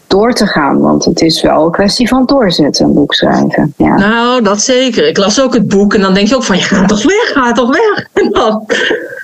door 0.08 0.32
te 0.32 0.46
gaan. 0.46 0.80
Want 0.80 1.04
het 1.04 1.20
is 1.20 1.42
wel 1.42 1.64
een 1.64 1.70
kwestie 1.70 2.08
van 2.08 2.26
doorzetten, 2.26 2.84
een 2.84 2.94
boek 2.94 3.14
schrijven. 3.14 3.74
Ja. 3.76 3.96
Nou, 3.96 4.42
dat 4.42 4.60
zeker. 4.60 5.08
Ik 5.08 5.16
las 5.16 5.40
ook 5.40 5.54
het 5.54 5.68
boek 5.68 5.94
en 5.94 6.00
dan 6.00 6.14
denk 6.14 6.28
je 6.28 6.36
ook 6.36 6.44
van, 6.44 6.56
je 6.56 6.62
gaat 6.62 6.88
toch 6.88 7.02
weg, 7.02 7.30
ga 7.32 7.52
toch 7.52 7.68
weg. 7.68 8.06
En 8.18 8.30
dan, 8.30 8.64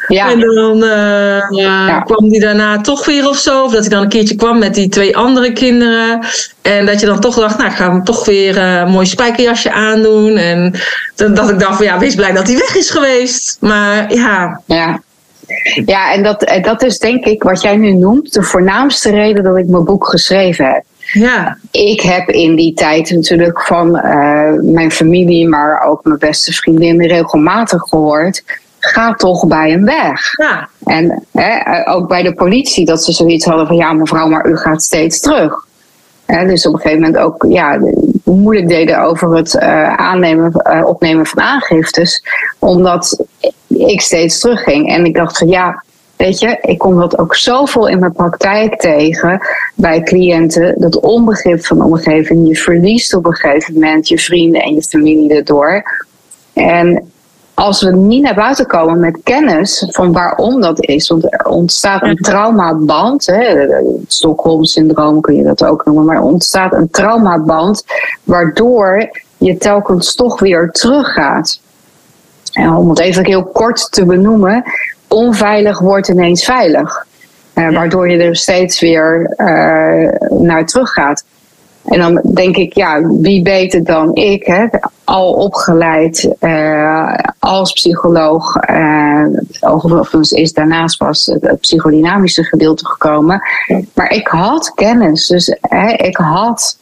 ja. 0.09 0.31
en 0.31 0.41
dan 0.41 0.77
uh, 0.77 1.41
ja. 1.51 2.01
kwam 2.01 2.29
die 2.29 2.41
daarna 2.41 2.81
toch 2.81 3.07
weer 3.07 3.29
of 3.29 3.37
zo. 3.37 3.65
Of 3.65 3.73
dat 3.73 3.81
hij 3.81 3.89
dan 3.89 4.03
een 4.03 4.09
keertje 4.09 4.35
kwam 4.35 4.59
met 4.59 4.75
die 4.75 4.89
twee 4.89 5.17
andere 5.17 5.53
kinderen. 5.53 6.27
En 6.63 6.87
dat 6.87 7.01
je 7.01 7.07
dan 7.07 7.21
toch 7.21 7.35
dacht, 7.35 7.59
nou, 7.59 7.71
ik 7.71 7.77
ga 7.77 7.91
hem 7.91 8.05
toch 8.05 8.25
weer 8.25 8.57
uh, 8.57 8.79
een 8.79 8.91
mooi 8.91 9.07
spijkerjasje 9.07 9.73
aandoen. 9.73 10.37
En 10.37 10.75
dat 11.15 11.51
ik 11.51 11.59
dacht 11.59 11.77
van, 11.77 11.87
ja, 11.87 11.99
wees 11.99 12.15
blij 12.15 12.33
dat 12.33 12.47
hij 12.47 12.57
weg 12.57 12.77
is 12.77 12.91
geweest. 12.91 13.57
Maar 13.61 14.15
ja... 14.15 14.61
Ja. 14.65 15.01
Ja, 15.87 16.13
en 16.13 16.23
dat, 16.23 16.59
dat 16.63 16.83
is 16.83 16.99
denk 16.99 17.25
ik 17.25 17.43
wat 17.43 17.63
jij 17.63 17.77
nu 17.77 17.93
noemt 17.93 18.33
de 18.33 18.43
voornaamste 18.43 19.11
reden 19.11 19.45
dat 19.45 19.57
ik 19.57 19.67
mijn 19.67 19.85
boek 19.85 20.09
geschreven 20.09 20.65
heb. 20.65 20.85
Ja. 21.13 21.59
Ik 21.71 22.01
heb 22.01 22.29
in 22.29 22.57
die 22.57 22.75
tijd 22.75 23.11
natuurlijk 23.11 23.63
van 23.63 23.97
uh, 23.97 24.53
mijn 24.61 24.91
familie, 24.91 25.49
maar 25.49 25.83
ook 25.87 26.05
mijn 26.05 26.19
beste 26.19 26.53
vriendinnen 26.53 27.07
regelmatig 27.07 27.83
gehoord. 27.83 28.43
Ga 28.79 29.15
toch 29.15 29.47
bij 29.47 29.71
hem 29.71 29.85
weg. 29.85 30.33
Ja. 30.37 30.69
En 30.85 31.25
hè, 31.33 31.89
ook 31.91 32.09
bij 32.09 32.23
de 32.23 32.35
politie, 32.35 32.85
dat 32.85 33.05
ze 33.05 33.13
zoiets 33.13 33.45
hadden 33.45 33.67
van 33.67 33.77
ja, 33.77 33.93
mevrouw, 33.93 34.29
maar 34.29 34.47
u 34.47 34.57
gaat 34.57 34.83
steeds 34.83 35.21
terug. 35.21 35.67
Dus 36.27 36.67
op 36.67 36.73
een 36.73 36.81
gegeven 36.81 37.03
moment 37.03 37.23
ook 37.23 37.47
ja, 37.49 37.81
moeilijk 38.25 38.69
deden 38.69 39.01
over 39.01 39.37
het 39.37 39.55
uh, 39.55 39.95
aannemen, 39.95 40.53
uh, 40.67 40.87
opnemen 40.87 41.27
van 41.27 41.43
aangiftes. 41.43 42.25
Omdat 42.59 43.25
ik 43.69 44.01
steeds 44.01 44.39
terugging. 44.39 44.89
En 44.89 45.05
ik 45.05 45.15
dacht 45.15 45.39
van 45.39 45.49
ja, 45.49 45.83
weet 46.17 46.39
je, 46.39 46.59
ik 46.61 46.79
kom 46.79 46.97
dat 46.99 47.19
ook 47.19 47.35
zoveel 47.35 47.89
in 47.89 47.99
mijn 47.99 48.13
praktijk 48.13 48.81
tegen 48.81 49.41
bij 49.75 50.03
cliënten. 50.03 50.75
Dat 50.79 51.01
onbegrip 51.01 51.65
van 51.65 51.79
de 51.79 51.85
omgeving. 51.85 52.49
Je 52.49 52.57
verliest 52.57 53.15
op 53.15 53.27
een 53.27 53.35
gegeven 53.35 53.75
moment 53.75 54.09
je 54.09 54.19
vrienden 54.19 54.63
en 54.63 54.75
je 54.75 54.83
familie 54.83 55.35
erdoor. 55.35 55.83
En 56.53 57.13
als 57.55 57.83
we 57.83 57.97
niet 57.97 58.23
naar 58.23 58.35
buiten 58.35 58.67
komen 58.67 59.01
met 59.01 59.21
kennis 59.23 59.87
van 59.91 60.13
waarom 60.13 60.61
dat 60.61 60.85
is, 60.85 61.09
want 61.09 61.33
er 61.33 61.47
ontstaat 61.47 62.03
een 62.03 62.17
traumaband, 62.17 63.33
Stockholm-syndroom 64.07 65.21
kun 65.21 65.35
je 65.35 65.43
dat 65.43 65.65
ook 65.65 65.85
noemen, 65.85 66.05
maar 66.05 66.17
er 66.17 66.23
ontstaat 66.23 66.73
een 66.73 66.91
traumaband 66.91 67.85
waardoor 68.25 69.11
je 69.37 69.57
telkens 69.57 70.15
toch 70.15 70.41
weer 70.41 70.71
teruggaat. 70.71 71.61
En 72.53 72.73
om 72.73 72.89
het 72.89 72.99
even 72.99 73.25
heel 73.25 73.45
kort 73.45 73.93
te 73.93 74.05
benoemen, 74.05 74.63
onveilig 75.09 75.79
wordt 75.79 76.09
ineens 76.09 76.45
veilig. 76.45 77.07
Uh, 77.55 77.75
waardoor 77.75 78.11
je 78.11 78.19
er 78.19 78.37
steeds 78.37 78.81
weer 78.81 79.35
uh, 79.37 80.39
naar 80.41 80.67
terug 80.67 80.91
gaat. 80.91 81.25
En 81.85 81.99
dan 81.99 82.21
denk 82.35 82.57
ik, 82.57 82.75
ja, 82.75 83.09
wie 83.09 83.43
beter 83.43 83.85
dan 83.85 84.15
ik, 84.15 84.47
hè? 84.47 84.67
al 85.05 85.33
opgeleid 85.33 86.35
uh, 86.41 87.15
als 87.39 87.73
psycholoog. 87.73 88.69
Uh, 88.71 89.27
overigens 89.61 90.33
is 90.33 90.53
daarnaast 90.53 90.99
pas 90.99 91.27
het 91.27 91.61
psychodynamische 91.61 92.45
gedeelte 92.45 92.87
gekomen. 92.87 93.43
Maar 93.95 94.13
ik 94.13 94.27
had 94.27 94.75
kennis, 94.75 95.27
dus 95.27 95.57
hè, 95.61 95.89
ik 95.89 96.17
had. 96.17 96.79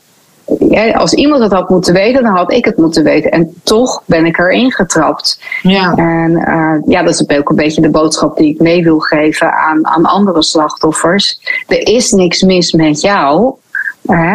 als 0.95 1.15
iemand 1.15 1.43
het 1.43 1.53
had 1.53 1.69
moeten 1.69 1.95
weten, 1.95 2.23
dan 2.23 2.37
had 2.37 2.53
ik 2.53 2.65
het 2.65 2.77
moeten 2.77 3.05
weten. 3.05 3.31
En 3.31 3.55
toch 3.63 4.03
ben 4.07 4.27
ik 4.27 4.39
erin 4.39 4.73
getrapt. 4.73 5.41
Ja. 5.63 5.95
En 5.95 6.31
uh, 6.31 6.93
ja, 6.93 7.03
dat 7.03 7.15
is 7.15 7.29
ook 7.39 7.51
een 7.51 7.57
beetje 7.57 7.83
de 7.83 7.91
boodschap 7.91 8.37
die 8.37 8.55
ik 8.55 8.61
mee 8.61 8.83
wil 8.83 8.99
geven 8.99 9.53
aan, 9.53 9.87
aan 9.87 10.05
andere 10.05 10.43
slachtoffers. 10.43 11.41
Er 11.67 11.87
is 11.87 12.11
niks 12.11 12.43
mis 12.43 12.73
met 12.73 13.01
jou. 13.01 13.55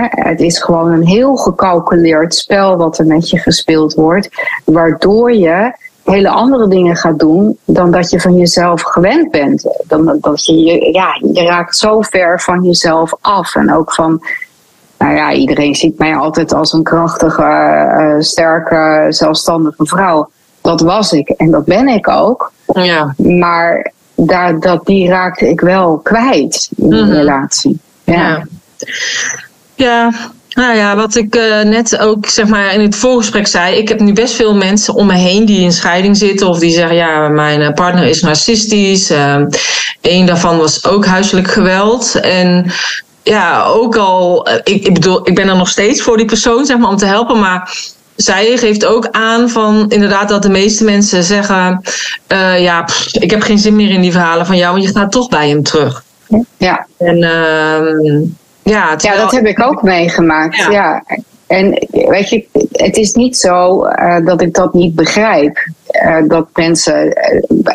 Het 0.09 0.39
is 0.39 0.59
gewoon 0.59 0.91
een 0.91 1.07
heel 1.07 1.35
gecalculeerd 1.35 2.35
spel 2.35 2.77
wat 2.77 2.97
er 2.97 3.05
met 3.05 3.29
je 3.29 3.37
gespeeld 3.39 3.93
wordt, 3.93 4.29
waardoor 4.65 5.33
je 5.33 5.73
hele 6.03 6.29
andere 6.29 6.67
dingen 6.67 6.95
gaat 6.95 7.19
doen 7.19 7.57
dan 7.65 7.91
dat 7.91 8.09
je 8.09 8.19
van 8.19 8.35
jezelf 8.35 8.81
gewend 8.81 9.31
bent. 9.31 9.83
Dan, 9.87 10.17
dat 10.21 10.45
je, 10.45 10.91
ja, 10.91 11.19
je 11.33 11.43
raakt 11.43 11.77
zo 11.77 12.01
ver 12.01 12.41
van 12.41 12.63
jezelf 12.63 13.13
af 13.21 13.55
en 13.55 13.73
ook 13.73 13.93
van. 13.93 14.21
Nou 14.97 15.15
ja, 15.15 15.33
iedereen 15.33 15.75
ziet 15.75 15.97
mij 15.97 16.15
altijd 16.15 16.53
als 16.53 16.73
een 16.73 16.83
krachtige, 16.83 17.41
uh, 17.41 18.15
sterke, 18.19 19.05
zelfstandige 19.09 19.85
vrouw. 19.85 20.29
Dat 20.61 20.81
was 20.81 21.11
ik 21.11 21.29
en 21.29 21.51
dat 21.51 21.65
ben 21.65 21.87
ik 21.87 22.07
ook. 22.07 22.51
Ja. 22.65 23.13
Maar 23.17 23.91
daar, 24.15 24.59
dat, 24.59 24.85
die 24.85 25.09
raakte 25.09 25.49
ik 25.49 25.61
wel 25.61 25.97
kwijt 25.97 26.69
in 26.75 26.89
de 26.89 27.03
mhm. 27.03 27.11
relatie. 27.11 27.79
ja. 28.03 28.13
ja. 28.13 28.43
Ja, 29.77 30.11
nou 30.49 30.75
ja, 30.75 30.95
wat 30.95 31.15
ik 31.15 31.35
uh, 31.35 31.61
net 31.61 31.97
ook 31.97 32.25
zeg 32.25 32.47
maar 32.47 32.73
in 32.73 32.79
het 32.79 32.95
voorgesprek 32.95 33.47
zei. 33.47 33.75
Ik 33.75 33.87
heb 33.87 33.99
nu 33.99 34.13
best 34.13 34.33
veel 34.33 34.55
mensen 34.55 34.93
om 34.93 35.05
me 35.05 35.13
heen 35.13 35.45
die 35.45 35.59
in 35.59 35.71
scheiding 35.71 36.17
zitten. 36.17 36.47
Of 36.47 36.59
die 36.59 36.71
zeggen, 36.71 36.95
ja, 36.95 37.27
mijn 37.27 37.61
eh, 37.61 37.73
partner 37.73 38.03
is 38.03 38.21
narcistisch. 38.21 39.11
Uh, 39.11 39.41
een 40.01 40.25
daarvan 40.25 40.57
was 40.57 40.85
ook 40.85 41.05
huiselijk 41.05 41.47
geweld. 41.47 42.15
En 42.15 42.71
ja, 43.23 43.63
ook 43.63 43.95
al, 43.95 44.47
ik, 44.63 44.85
ik 44.85 44.93
bedoel, 44.93 45.27
ik 45.27 45.35
ben 45.35 45.47
er 45.47 45.55
nog 45.55 45.69
steeds 45.69 46.01
voor 46.01 46.17
die 46.17 46.25
persoon, 46.25 46.65
zeg 46.65 46.77
maar, 46.77 46.89
om 46.89 46.97
te 46.97 47.05
helpen. 47.05 47.39
Maar 47.39 47.77
zij 48.15 48.57
geeft 48.57 48.85
ook 48.85 49.07
aan 49.11 49.49
van 49.49 49.89
inderdaad 49.89 50.29
dat 50.29 50.41
de 50.41 50.49
meeste 50.49 50.83
mensen 50.83 51.23
zeggen: 51.23 51.81
uh, 52.27 52.61
Ja, 52.61 52.83
pff, 52.83 53.13
ik 53.13 53.31
heb 53.31 53.41
geen 53.41 53.59
zin 53.59 53.75
meer 53.75 53.89
in 53.89 54.01
die 54.01 54.11
verhalen 54.11 54.45
van 54.45 54.57
jou, 54.57 54.71
want 54.71 54.83
je 54.83 54.99
gaat 54.99 55.11
toch 55.11 55.29
bij 55.29 55.49
hem 55.49 55.63
terug. 55.63 56.03
Ja. 56.57 56.87
En 56.97 57.17
uh, 57.17 58.21
ja, 58.69 58.95
ja, 58.97 59.15
dat 59.15 59.31
heb 59.31 59.45
ik 59.45 59.61
ook 59.61 59.81
meegemaakt. 59.81 60.55
Ja. 60.55 61.03
En 61.47 61.87
weet 61.91 62.29
je, 62.29 62.45
het 62.71 62.97
is 62.97 63.13
niet 63.13 63.37
zo 63.37 63.85
uh, 63.85 64.17
dat 64.25 64.41
ik 64.41 64.53
dat 64.53 64.73
niet 64.73 64.95
begrijp. 64.95 65.69
Uh, 66.05 66.17
dat 66.27 66.47
mensen 66.53 67.17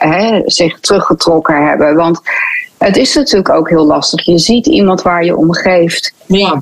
uh, 0.04 0.40
zich 0.44 0.80
teruggetrokken 0.80 1.66
hebben. 1.66 1.94
Want 1.94 2.20
het 2.78 2.96
is 2.96 3.14
natuurlijk 3.14 3.54
ook 3.54 3.68
heel 3.68 3.86
lastig. 3.86 4.24
Je 4.24 4.38
ziet 4.38 4.66
iemand 4.66 5.02
waar 5.02 5.24
je 5.24 5.36
om 5.36 5.54
geeft 5.54 6.14
ja. 6.26 6.60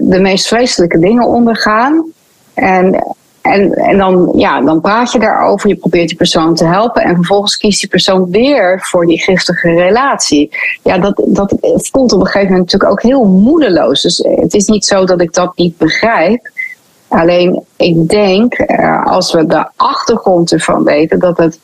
de 0.00 0.18
meest 0.20 0.46
vreselijke 0.46 0.98
dingen 0.98 1.26
ondergaan. 1.26 2.12
En 2.54 3.16
en, 3.52 3.72
en 3.72 3.98
dan, 3.98 4.32
ja, 4.36 4.60
dan 4.60 4.80
praat 4.80 5.12
je 5.12 5.18
daarover, 5.18 5.68
je 5.68 5.76
probeert 5.76 6.08
die 6.08 6.16
persoon 6.16 6.54
te 6.54 6.64
helpen. 6.64 7.02
En 7.02 7.14
vervolgens 7.14 7.56
kiest 7.56 7.80
die 7.80 7.88
persoon 7.88 8.30
weer 8.30 8.80
voor 8.80 9.06
die 9.06 9.22
giftige 9.22 9.70
relatie. 9.70 10.50
Ja, 10.82 10.98
dat, 10.98 11.22
dat 11.26 11.54
voelt 11.60 12.12
op 12.12 12.20
een 12.20 12.26
gegeven 12.26 12.50
moment 12.50 12.72
natuurlijk 12.72 12.90
ook 12.90 13.02
heel 13.02 13.24
moedeloos. 13.24 14.02
Dus 14.02 14.18
het 14.18 14.54
is 14.54 14.66
niet 14.66 14.84
zo 14.84 15.04
dat 15.04 15.20
ik 15.20 15.34
dat 15.34 15.56
niet 15.56 15.76
begrijp. 15.76 16.50
Alleen 17.08 17.62
ik 17.76 18.08
denk, 18.08 18.52
eh, 18.52 19.06
als 19.06 19.32
we 19.32 19.46
de 19.46 19.68
achtergrond 19.76 20.52
ervan 20.52 20.84
weten, 20.84 21.18
dat 21.18 21.38
het 21.38 21.58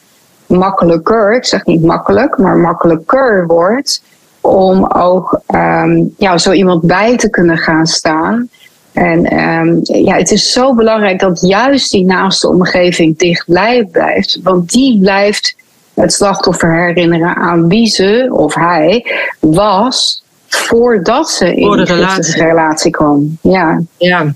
makkelijker, 0.47 1.35
ik 1.35 1.45
zeg 1.45 1.65
niet 1.65 1.83
makkelijk, 1.83 2.39
maar 2.39 2.57
makkelijker 2.57 3.47
wordt 3.47 4.03
om 4.41 4.87
ook 4.87 5.41
um, 5.55 6.15
ja, 6.17 6.39
zo 6.39 6.53
iemand 6.53 6.83
bij 6.83 7.17
te 7.17 7.31
kunnen 7.31 7.59
gaan 7.59 7.87
staan. 7.87 8.49
En 8.95 9.39
um, 9.39 9.81
ja, 9.83 10.17
het 10.17 10.31
is 10.31 10.53
zo 10.53 10.75
belangrijk 10.75 11.21
dat 11.21 11.41
juist 11.41 11.91
die 11.91 12.05
naaste 12.05 12.49
omgeving 12.49 13.19
dichtbij 13.19 13.85
blijft. 13.85 14.39
Want 14.43 14.73
die 14.73 14.99
blijft 15.01 15.57
het 15.95 16.13
slachtoffer 16.13 16.85
herinneren 16.87 17.37
aan 17.37 17.69
wie 17.69 17.87
ze 17.87 18.29
of 18.33 18.55
hij 18.55 19.07
was 19.41 20.23
voordat 20.49 21.31
ze 21.31 21.55
in 21.55 21.71
de 21.71 21.85
relatie. 21.85 22.43
relatie 22.43 22.91
kwam. 22.91 23.39
Ja. 23.43 23.83
ja. 23.99 24.35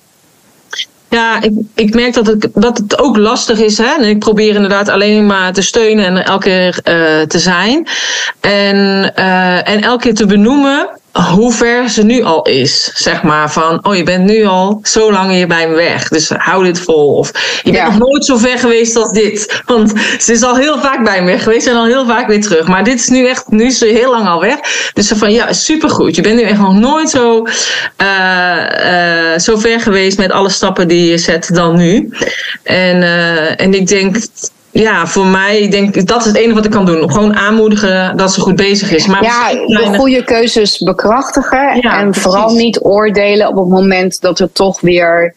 Ja, 1.11 1.43
ik, 1.43 1.53
ik 1.75 1.95
merk 1.95 2.15
dat 2.15 2.27
het, 2.27 2.49
dat 2.55 2.79
het 2.79 2.99
ook 2.99 3.17
lastig 3.17 3.61
is. 3.61 3.79
Hè? 3.79 3.95
En 3.99 4.05
ik 4.09 4.19
probeer 4.19 4.55
inderdaad 4.55 4.89
alleen 4.89 5.27
maar 5.27 5.53
te 5.53 5.63
steunen 5.63 6.05
en 6.05 6.25
elke 6.25 6.45
keer 6.45 6.81
uh, 6.85 7.27
te 7.27 7.39
zijn. 7.39 7.87
En, 8.41 8.77
uh, 9.19 9.69
en 9.69 9.83
elke 9.83 10.03
keer 10.03 10.15
te 10.15 10.27
benoemen 10.27 10.98
hoe 11.13 11.53
ver 11.53 11.89
ze 11.89 12.05
nu 12.05 12.23
al 12.23 12.43
is. 12.43 12.91
Zeg 12.95 13.23
maar 13.23 13.53
van, 13.53 13.87
oh 13.87 13.97
je 13.97 14.03
bent 14.03 14.25
nu 14.25 14.45
al 14.45 14.81
zo 14.83 15.13
lang 15.13 15.31
hier 15.31 15.47
bij 15.47 15.69
me 15.69 15.75
weg. 15.75 16.09
Dus 16.09 16.29
hou 16.29 16.65
dit 16.65 16.81
vol. 16.81 17.15
Of 17.15 17.61
je 17.63 17.73
bent 17.73 17.85
nog 17.85 17.99
nooit 17.99 18.25
zo 18.25 18.37
ver 18.37 18.59
geweest 18.59 18.97
als 18.97 19.11
dit. 19.11 19.63
Want 19.67 19.93
ze 20.19 20.33
is 20.33 20.43
al 20.43 20.57
heel 20.57 20.79
vaak 20.81 21.05
bij 21.05 21.23
me 21.23 21.39
geweest 21.39 21.67
en 21.67 21.77
al 21.77 21.87
heel 21.87 22.07
vaak 22.07 22.27
weer 22.27 22.41
terug. 22.41 22.69
Maar 22.69 22.85
dit 22.85 22.99
is 22.99 23.09
nu 23.09 23.27
echt, 23.27 23.49
nu 23.49 23.67
is 23.67 23.79
ze 23.79 23.87
heel 23.87 24.11
lang 24.11 24.29
al 24.29 24.41
weg. 24.41 24.59
Dus 24.93 25.13
van, 25.15 25.33
ja, 25.33 25.53
supergoed. 25.53 26.17
Je 26.17 26.23
bent 26.23 26.37
nu 26.37 26.43
echt 26.43 26.61
nog 26.61 26.75
nooit 26.75 27.11
zo, 27.11 27.47
uh, 28.03 28.67
uh, 29.33 29.39
zo 29.39 29.57
ver 29.57 29.81
geweest 29.81 30.19
met 30.19 30.31
alle 30.31 30.51
stappen 30.51 30.89
die 30.89 31.11
je 31.11 31.19
zet 31.19 31.55
dan 31.55 31.77
nu. 31.77 32.09
En, 32.63 32.97
uh, 32.97 33.61
en 33.61 33.75
ik 33.75 33.87
denk 33.87 34.17
ja, 34.83 35.07
voor 35.07 35.27
mij, 35.27 35.61
ik 35.61 35.71
denk 35.71 36.07
dat 36.07 36.21
is 36.21 36.27
het 36.27 36.37
enige 36.37 36.55
wat 36.55 36.65
ik 36.65 36.71
kan 36.71 36.87
doen. 36.87 37.11
Gewoon 37.11 37.37
aanmoedigen 37.37 38.17
dat 38.17 38.33
ze 38.33 38.41
goed 38.41 38.57
bezig 38.57 38.91
is. 38.91 39.07
Maar 39.07 39.23
ja, 39.23 39.53
de 39.53 39.99
goede 39.99 40.25
keuzes 40.25 40.79
bekrachtigen. 40.79 41.81
en 41.81 42.15
vooral 42.15 42.55
niet 42.55 42.85
oordelen 42.85 43.49
op 43.49 43.57
het 43.57 43.69
moment 43.69 44.21
dat 44.21 44.39
er 44.39 44.53
toch 44.53 44.81
weer 44.81 45.35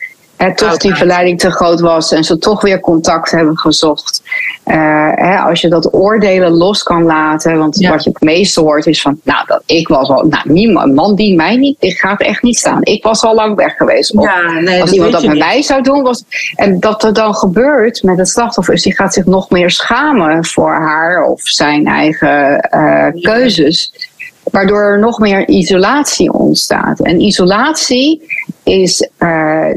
toch 0.56 0.78
die 0.78 0.96
verleiding 0.96 1.40
te 1.40 1.52
groot 1.52 1.80
was 1.80 2.12
en 2.12 2.24
ze 2.24 2.38
toch 2.38 2.62
weer 2.62 2.80
contact 2.80 3.32
hebben 3.32 3.58
gezocht. 3.58 4.22
Uh, 4.66 4.76
hè, 5.16 5.38
als 5.38 5.62
je 5.62 5.70
dat 5.70 5.94
oordelen 5.94 6.52
los 6.52 6.84
kan 6.84 7.04
laten, 7.04 7.58
want 7.58 7.88
wat 7.88 8.04
je 8.04 8.10
het 8.10 8.22
meeste 8.22 8.62
hoort 8.62 8.86
is 8.86 9.02
van, 9.02 9.20
nou, 9.24 9.46
dat, 9.48 9.64
ik 9.66 9.88
was 9.88 10.10
al, 10.10 10.24
nou, 10.24 10.52
niemand, 10.52 10.94
man 10.94 11.16
die 11.16 11.36
mij 11.36 11.56
niet, 11.56 11.80
dit 11.80 12.00
gaat 12.00 12.22
echt 12.22 12.42
niet 12.42 12.58
staan. 12.58 12.80
Ik 12.84 13.04
was 13.04 13.24
al 13.24 13.36
lang 13.36 13.56
weg 13.56 13.74
geweest. 13.76 14.14
ja, 14.20 14.60
nee, 14.60 14.82
als 14.82 14.92
iemand 14.92 15.12
dat 15.12 15.26
met 15.26 15.38
mij 15.38 15.62
zou 15.62 15.82
doen, 15.82 16.02
was, 16.02 16.24
en 16.56 16.80
dat 16.80 17.04
er 17.04 17.14
dan 17.14 17.36
gebeurt 17.36 18.04
met 18.04 18.18
het 18.18 18.30
slachtoffer, 18.30 18.74
is 18.74 18.84
die 18.84 18.96
gaat 18.96 19.14
zich 19.14 19.26
nog 19.26 19.50
meer 19.50 19.72
schamen 19.72 20.46
voor 20.46 20.74
haar 20.74 21.24
of 21.24 21.42
zijn 21.42 21.86
eigen 21.86 22.70
uh, 22.72 23.22
keuzes 23.22 24.10
waardoor 24.44 24.82
er 24.82 25.00
nog 25.00 25.20
meer 25.20 25.48
isolatie 25.48 26.34
ontstaat. 26.34 27.00
En 27.00 27.22
isolatie 27.22 28.22
is 28.64 29.10
uh, 29.20 29.68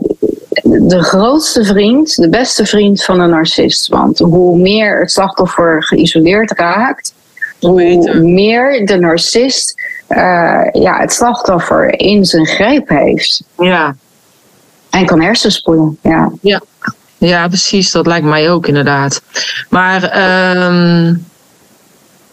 de 0.62 1.02
grootste 1.02 1.64
vriend, 1.64 2.16
de 2.16 2.28
beste 2.28 2.66
vriend 2.66 3.04
van 3.04 3.20
een 3.20 3.30
narcist. 3.30 3.88
Want 3.88 4.18
hoe 4.18 4.58
meer 4.58 5.00
het 5.00 5.10
slachtoffer 5.10 5.84
geïsoleerd 5.84 6.50
raakt, 6.50 7.14
hoe 7.60 8.20
meer 8.22 8.86
de 8.86 8.98
narcist 8.98 9.74
uh, 10.08 10.62
ja, 10.72 10.98
het 10.98 11.12
slachtoffer 11.12 11.98
in 12.00 12.24
zijn 12.24 12.46
greep 12.46 12.88
heeft. 12.88 13.42
Ja. 13.58 13.96
En 14.90 15.06
kan 15.06 15.20
hersenspoelen. 15.20 15.98
Ja. 16.02 16.32
ja. 16.40 16.62
Ja, 17.18 17.48
precies. 17.48 17.90
Dat 17.90 18.06
lijkt 18.06 18.26
mij 18.26 18.50
ook 18.50 18.66
inderdaad. 18.66 19.22
Maar 19.68 20.02
uh, 20.02 21.14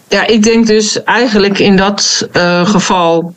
ja, 0.07 0.27
ik 0.27 0.43
denk 0.43 0.67
dus 0.67 1.03
eigenlijk 1.03 1.59
in 1.59 1.77
dat 1.77 2.27
uh, 2.33 2.65
geval 2.65 3.33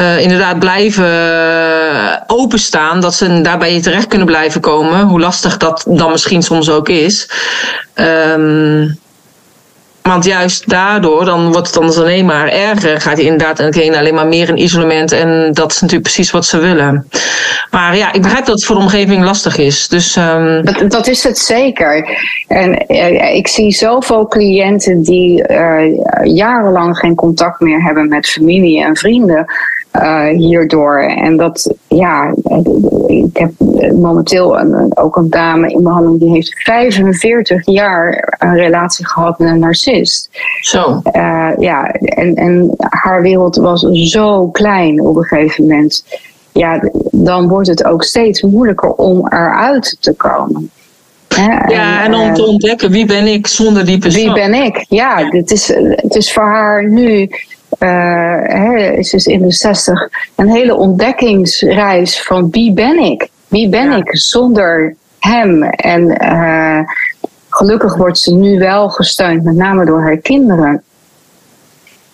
uh, 0.00 0.20
inderdaad 0.20 0.58
blijven 0.58 2.24
openstaan. 2.26 3.00
Dat 3.00 3.14
ze 3.14 3.40
daarbij 3.40 3.82
terecht 3.82 4.06
kunnen 4.06 4.26
blijven 4.26 4.60
komen. 4.60 5.00
Hoe 5.00 5.20
lastig 5.20 5.56
dat 5.56 5.84
dan 5.88 6.10
misschien 6.10 6.42
soms 6.42 6.70
ook 6.70 6.88
is. 6.88 7.30
Um, 7.94 8.98
Want 10.02 10.24
juist 10.24 10.68
daardoor, 10.68 11.24
dan 11.24 11.52
wordt 11.52 11.66
het 11.66 11.74
dan 11.74 11.94
alleen 11.96 12.24
maar 12.24 12.48
erger. 12.48 13.00
Gaat 13.00 13.18
inderdaad 13.18 13.58
en 13.58 13.94
alleen 13.94 14.14
maar 14.14 14.26
meer 14.26 14.48
in 14.48 14.62
isolement. 14.62 15.12
En 15.12 15.50
dat 15.52 15.70
is 15.72 15.80
natuurlijk 15.80 16.12
precies 16.12 16.30
wat 16.30 16.46
ze 16.46 16.58
willen. 16.58 17.08
Maar 17.70 17.96
ja, 17.96 18.12
ik 18.12 18.22
begrijp 18.22 18.44
dat 18.44 18.54
het 18.54 18.64
voor 18.64 18.76
de 18.76 18.82
omgeving 18.82 19.24
lastig 19.24 19.56
is. 19.56 19.88
Dus, 19.88 20.16
um... 20.16 20.64
dat, 20.64 20.90
dat, 20.90 21.06
is 21.06 21.24
het 21.24 21.38
zeker. 21.38 22.18
En 22.48 22.84
uh, 22.88 23.34
ik 23.34 23.48
zie 23.48 23.72
zoveel 23.72 24.26
cliënten 24.26 25.02
die 25.02 25.48
uh, 25.48 25.80
jarenlang 26.22 26.98
geen 26.98 27.14
contact 27.14 27.60
meer 27.60 27.82
hebben 27.82 28.08
met 28.08 28.28
familie 28.28 28.84
en 28.84 28.96
vrienden. 28.96 29.46
Uh, 30.02 30.28
hierdoor. 30.28 30.98
En 30.98 31.36
dat, 31.36 31.74
ja, 31.88 32.34
ik 33.06 33.36
heb 33.36 33.52
momenteel 33.94 34.58
een, 34.58 34.96
ook 34.96 35.16
een 35.16 35.30
dame 35.30 35.68
in 35.68 35.82
behandeling 35.82 36.20
die 36.20 36.30
heeft 36.30 36.62
45 36.62 37.66
jaar 37.66 38.36
een 38.38 38.54
relatie 38.54 39.06
gehad 39.06 39.38
met 39.38 39.48
een 39.48 39.58
narcist. 39.58 40.30
Zo. 40.60 41.00
Uh, 41.12 41.50
ja, 41.58 41.90
en, 41.92 42.34
en 42.34 42.74
haar 42.78 43.22
wereld 43.22 43.56
was 43.56 43.80
zo 43.90 44.48
klein 44.48 45.00
op 45.00 45.16
een 45.16 45.24
gegeven 45.24 45.66
moment. 45.66 46.04
Ja, 46.52 46.90
dan 47.10 47.48
wordt 47.48 47.68
het 47.68 47.84
ook 47.84 48.02
steeds 48.02 48.42
moeilijker 48.42 48.92
om 48.92 49.26
eruit 49.28 49.96
te 50.00 50.12
komen. 50.12 50.70
Ja, 51.68 52.04
en, 52.04 52.14
om 52.14 52.34
te 52.34 52.42
eh, 52.42 52.48
ontdekken 52.48 52.90
wie 52.90 53.06
ben 53.06 53.26
ik 53.26 53.46
zonder 53.46 53.84
die 53.84 53.98
persoon. 53.98 54.22
Wie 54.22 54.32
ben 54.32 54.54
ik? 54.54 54.84
Ja, 54.88 55.28
het 55.28 55.50
is, 55.50 55.68
het 55.90 56.14
is 56.14 56.32
voor 56.32 56.42
haar 56.42 56.88
nu 56.88 57.28
uh, 57.78 58.98
is 58.98 59.10
dus 59.10 59.26
in 59.26 59.42
de 59.42 59.52
60 59.52 60.08
een 60.34 60.50
hele 60.50 60.74
ontdekkingsreis 60.74 62.22
van 62.22 62.50
wie 62.50 62.72
ben 62.72 62.98
ik? 62.98 63.28
Wie 63.48 63.68
ben 63.68 63.92
ik 63.92 64.16
zonder 64.16 64.94
hem? 65.18 65.62
En 65.62 66.24
uh, 66.24 66.80
gelukkig 67.48 67.96
wordt 67.96 68.18
ze 68.18 68.34
nu 68.34 68.58
wel 68.58 68.88
gesteund, 68.88 69.44
met 69.44 69.54
name 69.54 69.84
door 69.84 70.02
haar 70.02 70.16
kinderen. 70.16 70.82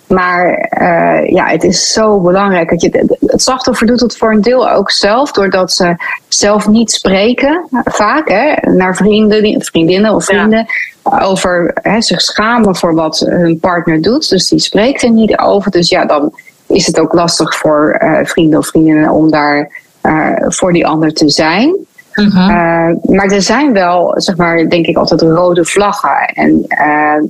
Maar 0.07 0.69
uh, 0.81 1.31
ja, 1.31 1.47
het 1.47 1.65
is 1.65 1.93
zo 1.93 2.21
belangrijk. 2.21 2.71
Dat 2.71 2.83
je, 2.83 3.17
het 3.27 3.43
slachtoffer 3.43 3.87
doet 3.87 4.01
het 4.01 4.17
voor 4.17 4.33
een 4.33 4.41
deel 4.41 4.71
ook 4.71 4.91
zelf, 4.91 5.33
doordat 5.33 5.73
ze 5.73 5.97
zelf 6.29 6.69
niet 6.69 6.91
spreken, 6.91 7.67
vaak 7.85 8.29
hè, 8.29 8.71
naar 8.71 8.97
vrienden, 8.97 9.63
vriendinnen 9.63 10.15
of 10.15 10.25
vrienden, 10.25 10.67
over 11.03 11.71
hè, 11.75 12.01
zich 12.01 12.21
schamen 12.21 12.77
voor 12.77 12.95
wat 12.95 13.19
hun 13.19 13.59
partner 13.59 14.03
doet. 14.03 14.29
Dus 14.29 14.49
die 14.49 14.59
spreekt 14.59 15.03
er 15.03 15.11
niet 15.11 15.39
over. 15.39 15.71
Dus 15.71 15.89
ja, 15.89 16.05
dan 16.05 16.33
is 16.67 16.87
het 16.87 17.01
ook 17.01 17.13
lastig 17.13 17.57
voor 17.57 18.01
uh, 18.03 18.19
vrienden 18.23 18.59
of 18.59 18.67
vriendinnen 18.67 19.11
om 19.11 19.31
daar 19.31 19.71
uh, 20.03 20.31
voor 20.39 20.73
die 20.73 20.87
ander 20.87 21.13
te 21.13 21.31
zijn. 21.31 21.77
Uh 22.15 22.91
maar 23.03 23.27
er 23.27 23.43
zijn 23.43 23.73
wel, 23.73 24.15
zeg 24.17 24.37
maar, 24.37 24.69
denk 24.69 24.87
ik 24.87 24.97
altijd 24.97 25.23
rode 25.23 25.65
vlaggen. 25.65 26.27
En 26.27 26.67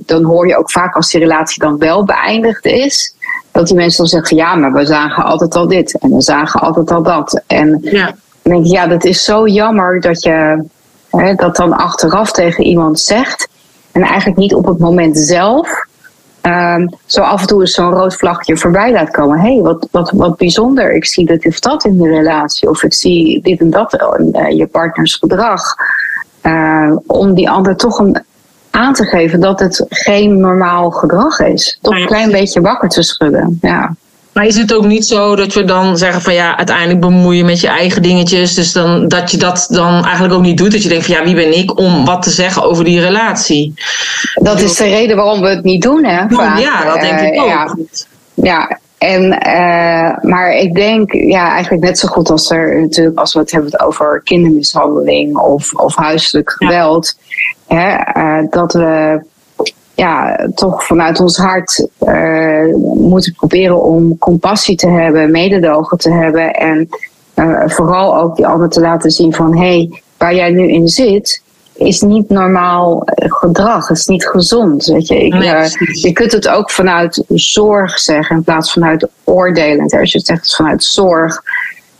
dan 0.05 0.23
hoor 0.23 0.47
je 0.47 0.57
ook 0.57 0.71
vaak 0.71 0.95
als 0.95 1.11
die 1.11 1.19
relatie 1.19 1.63
dan 1.63 1.77
wel 1.77 2.05
beëindigd 2.05 2.65
is, 2.65 3.15
dat 3.51 3.67
die 3.67 3.75
mensen 3.75 3.97
dan 3.97 4.07
zeggen 4.07 4.37
ja, 4.37 4.55
maar 4.55 4.71
we 4.71 4.85
zagen 4.85 5.23
altijd 5.23 5.55
al 5.55 5.67
dit 5.67 5.97
en 5.99 6.15
we 6.15 6.21
zagen 6.21 6.59
altijd 6.59 6.91
al 6.91 7.03
dat. 7.03 7.41
En 7.47 7.79
ja. 7.81 8.05
dan 8.05 8.15
denk 8.53 8.65
ik, 8.65 8.71
ja, 8.71 8.87
dat 8.87 9.03
is 9.03 9.23
zo 9.23 9.47
jammer 9.47 10.01
dat 10.01 10.23
je 10.23 10.63
hè, 11.09 11.33
dat 11.35 11.55
dan 11.55 11.73
achteraf 11.73 12.31
tegen 12.31 12.63
iemand 12.63 12.99
zegt. 12.99 13.47
En 13.93 14.01
eigenlijk 14.01 14.37
niet 14.37 14.53
op 14.53 14.65
het 14.65 14.79
moment 14.79 15.17
zelf. 15.17 15.85
Um, 16.41 16.89
zo 17.05 17.21
af 17.21 17.41
en 17.41 17.47
toe 17.47 17.63
is 17.63 17.73
zo'n 17.73 17.93
rood 17.93 18.15
vlagje 18.15 18.57
voorbij 18.57 18.91
laat 18.91 19.09
komen. 19.11 19.39
Hé, 19.39 19.53
hey, 19.53 19.61
wat, 19.61 19.87
wat, 19.91 20.11
wat 20.11 20.37
bijzonder. 20.37 20.93
Ik 20.93 21.05
zie 21.05 21.25
dit 21.25 21.45
of 21.45 21.59
dat 21.59 21.85
in 21.85 21.97
de 21.97 22.09
relatie. 22.09 22.69
Of 22.69 22.83
ik 22.83 22.93
zie 22.93 23.41
dit 23.41 23.59
en 23.59 23.69
dat 23.69 23.93
in 24.17 24.29
uh, 24.31 24.49
je 24.49 24.67
partners 24.67 25.15
gedrag. 25.15 25.75
Uh, 26.43 26.95
om 27.07 27.33
die 27.33 27.49
ander 27.49 27.75
toch 27.75 27.99
een, 27.99 28.23
aan 28.69 28.93
te 28.93 29.05
geven 29.05 29.39
dat 29.39 29.59
het 29.59 29.85
geen 29.89 30.39
normaal 30.39 30.89
gedrag 30.89 31.39
is. 31.39 31.77
Toch 31.81 31.95
een 31.95 32.05
klein 32.05 32.31
beetje 32.31 32.61
wakker 32.61 32.89
te 32.89 33.01
schudden. 33.01 33.57
Ja. 33.61 33.95
Maar 34.33 34.45
is 34.45 34.57
het 34.57 34.73
ook 34.73 34.85
niet 34.85 35.05
zo 35.05 35.35
dat 35.35 35.53
we 35.53 35.63
dan 35.63 35.97
zeggen 35.97 36.21
van 36.21 36.33
ja, 36.33 36.57
uiteindelijk 36.57 36.99
bemoeien 36.99 37.45
met 37.45 37.59
je 37.59 37.67
eigen 37.67 38.01
dingetjes. 38.01 38.53
Dus 38.53 38.71
dan, 38.71 39.07
dat 39.07 39.31
je 39.31 39.37
dat 39.37 39.67
dan 39.69 40.03
eigenlijk 40.03 40.33
ook 40.33 40.41
niet 40.41 40.57
doet. 40.57 40.71
Dat 40.71 40.83
je 40.83 40.89
denkt 40.89 41.05
van 41.05 41.15
ja, 41.15 41.23
wie 41.23 41.35
ben 41.35 41.57
ik 41.57 41.77
om 41.79 42.05
wat 42.05 42.21
te 42.21 42.29
zeggen 42.29 42.63
over 42.63 42.83
die 42.83 42.99
relatie? 42.99 43.73
Dat 44.33 44.61
is 44.61 44.75
de 44.75 44.83
reden 44.83 45.15
waarom 45.15 45.41
we 45.41 45.47
het 45.47 45.63
niet 45.63 45.81
doen, 45.81 46.05
hè? 46.05 46.25
Vaak. 46.29 46.59
Ja, 46.59 46.83
dat 46.83 47.01
denk 47.01 47.19
ik 47.19 47.41
ook. 47.41 47.47
Ja, 47.47 47.75
ja. 48.33 48.79
En, 48.97 49.23
uh, 49.23 50.31
maar 50.31 50.53
ik 50.53 50.75
denk 50.75 51.13
ja, 51.13 51.51
eigenlijk 51.51 51.83
net 51.83 51.99
zo 51.99 52.07
goed 52.07 52.29
als 52.29 52.51
er 52.51 52.81
natuurlijk 52.81 53.19
als 53.19 53.33
we 53.33 53.39
het 53.39 53.51
hebben 53.51 53.79
over 53.79 54.21
kindermishandeling 54.23 55.37
of, 55.37 55.73
of 55.73 55.95
huiselijk 55.95 56.51
geweld. 56.51 57.17
Ja. 57.67 57.75
Hè, 57.77 58.21
uh, 58.21 58.47
dat 58.49 58.73
we 58.73 59.21
ja, 59.95 60.47
toch 60.55 60.85
vanuit 60.85 61.19
ons 61.19 61.37
hart 61.37 61.87
uh, 62.01 62.75
moeten 62.95 63.33
proberen 63.33 63.83
om 63.83 64.17
compassie 64.17 64.75
te 64.75 64.89
hebben, 64.89 65.31
mededogen 65.31 65.97
te 65.97 66.11
hebben. 66.11 66.53
En 66.53 66.87
uh, 67.35 67.63
vooral 67.65 68.17
ook 68.17 68.35
die 68.35 68.47
ander 68.47 68.69
te 68.69 68.81
laten 68.81 69.11
zien 69.11 69.33
van 69.33 69.57
hé, 69.57 69.59
hey, 69.59 70.01
waar 70.17 70.35
jij 70.35 70.51
nu 70.51 70.71
in 70.71 70.87
zit, 70.87 71.43
is 71.73 72.01
niet 72.01 72.29
normaal 72.29 73.03
gedrag, 73.15 73.89
is 73.89 74.05
niet 74.05 74.27
gezond. 74.27 74.85
Weet 74.85 75.07
je, 75.07 75.25
Ik, 75.25 75.33
uh, 75.33 75.65
je 76.01 76.11
kunt 76.11 76.31
het 76.31 76.47
ook 76.47 76.71
vanuit 76.71 77.23
zorg 77.27 77.99
zeggen 77.99 78.35
in 78.35 78.43
plaats 78.43 78.73
vanuit 78.73 79.07
oordelend. 79.23 79.93
Als 79.93 80.11
je 80.11 80.17
het 80.17 80.27
zegt 80.27 80.55
vanuit 80.55 80.83
zorg. 80.83 81.41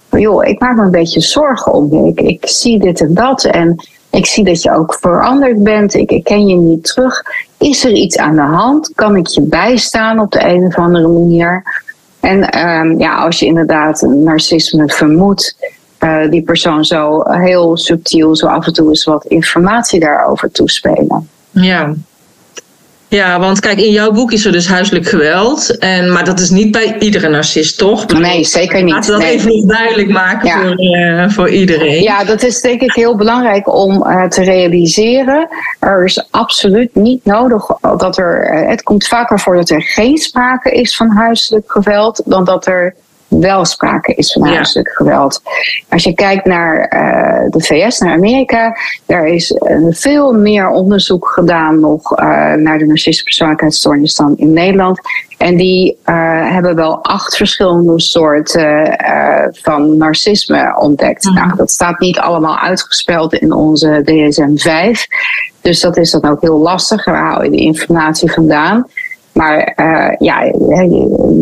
Joh, 0.09 0.45
ik 0.45 0.59
maak 0.59 0.75
me 0.75 0.81
een 0.81 0.91
beetje 0.91 1.21
zorgen 1.21 1.73
om 1.73 2.05
Ik, 2.05 2.21
ik 2.21 2.47
zie 2.47 2.79
dit 2.79 3.01
en 3.01 3.13
dat. 3.13 3.43
En 3.43 3.75
ik 4.09 4.25
zie 4.25 4.43
dat 4.43 4.61
je 4.61 4.71
ook 4.71 4.97
veranderd 4.99 5.63
bent. 5.63 5.93
Ik, 5.93 6.11
ik 6.11 6.23
ken 6.23 6.47
je 6.47 6.55
niet 6.55 6.83
terug. 6.83 7.21
Is 7.63 7.85
er 7.85 7.91
iets 7.91 8.17
aan 8.17 8.35
de 8.35 8.41
hand? 8.41 8.91
Kan 8.95 9.15
ik 9.15 9.27
je 9.27 9.41
bijstaan 9.41 10.19
op 10.19 10.31
de 10.31 10.45
een 10.45 10.65
of 10.65 10.75
andere 10.75 11.07
manier? 11.07 11.63
En 12.19 12.67
um, 12.67 12.99
ja, 12.99 13.15
als 13.15 13.39
je 13.39 13.45
inderdaad 13.45 14.01
narcisme 14.01 14.89
vermoedt, 14.89 15.55
uh, 15.99 16.29
die 16.29 16.41
persoon 16.41 16.85
zo 16.85 17.23
heel 17.23 17.77
subtiel, 17.77 18.35
zo 18.35 18.47
af 18.47 18.67
en 18.67 18.73
toe 18.73 18.87
eens 18.87 19.03
wat 19.03 19.25
informatie 19.25 19.99
daarover 19.99 20.51
toespelen. 20.51 21.29
Ja, 21.51 21.93
ja, 23.15 23.39
want 23.39 23.59
kijk, 23.59 23.79
in 23.79 23.91
jouw 23.91 24.11
boek 24.11 24.31
is 24.31 24.45
er 24.45 24.51
dus 24.51 24.67
huiselijk 24.67 25.07
geweld. 25.07 25.77
En, 25.77 26.11
maar 26.11 26.25
dat 26.25 26.39
is 26.39 26.49
niet 26.49 26.71
bij 26.71 26.95
iedere 26.99 27.29
narcist, 27.29 27.77
toch? 27.77 28.07
nee, 28.07 28.43
zeker 28.43 28.83
niet. 28.83 28.93
Laten 28.93 29.13
we 29.13 29.19
dat 29.19 29.27
nee. 29.27 29.37
even 29.37 29.67
duidelijk 29.67 30.09
maken 30.09 30.51
voor, 30.51 30.81
uh, 30.81 31.29
voor 31.29 31.49
iedereen. 31.49 32.01
Ja, 32.01 32.23
dat 32.23 32.43
is 32.43 32.61
denk 32.61 32.81
ik 32.81 32.93
heel 32.93 33.15
belangrijk 33.15 33.75
om 33.75 34.07
uh, 34.07 34.23
te 34.23 34.43
realiseren. 34.43 35.47
Er 35.79 36.05
is 36.05 36.25
absoluut 36.29 36.95
niet 36.95 37.25
nodig 37.25 37.65
dat 37.97 38.17
er. 38.17 38.53
Uh, 38.53 38.69
het 38.69 38.83
komt 38.83 39.07
vaker 39.07 39.39
voor 39.39 39.55
dat 39.55 39.69
er 39.69 39.81
geen 39.81 40.17
sprake 40.17 40.71
is 40.71 40.95
van 40.95 41.09
huiselijk 41.09 41.71
geweld 41.71 42.21
dan 42.25 42.43
dat 42.43 42.65
er 42.65 42.95
wel 43.39 43.65
sprake 43.65 44.13
is 44.13 44.31
van 44.31 44.47
huiselijk 44.47 44.87
ja. 44.87 44.93
geweld. 44.93 45.41
Als 45.89 46.03
je 46.03 46.13
kijkt 46.13 46.45
naar 46.45 46.75
uh, 46.75 47.49
de 47.49 47.63
VS, 47.63 47.99
naar 47.99 48.13
Amerika, 48.13 48.77
daar 49.05 49.27
is 49.27 49.51
uh, 49.51 49.87
veel 49.89 50.33
meer 50.33 50.69
onderzoek 50.69 51.27
gedaan 51.27 51.79
nog 51.79 52.19
uh, 52.19 52.25
naar 52.53 52.77
de 52.77 52.85
narcistische 52.85 53.23
persoonlijkheidsstoornis 53.23 54.15
dan 54.15 54.37
in 54.37 54.53
Nederland. 54.53 54.99
En 55.37 55.55
die 55.57 55.97
hebben 56.03 56.75
wel 56.75 57.03
acht 57.03 57.35
verschillende 57.35 57.99
soorten 57.99 58.97
van 59.51 59.97
narcisme 59.97 60.75
ontdekt. 60.79 61.25
Mm. 61.25 61.33
Nou, 61.33 61.55
dat 61.55 61.71
staat 61.71 61.99
niet 61.99 62.19
allemaal 62.19 62.57
uitgespeld 62.57 63.33
in 63.33 63.53
onze 63.53 64.01
DSM-5. 64.03 65.15
Dus 65.61 65.79
dat 65.79 65.97
is 65.97 66.11
dan 66.11 66.25
ook 66.25 66.41
heel 66.41 66.57
lastig. 66.57 67.05
Waar 67.05 67.15
haal 67.15 67.43
je 67.43 67.49
die 67.49 67.61
informatie 67.61 68.31
vandaan? 68.31 68.87
Maar 69.33 69.73
uh, 69.75 70.15
ja, 70.19 70.41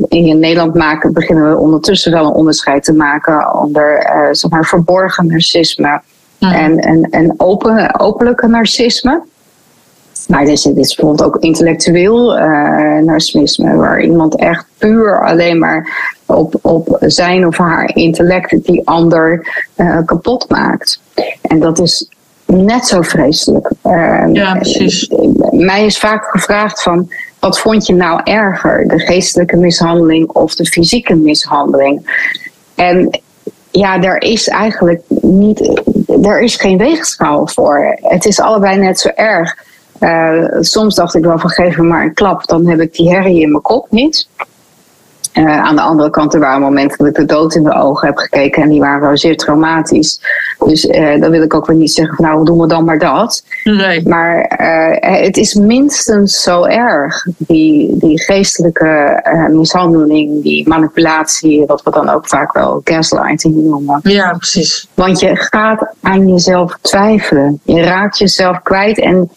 in 0.07 0.39
Nederland 0.39 0.75
maken, 0.75 1.13
beginnen 1.13 1.49
we 1.49 1.57
ondertussen 1.57 2.11
wel 2.11 2.25
een 2.25 2.33
onderscheid 2.33 2.83
te 2.83 2.93
maken 2.93 3.53
onder 3.55 4.11
uh, 4.15 4.27
zeg 4.31 4.51
maar 4.51 4.65
verborgen 4.65 5.27
narcisme 5.27 6.01
mm. 6.39 6.51
en, 6.51 6.79
en, 6.79 7.03
en 7.09 7.33
open, 7.37 7.99
openlijke 7.99 8.47
narcisme. 8.47 9.21
Maar 10.27 10.45
dit 10.45 10.53
is, 10.53 10.61
dit 10.61 10.77
is 10.77 10.95
bijvoorbeeld 10.95 11.27
ook 11.27 11.43
intellectueel 11.43 12.37
uh, 12.37 12.43
narcisme, 12.97 13.75
waar 13.75 14.01
iemand 14.01 14.35
echt 14.35 14.65
puur 14.77 15.25
alleen 15.25 15.59
maar 15.59 16.09
op, 16.25 16.55
op 16.61 16.97
zijn 16.99 17.47
of 17.47 17.57
haar 17.57 17.95
intellect 17.95 18.65
die 18.65 18.87
ander 18.87 19.47
kapot 20.05 20.49
maakt. 20.49 21.01
En 21.41 21.59
dat 21.59 21.79
is 21.79 22.09
net 22.45 22.85
zo 22.85 23.01
vreselijk. 23.01 23.71
ja, 24.33 24.53
precies. 24.53 25.11
Mij 25.51 25.85
is 25.85 25.99
vaak 25.99 26.25
gevraagd 26.25 26.81
van 26.81 27.09
wat 27.41 27.59
vond 27.59 27.85
je 27.85 27.93
nou 27.93 28.21
erger? 28.23 28.87
De 28.87 28.99
geestelijke 28.99 29.57
mishandeling 29.57 30.29
of 30.29 30.55
de 30.55 30.65
fysieke 30.65 31.15
mishandeling? 31.15 32.25
En 32.75 33.21
ja, 33.71 33.99
daar 33.99 34.17
is 34.17 34.47
eigenlijk 34.47 35.01
niet, 35.21 35.81
er 36.21 36.41
is 36.41 36.55
geen 36.55 36.77
weegschaal 36.77 37.47
voor. 37.47 37.97
Het 38.01 38.25
is 38.25 38.39
allebei 38.39 38.77
net 38.77 38.99
zo 38.99 39.09
erg. 39.15 39.57
Uh, 39.99 40.45
soms 40.59 40.95
dacht 40.95 41.15
ik 41.15 41.23
wel 41.23 41.39
van 41.39 41.49
geef 41.49 41.77
me 41.77 41.83
maar 41.83 42.03
een 42.03 42.13
klap, 42.13 42.47
dan 42.47 42.67
heb 42.67 42.79
ik 42.79 42.93
die 42.93 43.09
herrie 43.09 43.41
in 43.41 43.51
mijn 43.51 43.61
kop 43.61 43.87
niet. 43.89 44.27
Uh, 45.33 45.61
aan 45.61 45.75
de 45.75 45.81
andere 45.81 46.09
kant, 46.09 46.33
er 46.33 46.39
waren 46.39 46.61
momenten 46.61 46.97
dat 46.97 47.07
ik 47.07 47.15
de 47.15 47.25
dood 47.25 47.55
in 47.55 47.63
de 47.63 47.73
ogen 47.73 48.07
heb 48.07 48.17
gekeken 48.17 48.63
en 48.63 48.69
die 48.69 48.79
waren 48.79 49.01
wel 49.01 49.17
zeer 49.17 49.37
traumatisch. 49.37 50.21
Dus 50.65 50.85
uh, 50.85 51.21
dan 51.21 51.31
wil 51.31 51.41
ik 51.41 51.53
ook 51.53 51.65
weer 51.65 51.77
niet 51.77 51.91
zeggen 51.91 52.15
van 52.15 52.25
nou 52.25 52.45
doen 52.45 52.59
we 52.59 52.67
dan 52.67 52.85
maar 52.85 52.99
dat. 52.99 53.43
Nee. 53.63 54.07
Maar 54.07 54.59
uh, 54.61 55.21
het 55.21 55.37
is 55.37 55.53
minstens 55.53 56.43
zo 56.43 56.63
erg, 56.63 57.27
die, 57.37 57.97
die 57.97 58.21
geestelijke 58.21 59.21
mishandeling, 59.51 60.43
die 60.43 60.67
manipulatie, 60.67 61.65
wat 61.65 61.83
we 61.83 61.91
dan 61.91 62.09
ook 62.09 62.27
vaak 62.27 62.53
wel 62.53 62.81
gaslighting 62.83 63.55
noemen. 63.55 63.99
Ja, 64.03 64.31
precies. 64.31 64.87
Want 64.93 65.19
je 65.19 65.35
gaat 65.35 65.93
aan 66.01 66.27
jezelf 66.27 66.77
twijfelen. 66.81 67.59
Je 67.63 67.81
raakt 67.81 68.17
jezelf 68.17 68.61
kwijt 68.61 68.99
en 68.99 69.29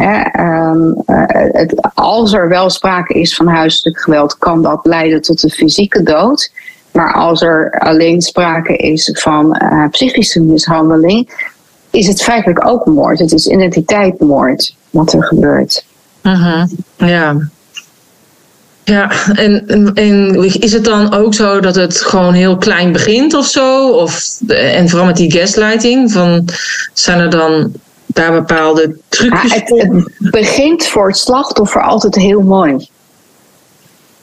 Ehm, 0.00 0.92
eh, 1.06 1.24
het, 1.52 1.90
als 1.94 2.32
er 2.32 2.48
wel 2.48 2.70
sprake 2.70 3.14
is 3.14 3.36
van 3.36 3.46
huiselijk 3.48 4.00
geweld, 4.00 4.38
kan 4.38 4.62
dat 4.62 4.80
leiden 4.82 5.22
tot 5.22 5.40
de 5.40 5.50
fysieke 5.50 6.02
dood. 6.02 6.52
Maar 6.92 7.14
als 7.14 7.42
er 7.42 7.70
alleen 7.70 8.22
sprake 8.22 8.76
is 8.76 9.10
van 9.12 9.58
uh, 9.62 9.88
psychische 9.90 10.40
mishandeling, 10.40 11.48
is 11.90 12.06
het 12.06 12.22
feitelijk 12.22 12.66
ook 12.66 12.86
moord. 12.86 13.18
Het 13.18 13.32
is 13.32 13.46
identiteitsmoord 13.46 14.74
wat 14.90 15.12
er 15.12 15.24
gebeurt. 15.24 15.84
Uh 16.22 16.64
Ja. 16.96 17.36
Ja, 18.84 19.10
en, 19.34 19.66
en 19.94 20.34
is 20.60 20.72
het 20.72 20.84
dan 20.84 21.14
ook 21.14 21.34
zo 21.34 21.60
dat 21.60 21.74
het 21.74 22.00
gewoon 22.00 22.34
heel 22.34 22.56
klein 22.56 22.92
begint 22.92 23.34
of 23.34 23.46
zo? 23.46 23.90
Of, 23.90 24.38
en 24.46 24.88
vooral 24.88 25.06
met 25.06 25.16
die 25.16 25.32
gaslighting, 25.32 26.12
van, 26.12 26.48
zijn 26.92 27.18
er 27.18 27.30
dan 27.30 27.72
daar 28.12 28.32
bepaalde 28.32 28.96
trucjes 29.08 29.54
ja, 29.54 29.60
het, 29.60 29.68
het, 29.68 30.30
begint 30.30 30.86
voor 30.86 31.06
het 31.06 31.16
slachtoffer 31.16 31.82
altijd 31.82 32.14
heel 32.14 32.40
mooi. 32.40 32.88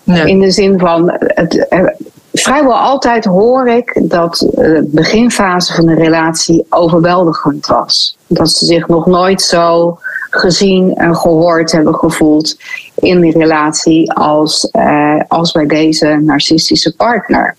Ja. 0.04 0.24
In 0.24 0.40
de 0.40 0.52
zin 0.52 0.80
van, 0.80 1.12
het, 1.20 1.68
eh, 1.68 1.86
vrijwel 2.34 2.78
altijd 2.78 3.26
hoor 3.26 3.68
ik 3.68 4.02
dat 4.04 4.48
de 4.52 4.90
beginfase 4.92 5.74
van 5.74 5.86
de 5.86 5.96
relatie 5.96 6.66
overweldigend 6.70 7.66
was. 7.66 8.18
Dat 8.28 8.50
ze 8.50 8.66
zich 8.66 8.88
nog 8.88 9.06
nooit 9.06 9.42
zo 9.42 9.98
gezien 10.30 10.96
en 10.96 11.16
gehoord 11.16 11.72
hebben 11.72 11.96
gevoeld 11.96 12.58
in 12.96 13.22
die 13.22 13.38
relatie 13.38 14.12
als, 14.14 14.70
uh, 14.72 15.22
als 15.28 15.52
bij 15.52 15.66
deze 15.66 16.20
narcistische 16.22 16.96
partner. 16.96 17.56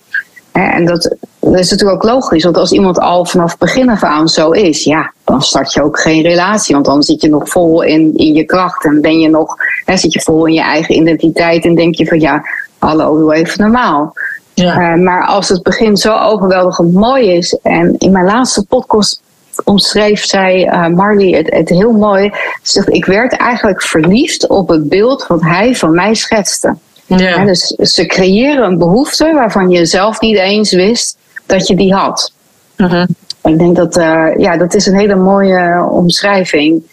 En 0.51 0.85
dat, 0.85 1.15
dat 1.39 1.59
is 1.59 1.71
natuurlijk 1.71 2.03
ook 2.03 2.11
logisch, 2.11 2.43
want 2.43 2.57
als 2.57 2.71
iemand 2.71 2.99
al 2.99 3.25
vanaf 3.25 3.57
begin 3.57 3.89
af 3.89 4.03
aan 4.03 4.29
zo 4.29 4.51
is, 4.51 4.83
ja, 4.83 5.13
dan 5.23 5.41
start 5.41 5.73
je 5.73 5.83
ook 5.83 5.99
geen 5.99 6.21
relatie. 6.21 6.73
Want 6.73 6.85
dan 6.85 7.03
zit 7.03 7.21
je 7.21 7.29
nog 7.29 7.49
vol 7.49 7.81
in, 7.81 8.13
in 8.15 8.33
je 8.33 8.43
kracht 8.43 8.85
en 8.85 9.01
ben 9.01 9.19
je 9.19 9.29
nog, 9.29 9.55
hè, 9.85 9.97
zit 9.97 10.13
je 10.13 10.21
vol 10.21 10.45
in 10.45 10.53
je 10.53 10.61
eigen 10.61 10.95
identiteit 10.95 11.65
en 11.65 11.75
denk 11.75 11.95
je 11.95 12.07
van 12.07 12.19
ja, 12.19 12.43
hallo, 12.77 13.17
doe 13.17 13.33
even 13.33 13.61
normaal. 13.61 14.13
Ja. 14.53 14.93
Uh, 14.93 15.03
maar 15.03 15.25
als 15.25 15.49
het 15.49 15.63
begin 15.63 15.97
zo 15.97 16.17
overweldigend 16.17 16.93
mooi 16.93 17.31
is, 17.31 17.57
en 17.63 17.95
in 17.97 18.11
mijn 18.11 18.25
laatste 18.25 18.65
podcast 18.65 19.21
omschreef 19.63 20.25
zij 20.25 20.67
uh, 20.67 20.87
Marley 20.87 21.37
het, 21.37 21.53
het 21.53 21.69
heel 21.69 21.91
mooi. 21.91 22.29
Ze 22.63 22.71
zegt, 22.71 22.89
ik 22.89 23.05
werd 23.05 23.33
eigenlijk 23.33 23.81
verliefd 23.81 24.47
op 24.47 24.69
het 24.69 24.89
beeld 24.89 25.27
wat 25.27 25.41
hij 25.41 25.75
van 25.75 25.95
mij 25.95 26.13
schetste. 26.13 26.75
Ja. 27.17 27.45
dus 27.45 27.65
ze 27.67 28.05
creëren 28.05 28.63
een 28.63 28.77
behoefte 28.77 29.33
waarvan 29.33 29.69
je 29.69 29.85
zelf 29.85 30.19
niet 30.19 30.37
eens 30.37 30.71
wist 30.71 31.17
dat 31.45 31.67
je 31.67 31.75
die 31.75 31.93
had. 31.93 32.33
Uh 32.77 33.03
Ik 33.43 33.57
denk 33.57 33.75
dat 33.75 33.97
uh, 33.97 34.27
ja, 34.37 34.57
dat 34.57 34.73
is 34.73 34.85
een 34.85 34.97
hele 34.97 35.15
mooie 35.15 35.87
omschrijving. 35.89 36.83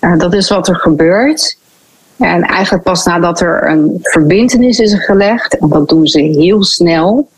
Uh, 0.00 0.18
dat 0.18 0.34
is 0.34 0.48
wat 0.48 0.68
er 0.68 0.76
gebeurt. 0.76 1.56
En 2.18 2.42
eigenlijk 2.42 2.84
pas 2.84 3.04
nadat 3.04 3.40
er 3.40 3.68
een 3.68 3.98
verbindenis 4.02 4.78
is 4.78 5.04
gelegd, 5.04 5.58
en 5.58 5.68
dat 5.68 5.88
doen 5.88 6.06
ze 6.06 6.20
heel 6.20 6.64
snel. 6.64 7.28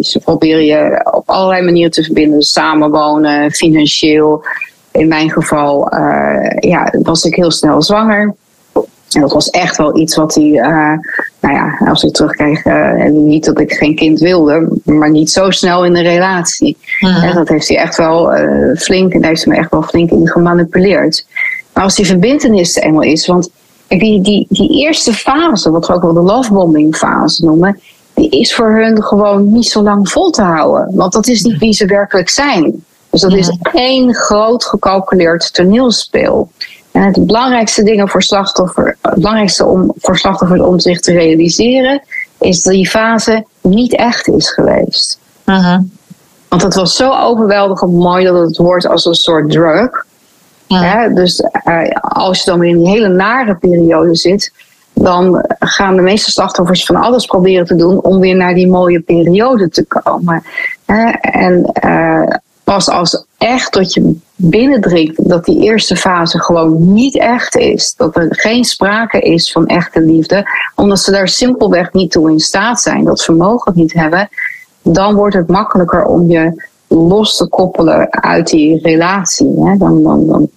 Ze 0.00 0.20
proberen 0.24 0.64
je 0.64 1.08
op 1.10 1.30
allerlei 1.30 1.62
manieren 1.62 1.90
te 1.90 2.02
verbinden, 2.02 2.42
samenwonen, 2.42 3.50
financieel. 3.50 4.44
In 4.92 5.08
mijn 5.08 5.30
geval 5.30 5.94
uh, 5.94 6.50
ja, 6.60 6.92
was 7.02 7.24
ik 7.24 7.34
heel 7.34 7.50
snel 7.50 7.82
zwanger. 7.82 8.34
En 9.10 9.20
dat 9.20 9.32
was 9.32 9.50
echt 9.50 9.76
wel 9.76 9.96
iets 9.96 10.16
wat 10.16 10.34
hij, 10.34 10.44
uh, 10.44 10.98
nou 11.40 11.54
ja, 11.54 11.78
als 11.88 12.02
ik 12.02 12.12
terugkijk, 12.12 12.64
uh, 12.64 13.04
niet 13.10 13.44
dat 13.44 13.60
ik 13.60 13.72
geen 13.72 13.94
kind 13.94 14.18
wilde, 14.18 14.80
maar 14.84 15.10
niet 15.10 15.30
zo 15.30 15.50
snel 15.50 15.84
in 15.84 15.92
de 15.92 16.02
relatie. 16.02 16.76
Mm 17.00 17.34
dat 17.34 17.48
heeft 17.48 17.68
hij 17.68 17.76
echt 17.76 17.96
wel 17.96 18.36
uh, 18.36 18.76
flink, 18.76 19.12
en 19.12 19.20
daar 19.20 19.28
heeft 19.28 19.44
hij 19.44 19.54
me 19.54 19.60
echt 19.60 19.70
wel 19.70 19.82
flink 19.82 20.10
in 20.10 20.28
gemanipuleerd. 20.28 21.26
Maar 21.72 21.84
als 21.84 21.94
die 21.94 22.06
verbindenis 22.06 22.76
er 22.76 22.82
eenmaal 22.82 23.02
is, 23.02 23.26
want 23.26 23.50
die, 23.88 24.22
die, 24.22 24.46
die 24.48 24.70
eerste 24.70 25.12
fase, 25.12 25.70
wat 25.70 25.86
we 25.86 25.94
ook 25.94 26.02
wel 26.02 26.12
de 26.12 26.20
lovebombing 26.20 26.96
fase 26.96 27.44
noemen, 27.44 27.80
die 28.14 28.30
is 28.30 28.54
voor 28.54 28.70
hun 28.70 29.02
gewoon 29.02 29.52
niet 29.52 29.68
zo 29.68 29.82
lang 29.82 30.10
vol 30.10 30.30
te 30.30 30.42
houden. 30.42 30.94
Want 30.94 31.12
dat 31.12 31.26
is 31.26 31.42
niet 31.42 31.58
wie 31.58 31.72
ze 31.72 31.86
werkelijk 31.86 32.28
zijn. 32.28 32.84
Dus 33.10 33.20
dat 33.20 33.32
is 33.32 33.56
één 33.72 34.14
groot 34.14 34.64
gecalculeerd 34.64 35.54
toneelspel. 35.54 36.50
En 36.98 37.04
het 37.04 37.26
belangrijkste 37.26 37.82
dingen 37.82 38.08
voor 38.08 38.22
slachtoffer, 38.22 38.96
het 39.02 39.14
belangrijkste 39.14 39.66
om 39.66 39.92
voor 39.98 40.18
slachtoffers 40.18 40.60
om 40.60 40.80
zich 40.80 41.00
te 41.00 41.12
realiseren, 41.12 42.02
is 42.38 42.62
dat 42.62 42.72
die 42.72 42.88
fase 42.88 43.44
niet 43.60 43.96
echt 43.96 44.28
is 44.28 44.50
geweest. 44.50 45.18
Uh-huh. 45.44 45.78
Want 46.48 46.62
het 46.62 46.74
was 46.74 46.96
zo 46.96 47.12
overweldigend 47.12 47.92
mooi 47.92 48.24
dat 48.24 48.34
het 48.34 48.56
wordt 48.56 48.86
als 48.86 49.04
een 49.04 49.14
soort 49.14 49.50
drug. 49.50 50.06
dus 51.14 51.42
uh, 51.64 51.90
als 52.00 52.38
je 52.38 52.50
dan 52.50 52.58
weer 52.58 52.70
in 52.70 52.78
die 52.78 52.88
hele 52.88 53.08
nare 53.08 53.54
periode 53.54 54.16
zit, 54.16 54.52
dan 54.92 55.44
gaan 55.58 55.96
de 55.96 56.02
meeste 56.02 56.30
slachtoffers 56.30 56.84
van 56.84 56.96
alles 56.96 57.26
proberen 57.26 57.66
te 57.66 57.74
doen 57.74 58.02
om 58.02 58.20
weer 58.20 58.36
naar 58.36 58.54
die 58.54 58.68
mooie 58.68 59.00
periode 59.00 59.68
te 59.68 59.84
komen. 59.84 60.42
en 61.20 61.72
uh, 61.84 62.36
pas 62.64 62.88
als 62.88 63.24
echt 63.36 63.72
tot 63.72 63.92
je 63.92 64.16
binnendringt 64.40 65.28
dat 65.28 65.44
die 65.44 65.62
eerste 65.62 65.96
fase 65.96 66.40
gewoon 66.40 66.92
niet 66.92 67.18
echt 67.18 67.56
is. 67.56 67.94
Dat 67.96 68.16
er 68.16 68.26
geen 68.30 68.64
sprake 68.64 69.20
is 69.20 69.52
van 69.52 69.66
echte 69.66 70.00
liefde, 70.00 70.48
omdat 70.74 70.98
ze 71.00 71.10
daar 71.10 71.28
simpelweg 71.28 71.92
niet 71.92 72.10
toe 72.10 72.30
in 72.30 72.40
staat 72.40 72.80
zijn, 72.80 73.04
dat 73.04 73.24
vermogen 73.24 73.72
niet 73.74 73.92
hebben, 73.92 74.28
dan 74.82 75.14
wordt 75.14 75.34
het 75.34 75.48
makkelijker 75.48 76.04
om 76.04 76.30
je 76.30 76.66
los 76.86 77.36
te 77.36 77.48
koppelen 77.48 78.10
uit 78.10 78.46
die 78.46 78.80
relatie. 78.82 79.52
Hè? 79.64 79.76
Dan, 79.76 80.02
dan, 80.02 80.26
dan, 80.26 80.48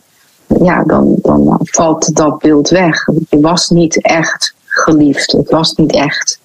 ja, 0.62 0.84
dan, 0.84 1.16
dan 1.22 1.60
valt 1.62 2.16
dat 2.16 2.38
beeld 2.40 2.70
weg. 2.70 3.08
Je 3.30 3.40
was 3.40 3.70
niet 3.70 4.02
echt 4.02 4.54
geliefd, 4.66 5.32
het 5.32 5.50
was 5.50 5.74
niet 5.76 5.92
echt. 5.92 6.40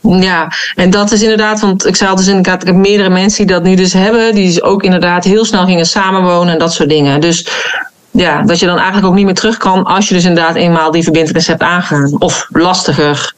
Ja, 0.00 0.52
en 0.74 0.90
dat 0.90 1.12
is 1.12 1.22
inderdaad, 1.22 1.60
want 1.60 1.86
ik 1.86 1.96
zei 1.96 2.10
al 2.10 2.16
dus 2.16 2.26
inderdaad, 2.26 2.60
ik 2.60 2.66
heb 2.66 2.76
meerdere 2.76 3.08
mensen 3.08 3.46
die 3.46 3.54
dat 3.54 3.64
nu 3.64 3.74
dus 3.74 3.92
hebben, 3.92 4.34
die 4.34 4.46
dus 4.46 4.62
ook 4.62 4.82
inderdaad 4.82 5.24
heel 5.24 5.44
snel 5.44 5.64
gingen 5.64 5.86
samenwonen 5.86 6.52
en 6.52 6.58
dat 6.58 6.72
soort 6.72 6.88
dingen. 6.88 7.20
Dus 7.20 7.48
ja, 8.10 8.42
dat 8.42 8.58
je 8.58 8.66
dan 8.66 8.76
eigenlijk 8.76 9.06
ook 9.06 9.14
niet 9.14 9.24
meer 9.24 9.34
terug 9.34 9.56
kan 9.56 9.84
als 9.84 10.08
je 10.08 10.14
dus 10.14 10.24
inderdaad 10.24 10.54
eenmaal 10.54 10.90
die 10.90 11.02
verbindenis 11.02 11.46
hebt 11.46 11.62
aangaan. 11.62 12.16
Of 12.18 12.46
lastiger. 12.48 13.32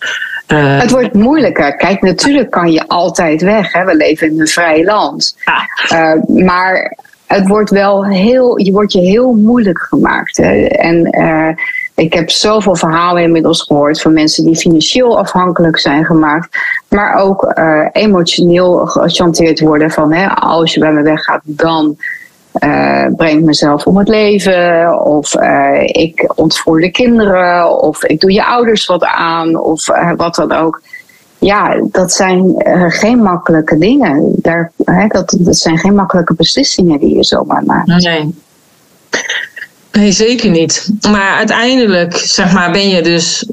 Uh, 0.48 0.78
het 0.78 0.90
wordt 0.90 1.14
moeilijker. 1.14 1.76
Kijk, 1.76 2.02
natuurlijk 2.02 2.50
kan 2.50 2.72
je 2.72 2.88
altijd 2.88 3.42
weg. 3.42 3.72
Hè? 3.72 3.84
We 3.84 3.96
leven 3.96 4.30
in 4.30 4.40
een 4.40 4.46
vrij 4.46 4.84
land. 4.84 5.36
Ja. 5.44 6.14
Uh, 6.14 6.44
maar 6.44 6.96
het 7.26 7.48
wordt 7.48 7.70
wel 7.70 8.06
heel, 8.06 8.58
je 8.58 8.72
wordt 8.72 8.92
je 8.92 9.00
heel 9.00 9.32
moeilijk 9.32 9.78
gemaakt. 9.78 10.36
Hè? 10.36 10.64
En 10.64 11.18
uh, 11.20 11.48
ik 12.00 12.14
heb 12.14 12.30
zoveel 12.30 12.76
verhalen 12.76 13.22
inmiddels 13.22 13.62
gehoord 13.62 14.00
van 14.00 14.12
mensen 14.12 14.44
die 14.44 14.56
financieel 14.56 15.18
afhankelijk 15.18 15.78
zijn 15.78 16.04
gemaakt, 16.04 16.58
maar 16.88 17.14
ook 17.14 17.52
uh, 17.58 17.88
emotioneel 17.92 18.86
gechanteerd 18.86 19.60
worden 19.60 19.90
van 19.90 20.12
hè, 20.12 20.28
als 20.28 20.74
je 20.74 20.80
bij 20.80 20.92
me 20.92 21.02
weggaat, 21.02 21.40
dan 21.44 21.96
uh, 22.64 23.06
breng 23.16 23.38
ik 23.38 23.44
mezelf 23.44 23.86
om 23.86 23.96
het 23.96 24.08
leven, 24.08 25.00
of 25.04 25.34
uh, 25.34 25.82
ik 25.82 26.32
ontvoer 26.34 26.80
de 26.80 26.90
kinderen, 26.90 27.80
of 27.80 28.04
ik 28.04 28.20
doe 28.20 28.32
je 28.32 28.46
ouders 28.46 28.86
wat 28.86 29.04
aan, 29.04 29.56
of 29.56 29.86
wat 30.16 30.34
dan 30.34 30.52
ook. 30.52 30.82
Ja, 31.38 31.82
dat 31.90 32.12
zijn 32.12 32.54
geen 32.88 33.22
makkelijke 33.22 33.78
dingen. 33.78 34.32
Daar, 34.36 34.72
dat, 35.08 35.36
dat 35.38 35.56
zijn 35.56 35.78
geen 35.78 35.94
makkelijke 35.94 36.34
beslissingen 36.34 36.98
die 36.98 37.16
je 37.16 37.24
zomaar 37.24 37.64
maakt. 37.64 37.86
Nee. 37.86 38.34
Nee, 39.92 40.12
zeker 40.12 40.50
niet. 40.50 40.90
Maar 41.10 41.36
uiteindelijk, 41.36 42.16
zeg 42.16 42.52
maar, 42.52 42.70
ben 42.70 42.88
je 42.88 43.02
dus 43.02 43.44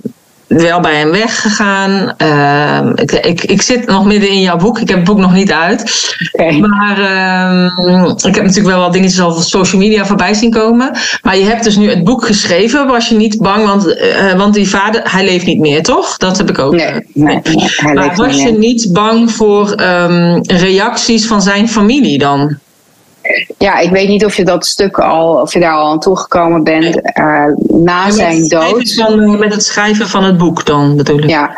wel 0.48 0.80
bij 0.80 0.96
hem 0.96 1.12
weggegaan. 1.12 2.14
Uh, 2.18 2.92
ik, 2.96 3.12
ik, 3.12 3.44
ik 3.44 3.62
zit 3.62 3.86
nog 3.86 4.06
midden 4.06 4.30
in 4.30 4.42
jouw 4.42 4.58
boek. 4.58 4.80
Ik 4.80 4.88
heb 4.88 4.98
het 4.98 5.08
boek 5.08 5.18
nog 5.18 5.34
niet 5.34 5.52
uit. 5.52 6.08
Okay. 6.32 6.60
Maar 6.60 7.00
uh, 7.00 8.12
ik 8.16 8.36
heb 8.36 8.44
natuurlijk 8.44 8.76
wel 8.76 8.80
wat 8.80 8.94
dingetjes 8.94 9.20
al 9.20 9.32
social 9.32 9.82
media 9.82 10.06
voorbij 10.06 10.34
zien 10.34 10.52
komen. 10.52 10.98
Maar 11.22 11.38
je 11.38 11.46
hebt 11.46 11.64
dus 11.64 11.76
nu 11.76 11.90
het 11.90 12.04
boek 12.04 12.26
geschreven. 12.26 12.88
Was 12.88 13.10
je 13.10 13.16
niet 13.16 13.38
bang? 13.38 13.66
Want, 13.66 13.88
uh, 13.88 14.34
want 14.34 14.54
die 14.54 14.70
vader, 14.70 15.02
hij 15.12 15.26
leeft 15.26 15.46
niet 15.46 15.60
meer, 15.60 15.84
toch? 15.84 16.18
Dat 16.18 16.38
heb 16.38 16.50
ik 16.50 16.60
ook. 16.60 16.74
Nee, 16.74 16.94
nee, 17.14 17.40
nee 17.44 17.94
maar 17.94 18.16
was 18.16 18.42
je 18.42 18.52
niet 18.52 18.90
bang 18.94 19.32
voor 19.32 19.82
um, 19.82 20.42
reacties 20.42 21.28
van 21.28 21.42
zijn 21.42 21.70
familie 21.70 22.18
dan? 22.18 22.58
Ja, 23.58 23.80
ik 23.80 23.90
weet 23.90 24.08
niet 24.08 24.26
of 24.26 24.36
je 24.36 24.46
dat 24.46 24.66
stuk 24.66 25.00
al, 25.00 25.42
of 25.42 25.54
je 25.54 25.60
daar 25.60 25.74
al 25.74 25.90
aan 25.90 26.00
toegekomen 26.00 26.64
bent 26.64 26.96
uh, 26.96 27.44
na 27.68 28.12
zijn 28.12 28.48
dood. 28.48 28.94
Van, 28.94 29.40
met 29.40 29.54
het 29.54 29.64
schrijven 29.64 30.08
van 30.08 30.24
het 30.24 30.38
boek 30.38 30.66
dan 30.66 30.96
natuurlijk. 30.96 31.30
Ja, 31.30 31.58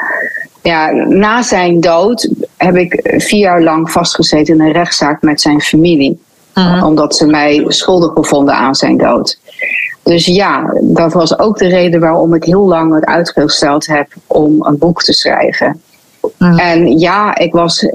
ja, 0.61 0.91
na 0.91 1.41
zijn 1.41 1.79
dood 1.79 2.29
heb 2.57 2.75
ik 2.75 3.15
vier 3.17 3.39
jaar 3.39 3.61
lang 3.61 3.91
vastgezeten 3.91 4.53
in 4.53 4.61
een 4.61 4.71
rechtszaak 4.71 5.21
met 5.21 5.41
zijn 5.41 5.61
familie. 5.61 6.19
Mhm. 6.53 6.83
Omdat 6.83 7.15
ze 7.15 7.25
mij 7.25 7.65
schuldig 7.67 8.13
bevonden 8.13 8.53
aan 8.53 8.75
zijn 8.75 8.97
dood. 8.97 9.39
Dus 10.03 10.25
ja, 10.25 10.73
dat 10.81 11.13
was 11.13 11.39
ook 11.39 11.57
de 11.57 11.67
reden 11.67 11.99
waarom 11.99 12.33
ik 12.33 12.43
heel 12.43 12.67
lang 12.67 12.93
het 12.93 13.05
uitgesteld 13.05 13.87
heb 13.87 14.07
om 14.27 14.65
een 14.65 14.77
boek 14.77 15.03
te 15.03 15.13
schrijven. 15.13 15.81
Mhm. 16.37 16.57
En 16.57 16.99
ja, 16.99 17.37
ik 17.37 17.51
was 17.51 17.85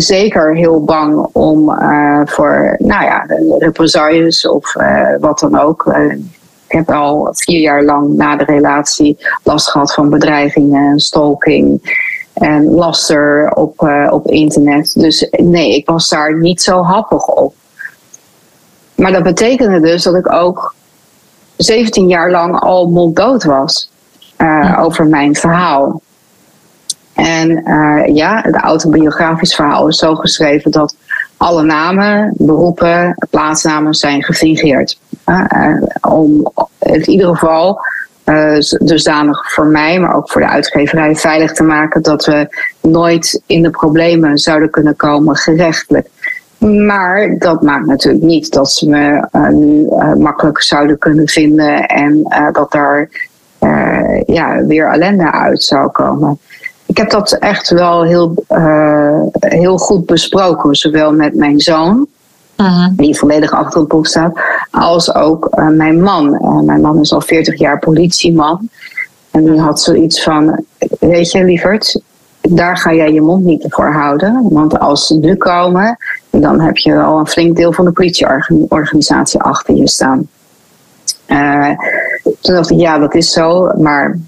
zeker 0.00 0.56
heel 0.56 0.84
bang 0.84 1.26
om 1.32 1.70
eh, 1.70 2.20
voor, 2.24 2.76
nou 2.78 3.04
ja, 3.04 3.26
de 3.26 3.56
represailles 3.58 4.48
of 4.48 4.76
eh, 4.76 5.16
wat 5.20 5.38
dan 5.38 5.58
ook. 5.58 5.86
Eh, 5.86 6.10
ik 6.66 6.80
heb 6.80 6.90
al 6.90 7.28
vier 7.32 7.60
jaar 7.60 7.84
lang 7.84 8.14
na 8.14 8.36
de 8.36 8.44
relatie 8.44 9.18
last 9.42 9.70
gehad 9.70 9.94
van 9.94 10.08
bedreigingen, 10.08 10.98
stalking 10.98 11.92
en 12.32 12.64
laster 12.64 13.52
op, 13.54 14.06
op 14.10 14.26
internet. 14.26 14.92
Dus 14.94 15.28
nee, 15.30 15.74
ik 15.74 15.86
was 15.86 16.08
daar 16.08 16.38
niet 16.38 16.62
zo 16.62 16.82
happig 16.82 17.26
op. 17.26 17.54
Maar 18.94 19.12
dat 19.12 19.22
betekende 19.22 19.80
dus 19.80 20.02
dat 20.02 20.14
ik 20.14 20.32
ook 20.32 20.74
17 21.56 22.08
jaar 22.08 22.30
lang 22.30 22.60
al 22.60 22.86
monddood 22.86 23.44
was 23.44 23.90
over 24.78 25.06
mijn 25.06 25.34
verhaal. 25.34 26.00
En 27.14 27.64
eh, 27.64 28.14
ja, 28.14 28.40
het 28.42 28.54
autobiografisch 28.54 29.54
verhaal 29.54 29.88
is 29.88 29.96
zo 29.96 30.14
geschreven 30.14 30.70
dat 30.70 30.96
alle 31.36 31.62
namen, 31.62 32.32
beroepen, 32.36 33.26
plaatsnamen 33.30 33.94
zijn 33.94 34.22
gefingeerd. 34.22 34.98
Eh, 35.24 35.74
om 36.00 36.52
in 36.78 37.10
ieder 37.10 37.28
geval 37.28 37.80
eh, 38.24 38.58
dusdanig 38.78 39.52
voor 39.52 39.66
mij, 39.66 40.00
maar 40.00 40.14
ook 40.14 40.30
voor 40.30 40.40
de 40.40 40.48
uitgeverij 40.48 41.16
veilig 41.16 41.52
te 41.52 41.62
maken 41.62 42.02
dat 42.02 42.24
we 42.24 42.48
nooit 42.80 43.42
in 43.46 43.62
de 43.62 43.70
problemen 43.70 44.38
zouden 44.38 44.70
kunnen 44.70 44.96
komen 44.96 45.36
gerechtelijk. 45.36 46.08
Maar 46.58 47.38
dat 47.38 47.62
maakt 47.62 47.86
natuurlijk 47.86 48.24
niet 48.24 48.52
dat 48.52 48.70
ze 48.70 48.88
me 48.88 49.28
nu 49.50 49.86
makkelijk 50.22 50.62
zouden 50.62 50.98
kunnen 50.98 51.28
vinden 51.28 51.86
en 51.86 52.22
dat 52.52 52.72
daar 52.72 53.08
ja, 54.26 54.64
weer 54.64 54.86
ellende 54.88 55.32
uit 55.32 55.62
zou 55.62 55.90
komen. 55.90 56.38
Ik 56.94 57.00
heb 57.00 57.10
dat 57.10 57.32
echt 57.32 57.70
wel 57.70 58.02
heel, 58.02 58.44
eh, 58.48 59.20
heel 59.40 59.78
goed 59.78 60.06
besproken, 60.06 60.74
zowel 60.74 61.12
met 61.12 61.34
mijn 61.34 61.60
zoon, 61.60 62.06
Mhm. 62.56 62.90
die 62.96 63.18
volledig 63.18 63.52
achter 63.52 63.80
het 63.80 63.88
boek 63.88 64.06
staat, 64.06 64.40
als 64.70 65.14
ook 65.14 65.46
eh, 65.46 65.68
mijn 65.68 66.02
man. 66.02 66.34
Eh, 66.34 66.60
mijn 66.60 66.80
man 66.80 67.00
is 67.00 67.12
al 67.12 67.20
40 67.20 67.58
jaar 67.58 67.78
politieman. 67.78 68.68
En 69.30 69.44
die 69.44 69.60
had 69.60 69.80
zoiets 69.80 70.22
van, 70.22 70.64
weet 71.00 71.30
je 71.30 71.44
lieverd, 71.44 72.00
daar 72.40 72.76
ga 72.76 72.92
jij 72.92 73.12
je 73.12 73.20
mond 73.20 73.44
niet 73.44 73.64
voor 73.68 73.92
houden. 73.92 74.46
Want 74.50 74.78
als 74.78 75.06
ze 75.06 75.14
nu 75.14 75.36
komen, 75.36 75.96
dan 76.30 76.60
heb 76.60 76.76
je 76.76 77.00
al 77.00 77.18
een 77.18 77.26
flink 77.26 77.56
deel 77.56 77.72
van 77.72 77.84
de 77.84 77.92
politieorganisatie 77.92 79.40
achter 79.40 79.74
je 79.74 79.88
staan. 79.88 80.28
Toen 82.40 82.54
dacht 82.54 82.70
ik, 82.70 82.78
ja, 82.78 82.98
dat 82.98 83.14
is 83.14 83.32
zo. 83.32 83.70
Maar 83.78 84.18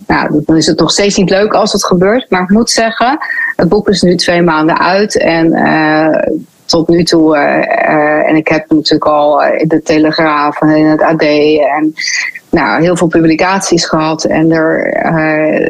dan 0.46 0.56
is 0.56 0.66
het 0.66 0.78
nog 0.78 0.90
steeds 0.90 1.16
niet 1.16 1.30
leuk 1.30 1.52
als 1.54 1.72
het 1.72 1.84
gebeurt. 1.84 2.30
Maar 2.30 2.42
ik 2.42 2.48
moet 2.48 2.70
zeggen, 2.70 3.18
het 3.56 3.68
boek 3.68 3.88
is 3.88 4.02
nu 4.02 4.16
twee 4.16 4.42
maanden 4.42 4.78
uit. 4.78 5.18
En 5.18 5.52
eh, 5.52 6.32
tot 6.64 6.88
nu 6.88 7.04
toe, 7.04 7.36
eh, 7.36 7.88
eh, 7.88 8.28
en 8.28 8.36
ik 8.36 8.48
heb 8.48 8.70
natuurlijk 8.70 9.10
al 9.10 9.44
in 9.44 9.68
de 9.68 9.82
Telegraaf 9.82 10.60
en 10.60 10.68
in 10.68 10.86
het 10.86 11.02
AD 11.02 11.22
en 11.22 11.94
nou, 12.50 12.82
heel 12.82 12.96
veel 12.96 13.06
publicaties 13.06 13.84
gehad. 13.84 14.24
En 14.24 14.50
er, 14.50 14.92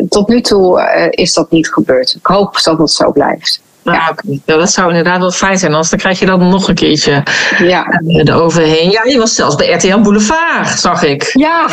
tot 0.08 0.28
nu 0.28 0.40
toe 0.40 0.80
is 1.10 1.34
dat 1.34 1.50
niet 1.50 1.68
gebeurd. 1.68 2.14
Ik 2.18 2.26
hoop 2.26 2.62
dat 2.62 2.78
het 2.78 2.90
zo 2.90 3.12
blijft. 3.12 3.60
Nou, 3.86 3.98
ja, 4.46 4.56
dat 4.56 4.70
zou 4.70 4.88
inderdaad 4.88 5.18
wel 5.18 5.30
fijn 5.30 5.58
zijn, 5.58 5.70
anders 5.72 5.90
dan 5.90 5.98
krijg 5.98 6.18
je 6.18 6.26
dat 6.26 6.38
nog 6.40 6.68
een 6.68 6.74
keertje 6.74 7.22
Ja. 7.58 7.84
eh, 7.84 8.16
eroverheen. 8.28 8.90
Ja, 8.90 9.04
je 9.04 9.18
was 9.18 9.34
zelfs 9.34 9.54
bij 9.54 9.72
RTL 9.72 9.98
Boulevard, 10.00 10.68
zag 10.78 11.02
ik. 11.02 11.30
Ja. 11.32 11.66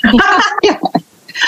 ja. 0.68 0.78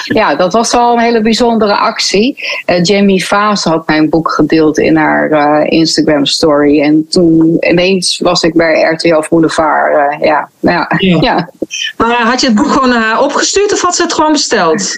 Ja, 0.05 0.35
dat 0.35 0.53
was 0.53 0.73
wel 0.73 0.93
een 0.93 0.99
hele 0.99 1.21
bijzondere 1.21 1.77
actie. 1.77 2.37
Eh, 2.65 2.83
Jamie 2.85 3.27
Vaas 3.27 3.65
had 3.65 3.87
mijn 3.87 4.09
boek 4.09 4.31
gedeeld 4.31 4.79
in 4.79 4.97
haar 4.97 5.31
eh, 5.31 5.79
Instagram 5.79 6.27
story. 6.27 6.81
En 6.83 7.07
toen 7.11 7.57
ineens 7.61 8.19
was 8.19 8.43
ik 8.43 8.55
bij 8.55 8.81
RTL 8.83 9.25
Boulevard. 9.31 10.17
ja. 10.25 10.49
Ja. 10.61 10.91
Ja. 10.99 11.21
Ja. 11.21 11.49
Maar 11.97 12.17
had 12.23 12.41
je 12.41 12.47
het 12.47 12.57
boek 12.57 12.71
gewoon 12.73 12.89
naar 12.89 13.03
haar 13.03 13.23
opgestuurd 13.23 13.73
of 13.73 13.81
had 13.83 13.97
ze 13.97 14.03
het 14.03 14.13
gewoon 14.13 14.33
besteld? 14.33 14.97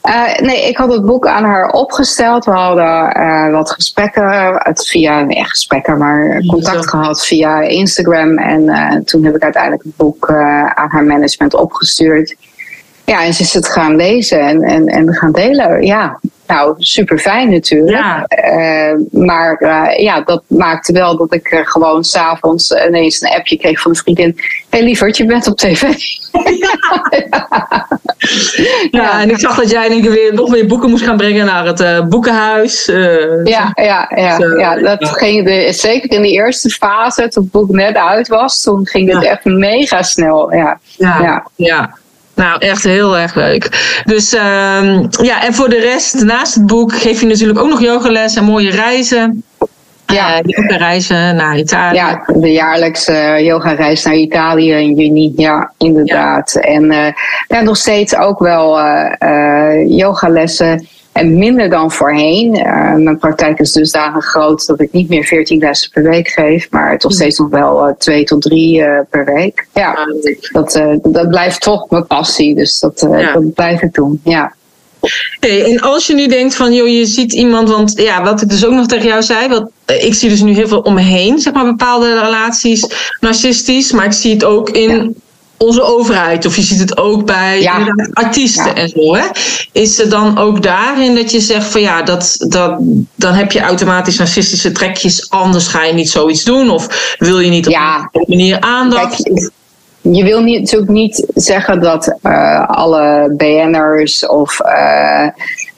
Eh, 0.00 0.38
nee, 0.38 0.68
ik 0.68 0.76
had 0.76 0.92
het 0.92 1.04
boek 1.04 1.26
aan 1.26 1.44
haar 1.44 1.70
opgesteld. 1.70 2.44
We 2.44 2.50
hadden 2.50 3.12
eh, 3.12 3.50
wat 3.50 3.70
gesprekken, 3.70 4.54
het 4.62 4.86
via, 4.86 5.22
nee, 5.22 5.44
gesprekken, 5.44 5.98
maar 5.98 6.44
contact 6.46 6.88
gehad 6.88 7.26
via 7.26 7.60
Instagram. 7.60 8.38
En 8.38 8.68
eh, 8.68 8.96
toen 8.96 9.24
heb 9.24 9.36
ik 9.36 9.42
uiteindelijk 9.42 9.82
het 9.82 9.96
boek 9.96 10.30
aan 10.74 10.90
haar 10.90 11.04
management 11.04 11.54
opgestuurd. 11.54 12.36
Ja, 13.04 13.24
en 13.24 13.34
ze 13.34 13.42
is 13.42 13.54
het 13.54 13.68
gaan 13.68 13.96
lezen 13.96 14.40
en, 14.40 14.62
en, 14.62 14.86
en 14.86 15.14
gaan 15.14 15.32
delen. 15.32 15.82
Ja, 15.82 16.20
nou, 16.50 16.74
super 16.78 17.18
fijn 17.18 17.50
natuurlijk. 17.50 17.96
Ja. 17.96 18.24
Eh, 18.24 18.96
maar 19.10 19.56
eh, 19.56 20.02
ja, 20.02 20.20
dat 20.20 20.42
maakte 20.46 20.92
wel 20.92 21.16
dat 21.16 21.34
ik 21.34 21.46
eh, 21.46 21.60
gewoon 21.62 22.04
s'avonds 22.04 22.70
ineens 22.86 23.20
een 23.20 23.30
appje 23.30 23.56
kreeg 23.56 23.80
van 23.80 23.90
een 23.90 23.96
vriendin. 23.96 24.34
Hé 24.36 24.78
hey, 24.78 24.82
lieverd, 24.82 25.16
je 25.16 25.26
bent 25.26 25.46
op 25.46 25.56
tv. 25.56 25.82
Ja, 28.90 29.20
en 29.20 29.30
ik 29.30 29.38
zag 29.38 29.56
dat 29.56 29.70
jij 29.70 29.88
één 29.88 30.02
keer 30.02 30.10
weer 30.10 30.34
nog 30.34 30.50
meer 30.50 30.66
boeken 30.66 30.90
moest 30.90 31.04
gaan 31.04 31.16
brengen 31.16 31.46
naar 31.46 31.66
het 31.66 32.08
boekenhuis. 32.08 32.86
Ja, 33.44 33.72
ja, 33.74 34.12
ja, 34.14 34.38
ja, 34.58 34.76
dat 34.76 35.08
ging 35.08 35.44
de, 35.44 35.72
zeker 35.72 36.10
in 36.10 36.22
de 36.22 36.30
eerste 36.30 36.70
fase, 36.70 37.28
toen 37.28 37.42
het 37.42 37.52
boek 37.52 37.70
net 37.70 37.96
uit 37.96 38.28
was, 38.28 38.60
toen 38.60 38.86
ging 38.86 39.12
het 39.12 39.24
echt 39.24 39.44
mega 39.44 40.02
snel. 40.02 40.54
Ja, 40.54 40.80
Ja, 40.96 41.46
ja. 41.56 41.98
Nou, 42.40 42.58
echt 42.58 42.82
heel 42.82 43.18
erg 43.18 43.34
leuk. 43.34 43.68
Dus 44.04 44.34
ehm, 44.34 45.06
ja, 45.22 45.42
en 45.42 45.54
voor 45.54 45.68
de 45.68 45.80
rest, 45.80 46.24
naast 46.24 46.54
het 46.54 46.66
boek, 46.66 46.94
geef 46.94 47.20
je 47.20 47.26
natuurlijk 47.26 47.58
ook 47.58 47.68
nog 47.68 47.80
yogales 47.80 48.36
en 48.36 48.44
mooie 48.44 48.70
reizen. 48.70 49.44
Ja. 50.06 50.34
Eh, 50.34 50.38
yoga 50.42 50.76
reizen 50.76 51.36
naar 51.36 51.58
Italië. 51.58 51.96
ja 51.96 52.22
de 52.26 52.52
jaarlijkse 52.52 53.38
yoga-reis 53.42 54.04
naar 54.04 54.14
Italië 54.14 54.72
in 54.72 54.94
juni, 54.94 55.32
ja, 55.36 55.72
inderdaad. 55.78 56.54
En 56.54 56.90
eh, 56.90 57.12
ja, 57.48 57.60
nog 57.60 57.76
steeds 57.76 58.16
ook 58.16 58.38
wel 58.38 58.78
eh 58.78 59.12
eh, 59.18 59.98
yogalessen. 59.98 60.88
En 61.20 61.38
minder 61.38 61.70
dan 61.70 61.92
voorheen. 61.92 62.54
Eh, 62.54 62.94
mijn 62.94 63.18
praktijk 63.18 63.58
is 63.58 63.72
dusdanig 63.72 64.24
groot 64.24 64.66
dat 64.66 64.80
ik 64.80 64.92
niet 64.92 65.08
meer 65.08 65.24
14 65.24 65.58
lessen 65.58 65.90
per 65.90 66.02
week 66.02 66.28
geef, 66.28 66.70
maar 66.70 66.98
toch 66.98 67.12
steeds 67.12 67.38
nog 67.38 67.48
wel 67.50 67.86
eh, 67.86 67.94
twee 67.98 68.24
tot 68.24 68.42
drie 68.42 68.82
eh, 68.82 69.00
per 69.10 69.24
week. 69.24 69.66
Ja, 69.74 69.98
dat, 70.52 70.74
eh, 70.74 70.94
dat 71.02 71.28
blijft 71.28 71.60
toch 71.60 71.90
mijn 71.90 72.06
passie, 72.06 72.54
dus 72.54 72.78
dat, 72.78 73.06
Ja. 73.10 73.32
dat 73.32 73.54
blijf 73.54 73.82
ik 73.82 73.94
doen. 73.94 74.20
Ja. 74.24 74.52
Hey, 75.40 75.64
en 75.64 75.80
als 75.80 76.06
je 76.06 76.14
nu 76.14 76.26
denkt 76.26 76.54
van, 76.54 76.72
joh, 76.72 76.88
je 76.88 77.06
ziet 77.06 77.32
iemand, 77.32 77.68
want 77.68 77.92
ja, 77.96 78.22
wat 78.22 78.42
ik 78.42 78.48
dus 78.48 78.66
ook 78.66 78.72
nog 78.72 78.86
tegen 78.86 79.06
jou 79.06 79.22
zei, 79.22 79.48
wat, 79.48 79.70
ik 79.86 80.14
zie 80.14 80.28
dus 80.28 80.42
nu 80.42 80.52
heel 80.52 80.68
veel 80.68 80.80
om 80.80 80.94
me 80.94 81.00
heen, 81.00 81.38
zeg 81.38 81.52
maar, 81.52 81.64
bepaalde 81.64 82.20
relaties, 82.20 82.86
narcistisch, 83.20 83.92
maar 83.92 84.04
ik 84.04 84.12
zie 84.12 84.32
het 84.32 84.44
ook 84.44 84.70
in. 84.70 85.16
Onze 85.62 85.82
overheid, 85.82 86.46
of 86.46 86.56
je 86.56 86.62
ziet 86.62 86.78
het 86.78 86.96
ook 86.96 87.26
bij 87.26 87.60
Ja. 87.60 87.86
artiesten 88.12 88.66
Ja. 88.66 88.74
en 88.74 88.88
zo. 88.88 89.14
Hè? 89.14 89.24
Is 89.72 89.98
er 89.98 90.08
dan 90.08 90.38
ook 90.38 90.62
daarin 90.62 91.14
dat 91.14 91.30
je 91.30 91.40
zegt 91.40 91.66
van 91.66 91.80
ja, 91.80 92.02
dat, 92.02 92.36
dat, 92.48 92.76
dan 93.14 93.34
heb 93.34 93.52
je 93.52 93.60
automatisch 93.60 94.18
narcistische 94.18 94.72
trekjes, 94.72 95.30
anders 95.30 95.66
ga 95.66 95.84
je 95.84 95.92
niet 95.92 96.10
zoiets 96.10 96.44
doen, 96.44 96.70
of 96.70 97.14
wil 97.18 97.38
je 97.40 97.50
niet 97.50 97.66
op 97.66 97.72
Ja. 97.72 98.08
een 98.12 98.24
manier 98.26 98.60
aandacht? 98.60 99.22
Kijk, 99.22 99.50
je 100.00 100.24
wil 100.24 100.42
niet, 100.42 100.60
natuurlijk 100.60 100.90
niet 100.90 101.26
zeggen 101.34 101.80
dat 101.80 102.16
eh, 102.22 102.68
alle 102.68 103.34
BN'ers 103.36 104.26
of 104.26 104.60
eh, 104.60 105.26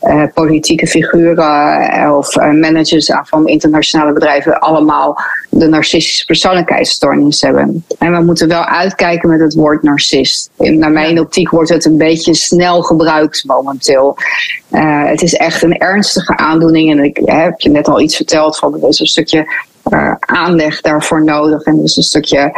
eh, 0.03 0.23
politieke 0.35 0.87
figuren 0.87 1.81
eh, 1.91 2.17
of 2.17 2.37
eh, 2.37 2.51
managers 2.51 3.11
van 3.23 3.47
internationale 3.47 4.13
bedrijven 4.13 4.59
allemaal 4.59 5.19
de 5.51 5.69
narcistische 5.69 6.25
persoonlijkheidsstoornis 6.25 7.41
hebben. 7.41 7.85
En 7.99 8.13
we 8.13 8.23
moeten 8.23 8.49
wel 8.49 8.65
uitkijken 8.65 9.29
met 9.29 9.41
het 9.41 9.55
woord 9.55 9.83
narcist. 9.83 10.51
In, 10.59 10.79
naar 10.79 10.91
mijn 10.91 11.21
optiek 11.21 11.51
wordt 11.51 11.69
het 11.69 11.85
een 11.85 11.97
beetje 11.97 12.35
snel 12.35 12.83
gebruikt 12.83 13.45
momenteel. 13.47 14.17
Het 14.71 15.23
is 15.23 15.35
echt 15.35 15.63
een 15.63 15.79
ernstige 15.79 16.37
aandoening. 16.37 16.91
En 16.91 17.05
ik 17.05 17.21
heb 17.25 17.61
je 17.61 17.71
net 17.71 17.89
al 17.89 18.01
iets 18.01 18.17
verteld 18.17 18.59
van 18.59 18.75
er 18.75 18.89
is 18.89 19.01
een 19.01 19.07
stukje 19.07 19.47
eh, 19.83 20.15
aanleg 20.21 20.81
daarvoor 20.81 21.25
nodig. 21.25 21.63
En 21.63 21.79
er 21.79 21.85
is 21.85 21.97
een 21.97 22.03
stukje 22.03 22.53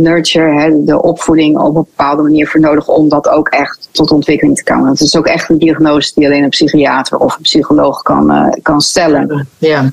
nurture, 0.00 0.60
hè, 0.60 0.84
de 0.84 1.02
opvoeding 1.02 1.58
op 1.58 1.66
een 1.66 1.72
bepaalde 1.72 2.22
manier 2.22 2.48
voor 2.48 2.60
nodig 2.60 2.88
om 2.88 3.08
dat 3.08 3.28
ook 3.28 3.48
echt 3.48 3.88
tot 3.90 4.10
ontwikkeling 4.10 4.56
te 4.56 4.64
komen. 4.64 4.88
Het 4.88 5.00
is 5.00 5.16
ook 5.16 5.26
echt 5.26 5.48
een 5.48 5.58
diagnose 5.58 6.12
die 6.14 6.26
alleen 6.26 6.42
een 6.42 6.48
psychiater 6.48 7.18
of 7.18 7.36
een 7.36 7.42
psycholoog 7.42 8.02
kan, 8.02 8.30
eh, 8.30 8.48
kan 8.62 8.80
stellen. 8.80 9.48
Ja. 9.58 9.92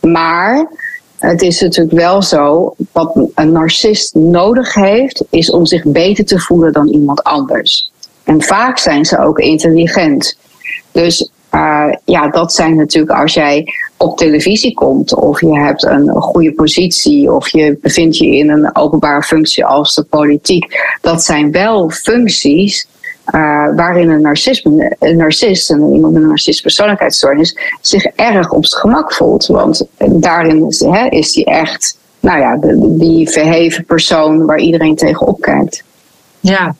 Maar 0.00 0.68
het 1.18 1.42
is 1.42 1.60
natuurlijk 1.60 1.96
wel 1.96 2.22
zo, 2.22 2.74
wat 2.92 3.28
een 3.34 3.52
narcist 3.52 4.14
nodig 4.14 4.74
heeft, 4.74 5.24
is 5.30 5.50
om 5.50 5.66
zich 5.66 5.84
beter 5.84 6.24
te 6.24 6.38
voelen 6.38 6.72
dan 6.72 6.88
iemand 6.88 7.22
anders. 7.22 7.92
En 8.24 8.42
vaak 8.42 8.78
zijn 8.78 9.04
ze 9.04 9.18
ook 9.18 9.38
intelligent. 9.38 10.36
Dus 10.92 11.30
ja, 12.04 12.28
dat 12.28 12.52
zijn 12.52 12.76
natuurlijk 12.76 13.20
als 13.20 13.34
jij 13.34 13.74
op 14.02 14.16
televisie 14.16 14.74
komt 14.74 15.14
of 15.14 15.40
je 15.40 15.58
hebt 15.58 15.84
een 15.84 16.08
goede 16.08 16.52
positie 16.52 17.32
of 17.32 17.48
je 17.48 17.78
bevindt 17.80 18.16
je 18.16 18.26
in 18.26 18.50
een 18.50 18.76
openbare 18.76 19.22
functie 19.22 19.64
als 19.64 19.94
de 19.94 20.02
politiek. 20.02 20.96
Dat 21.00 21.24
zijn 21.24 21.52
wel 21.52 21.90
functies 21.90 22.86
uh, 23.34 23.76
waarin 23.76 24.10
een, 24.10 24.20
narcisme, 24.20 24.96
een 24.98 25.16
narcist, 25.16 25.70
en 25.70 25.92
iemand 25.94 26.12
met 26.12 26.22
een 26.22 26.28
narcistische 26.28 26.62
persoonlijkheidsstoornis, 26.62 27.56
zich 27.80 28.04
erg 28.04 28.50
op 28.50 28.66
zijn 28.66 28.80
gemak 28.80 29.12
voelt. 29.12 29.46
Want 29.46 29.86
daarin 29.98 30.68
is, 31.10 31.34
hij 31.34 31.44
echt, 31.44 31.98
nou 32.20 32.40
ja, 32.40 32.58
die 32.98 33.30
verheven 33.30 33.84
persoon 33.84 34.46
waar 34.46 34.58
iedereen 34.58 34.96
tegenop 34.96 35.40
kijkt. 35.40 35.84
Ja. 36.40 36.74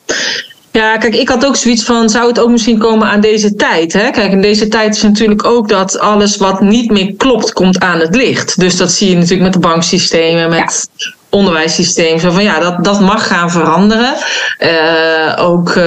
Ja, 0.73 0.97
kijk, 0.97 1.15
ik 1.15 1.29
had 1.29 1.45
ook 1.45 1.55
zoiets 1.55 1.83
van, 1.83 2.09
zou 2.09 2.27
het 2.27 2.39
ook 2.39 2.49
misschien 2.49 2.77
komen 2.77 3.07
aan 3.07 3.21
deze 3.21 3.55
tijd? 3.55 3.93
Hè? 3.93 4.09
Kijk, 4.09 4.31
in 4.31 4.41
deze 4.41 4.67
tijd 4.67 4.95
is 4.95 5.01
natuurlijk 5.01 5.45
ook 5.45 5.69
dat 5.69 5.99
alles 5.99 6.37
wat 6.37 6.61
niet 6.61 6.91
meer 6.91 7.13
klopt, 7.13 7.53
komt 7.53 7.79
aan 7.79 7.99
het 7.99 8.15
licht. 8.15 8.59
Dus 8.59 8.77
dat 8.77 8.91
zie 8.91 9.09
je 9.09 9.15
natuurlijk 9.15 9.41
met 9.41 9.53
de 9.53 9.59
banksystemen, 9.59 10.49
met 10.49 10.89
onderwijssysteem. 11.29 12.19
Zo 12.19 12.31
van 12.31 12.43
ja, 12.43 12.59
dat, 12.59 12.83
dat 12.83 12.99
mag 12.99 13.27
gaan 13.27 13.51
veranderen. 13.51 14.13
Uh, 14.59 15.35
ook 15.37 15.75
uh, 15.75 15.85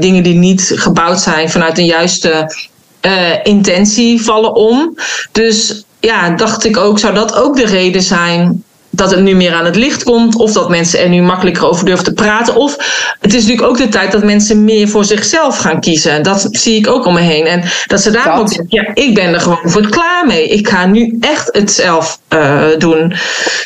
dingen 0.00 0.22
die 0.22 0.34
niet 0.34 0.72
gebouwd 0.74 1.20
zijn 1.20 1.50
vanuit 1.50 1.78
een 1.78 1.86
juiste 1.86 2.54
uh, 3.02 3.12
intentie 3.42 4.22
vallen 4.22 4.54
om. 4.54 4.98
Dus 5.32 5.84
ja, 6.00 6.30
dacht 6.30 6.64
ik 6.64 6.76
ook, 6.76 6.98
zou 6.98 7.14
dat 7.14 7.34
ook 7.34 7.56
de 7.56 7.66
reden 7.66 8.02
zijn 8.02 8.64
dat 8.98 9.10
het 9.10 9.20
nu 9.20 9.34
meer 9.34 9.54
aan 9.54 9.64
het 9.64 9.76
licht 9.76 10.02
komt. 10.02 10.36
Of 10.36 10.52
dat 10.52 10.68
mensen 10.68 11.00
er 11.00 11.08
nu 11.08 11.22
makkelijker 11.22 11.68
over 11.68 11.84
durven 11.84 12.04
te 12.04 12.12
praten. 12.12 12.54
Of 12.56 12.76
het 13.20 13.34
is 13.34 13.42
natuurlijk 13.42 13.68
ook 13.68 13.76
de 13.78 13.88
tijd 13.88 14.12
dat 14.12 14.24
mensen 14.24 14.64
meer 14.64 14.88
voor 14.88 15.04
zichzelf 15.04 15.58
gaan 15.58 15.80
kiezen. 15.80 16.22
Dat 16.22 16.48
zie 16.50 16.76
ik 16.76 16.88
ook 16.88 17.06
om 17.06 17.14
me 17.14 17.20
heen. 17.20 17.46
En 17.46 17.62
dat 17.86 18.00
ze 18.00 18.10
daar 18.10 18.38
ook 18.38 18.48
zeggen, 18.48 18.66
ja, 18.68 18.90
ik 18.94 19.14
ben 19.14 19.34
er 19.34 19.40
gewoon 19.40 19.58
voor 19.62 19.88
klaar 19.88 20.26
mee. 20.26 20.48
Ik 20.48 20.68
ga 20.68 20.86
nu 20.86 21.16
echt 21.20 21.48
het 21.52 21.70
zelf 21.70 22.18
uh, 22.28 22.76
doen. 22.78 23.14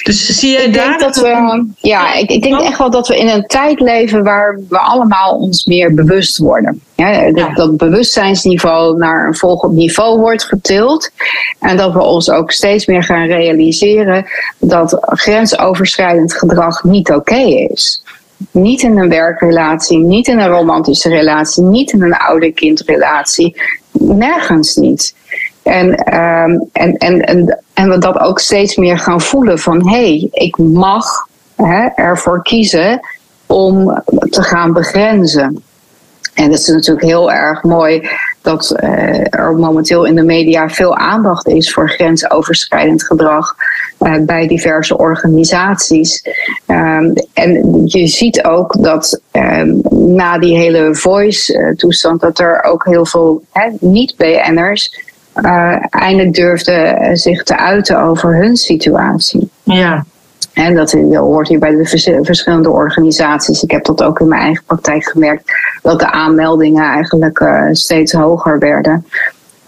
Dus 0.03 0.27
zie 0.27 0.51
je 0.51 0.59
ik 0.59 0.75
daar... 0.75 0.99
Dat 0.99 1.17
we, 1.17 1.67
ja, 1.77 2.15
ik, 2.15 2.31
ik 2.31 2.43
denk 2.43 2.61
echt 2.61 2.79
wel 2.79 2.91
dat 2.91 3.09
we 3.09 3.19
in 3.19 3.29
een 3.29 3.47
tijd 3.47 3.81
leven 3.81 4.23
waar 4.23 4.59
we 4.69 4.79
allemaal 4.79 5.37
ons 5.37 5.65
meer 5.65 5.95
bewust 5.95 6.39
worden. 6.39 6.83
Ja, 6.95 7.33
dat, 7.33 7.57
dat, 7.57 7.77
bewustzijnsniveau 7.77 8.99
naar 8.99 9.27
een 9.27 9.35
volgend 9.35 9.73
niveau 9.73 10.19
wordt 10.19 10.45
getild. 10.45 11.11
En 11.61 11.77
dat 11.77 11.93
we 11.93 12.03
ons 12.03 12.31
ook 12.31 12.51
steeds 12.51 12.87
meer 12.87 13.03
gaan 13.03 13.27
realiseren 13.27 14.27
dat 14.59 14.97
grensoverschrijdend 15.01 16.35
gedrag 16.35 16.85
niet 16.85 17.11
oké 17.13 17.41
is. 17.71 18.03
Niet 18.51 18.83
in 18.83 18.99
een 18.99 19.09
werkrelatie, 19.09 19.99
niet 19.99 20.29
in 20.29 20.39
een 20.39 20.49
romantische 20.49 21.09
relatie, 21.09 21.63
niet 21.63 21.93
in 21.93 22.03
een 22.03 22.17
ouder-kindrelatie. 22.17 23.63
Nergens 23.93 24.77
niet. 24.77 25.15
En, 25.63 26.17
um, 26.17 26.69
en, 26.73 26.97
en, 26.97 27.21
en, 27.21 27.59
en 27.75 27.89
we 27.89 27.99
dat 27.99 28.19
ook 28.19 28.39
steeds 28.39 28.77
meer 28.77 28.99
gaan 28.99 29.21
voelen 29.21 29.59
van 29.59 29.89
hé, 29.89 29.97
hey, 29.97 30.29
ik 30.31 30.59
mag 30.59 31.29
hè, 31.57 31.87
ervoor 31.87 32.43
kiezen 32.43 33.01
om 33.47 34.03
te 34.31 34.43
gaan 34.43 34.73
begrenzen. 34.73 35.63
En 36.35 36.51
dat 36.51 36.59
is 36.59 36.67
natuurlijk 36.67 37.07
heel 37.07 37.33
erg 37.33 37.63
mooi 37.63 38.09
dat 38.43 38.75
uh, 38.83 39.35
er 39.35 39.55
momenteel 39.55 40.05
in 40.05 40.15
de 40.15 40.23
media 40.23 40.69
veel 40.69 40.97
aandacht 40.97 41.49
is 41.49 41.73
voor 41.73 41.91
grensoverschrijdend 41.91 43.03
gedrag 43.03 43.55
uh, 44.01 44.15
bij 44.21 44.47
diverse 44.47 44.99
organisaties. 44.99 46.27
Um, 46.67 47.13
en 47.33 47.83
je 47.85 48.07
ziet 48.07 48.45
ook 48.45 48.83
dat 48.83 49.21
um, 49.33 49.81
na 49.91 50.39
die 50.39 50.57
hele 50.57 50.95
voice-toestand, 50.95 52.21
dat 52.21 52.39
er 52.39 52.63
ook 52.63 52.85
heel 52.85 53.07
veel 53.07 53.43
niet-BN'ers 53.81 55.12
eindelijk 55.91 56.35
durfden 56.35 57.17
zich 57.17 57.43
te 57.43 57.57
uiten 57.57 58.01
over 58.01 58.37
hun 58.37 58.57
situatie. 58.57 59.51
Ja. 59.63 60.05
En 60.53 60.75
dat 60.75 60.93
hoort 61.13 61.49
hier 61.49 61.59
bij 61.59 61.71
de 61.71 61.87
verschillende 62.23 62.71
organisaties. 62.71 63.63
Ik 63.63 63.71
heb 63.71 63.85
dat 63.85 64.03
ook 64.03 64.21
in 64.21 64.29
mijn 64.29 64.43
eigen 64.43 64.65
praktijk 64.65 65.05
gemerkt, 65.05 65.53
dat 65.83 65.99
de 65.99 66.11
aanmeldingen 66.11 66.85
eigenlijk 66.85 67.41
uh, 67.41 67.65
steeds 67.71 68.13
hoger 68.13 68.59
werden. 68.59 69.07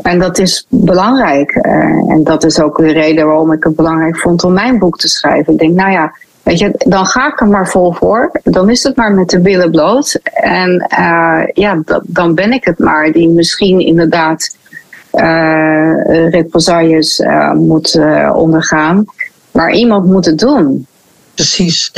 En 0.02 0.18
dat 0.18 0.38
is 0.38 0.66
belangrijk. 0.68 1.54
Uh, 1.54 2.10
en 2.10 2.24
dat 2.24 2.44
is 2.44 2.60
ook 2.60 2.76
de 2.76 2.92
reden 2.92 3.26
waarom 3.26 3.52
ik 3.52 3.64
het 3.64 3.76
belangrijk 3.76 4.18
vond 4.18 4.44
om 4.44 4.52
mijn 4.52 4.78
boek 4.78 4.98
te 4.98 5.08
schrijven. 5.08 5.52
Ik 5.52 5.58
denk, 5.58 5.74
nou 5.74 5.90
ja, 5.90 6.12
weet 6.42 6.58
je, 6.58 6.70
dan 6.78 7.06
ga 7.06 7.26
ik 7.26 7.40
er 7.40 7.48
maar 7.48 7.68
vol 7.68 7.92
voor. 7.92 8.30
Dan 8.42 8.70
is 8.70 8.82
het 8.82 8.96
maar 8.96 9.12
met 9.12 9.30
de 9.30 9.40
billen 9.40 9.70
bloot. 9.70 10.20
En 10.34 10.86
uh, 10.98 11.42
ja, 11.52 11.82
dan 12.02 12.34
ben 12.34 12.52
ik 12.52 12.64
het 12.64 12.78
maar 12.78 13.12
die 13.12 13.28
misschien 13.28 13.80
inderdaad 13.80 14.56
represailles 16.30 17.22
moet 17.54 17.98
ondergaan. 18.34 19.04
Maar 19.50 19.72
iemand 19.72 20.06
moet 20.06 20.24
het 20.24 20.38
doen. 20.38 20.86
Precies. 21.34 21.92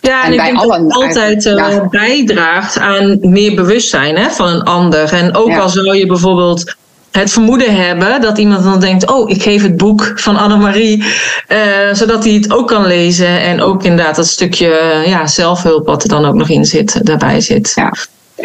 Ja, 0.00 0.24
en, 0.24 0.26
en 0.26 0.32
ik 0.32 0.44
denk 0.44 0.60
dat 0.60 0.76
het 0.76 0.92
altijd 0.92 1.44
uh, 1.44 1.88
bijdraagt 1.88 2.78
aan 2.78 3.18
meer 3.20 3.54
bewustzijn 3.54 4.16
hè, 4.16 4.30
van 4.30 4.48
een 4.48 4.62
ander. 4.62 5.12
En 5.12 5.34
ook 5.34 5.48
ja. 5.48 5.58
al 5.58 5.68
zou 5.68 5.96
je 5.96 6.06
bijvoorbeeld 6.06 6.74
het 7.10 7.30
vermoeden 7.30 7.76
hebben 7.76 8.20
dat 8.20 8.38
iemand 8.38 8.64
dan 8.64 8.80
denkt: 8.80 9.10
Oh, 9.10 9.30
ik 9.30 9.42
geef 9.42 9.62
het 9.62 9.76
boek 9.76 10.12
van 10.14 10.36
Annemarie, 10.36 11.04
uh, 11.48 11.58
zodat 11.92 12.24
hij 12.24 12.32
het 12.32 12.52
ook 12.52 12.68
kan 12.68 12.86
lezen. 12.86 13.40
En 13.40 13.60
ook 13.60 13.82
inderdaad 13.82 14.16
dat 14.16 14.26
stukje 14.26 15.02
ja, 15.06 15.26
zelfhulp, 15.26 15.86
wat 15.86 16.02
er 16.02 16.08
dan 16.08 16.24
ook 16.24 16.34
nog 16.34 16.48
in 16.48 16.64
zit, 16.64 17.06
daarbij 17.06 17.40
zit. 17.40 17.72
Ja. 17.74 17.92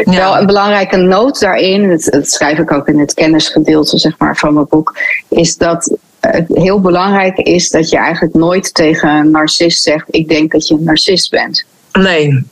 Ja. 0.05 0.15
Wel 0.15 0.37
een 0.37 0.45
belangrijke 0.45 0.97
noot 0.97 1.39
daarin, 1.39 1.89
dat, 1.89 2.03
dat 2.03 2.29
schrijf 2.29 2.59
ik 2.59 2.71
ook 2.71 2.87
in 2.87 2.99
het 2.99 3.13
kennisgedeelte 3.13 3.97
zeg 3.97 4.17
maar, 4.17 4.37
van 4.37 4.53
mijn 4.53 4.67
boek, 4.69 4.97
is 5.29 5.57
dat 5.57 5.97
het 6.19 6.45
heel 6.53 6.81
belangrijk 6.81 7.37
is 7.37 7.69
dat 7.69 7.89
je 7.89 7.97
eigenlijk 7.97 8.33
nooit 8.33 8.73
tegen 8.73 9.09
een 9.09 9.31
narcist 9.31 9.83
zegt: 9.83 10.05
Ik 10.09 10.27
denk 10.29 10.51
dat 10.51 10.67
je 10.67 10.73
een 10.73 10.83
narcist 10.83 11.31
bent. 11.31 11.65
Nee. 11.91 12.45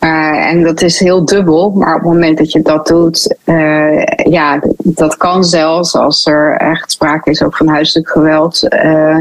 Uh, 0.00 0.46
en 0.46 0.62
dat 0.62 0.82
is 0.82 0.98
heel 0.98 1.24
dubbel, 1.24 1.70
maar 1.70 1.94
op 1.94 2.00
het 2.00 2.12
moment 2.12 2.38
dat 2.38 2.52
je 2.52 2.62
dat 2.62 2.86
doet, 2.86 3.36
uh, 3.44 4.04
ja, 4.06 4.60
dat 4.76 5.16
kan 5.16 5.44
zelfs 5.44 5.94
als 5.94 6.26
er 6.26 6.56
echt 6.56 6.92
sprake 6.92 7.30
is 7.30 7.42
ook 7.42 7.56
van 7.56 7.68
huiselijk 7.68 8.08
geweld, 8.08 8.62
uh, 8.84 9.18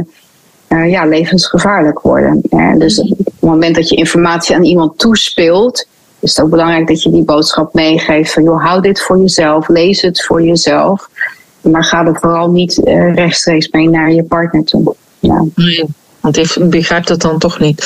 ja, 0.67 1.05
levensgevaarlijk 1.05 1.99
worden. 1.99 2.41
dus 2.77 2.99
op 2.99 3.17
het 3.17 3.33
moment 3.39 3.75
dat 3.75 3.89
je 3.89 3.95
informatie 3.95 4.55
aan 4.55 4.63
iemand 4.63 4.97
toespeelt, 4.97 5.87
is 6.19 6.35
het 6.35 6.45
ook 6.45 6.49
belangrijk 6.49 6.87
dat 6.87 7.03
je 7.03 7.09
die 7.09 7.23
boodschap 7.23 7.73
meegeeft 7.73 8.33
van 8.33 8.43
joh, 8.43 8.63
hou 8.63 8.81
dit 8.81 9.01
voor 9.01 9.17
jezelf, 9.17 9.67
lees 9.67 10.01
het 10.01 10.25
voor 10.25 10.43
jezelf. 10.43 11.09
Maar 11.61 11.83
ga 11.83 12.05
er 12.05 12.19
vooral 12.19 12.51
niet 12.51 12.81
uh, 12.83 13.13
rechtstreeks 13.13 13.69
mee 13.69 13.89
naar 13.89 14.11
je 14.11 14.23
partner 14.23 14.63
toe. 14.63 14.95
Ja. 15.19 15.45
Nee, 15.55 15.85
want 16.19 16.37
ik 16.37 16.69
begrijp 16.69 17.05
dat 17.05 17.21
dan 17.21 17.39
toch 17.39 17.59
niet. 17.59 17.85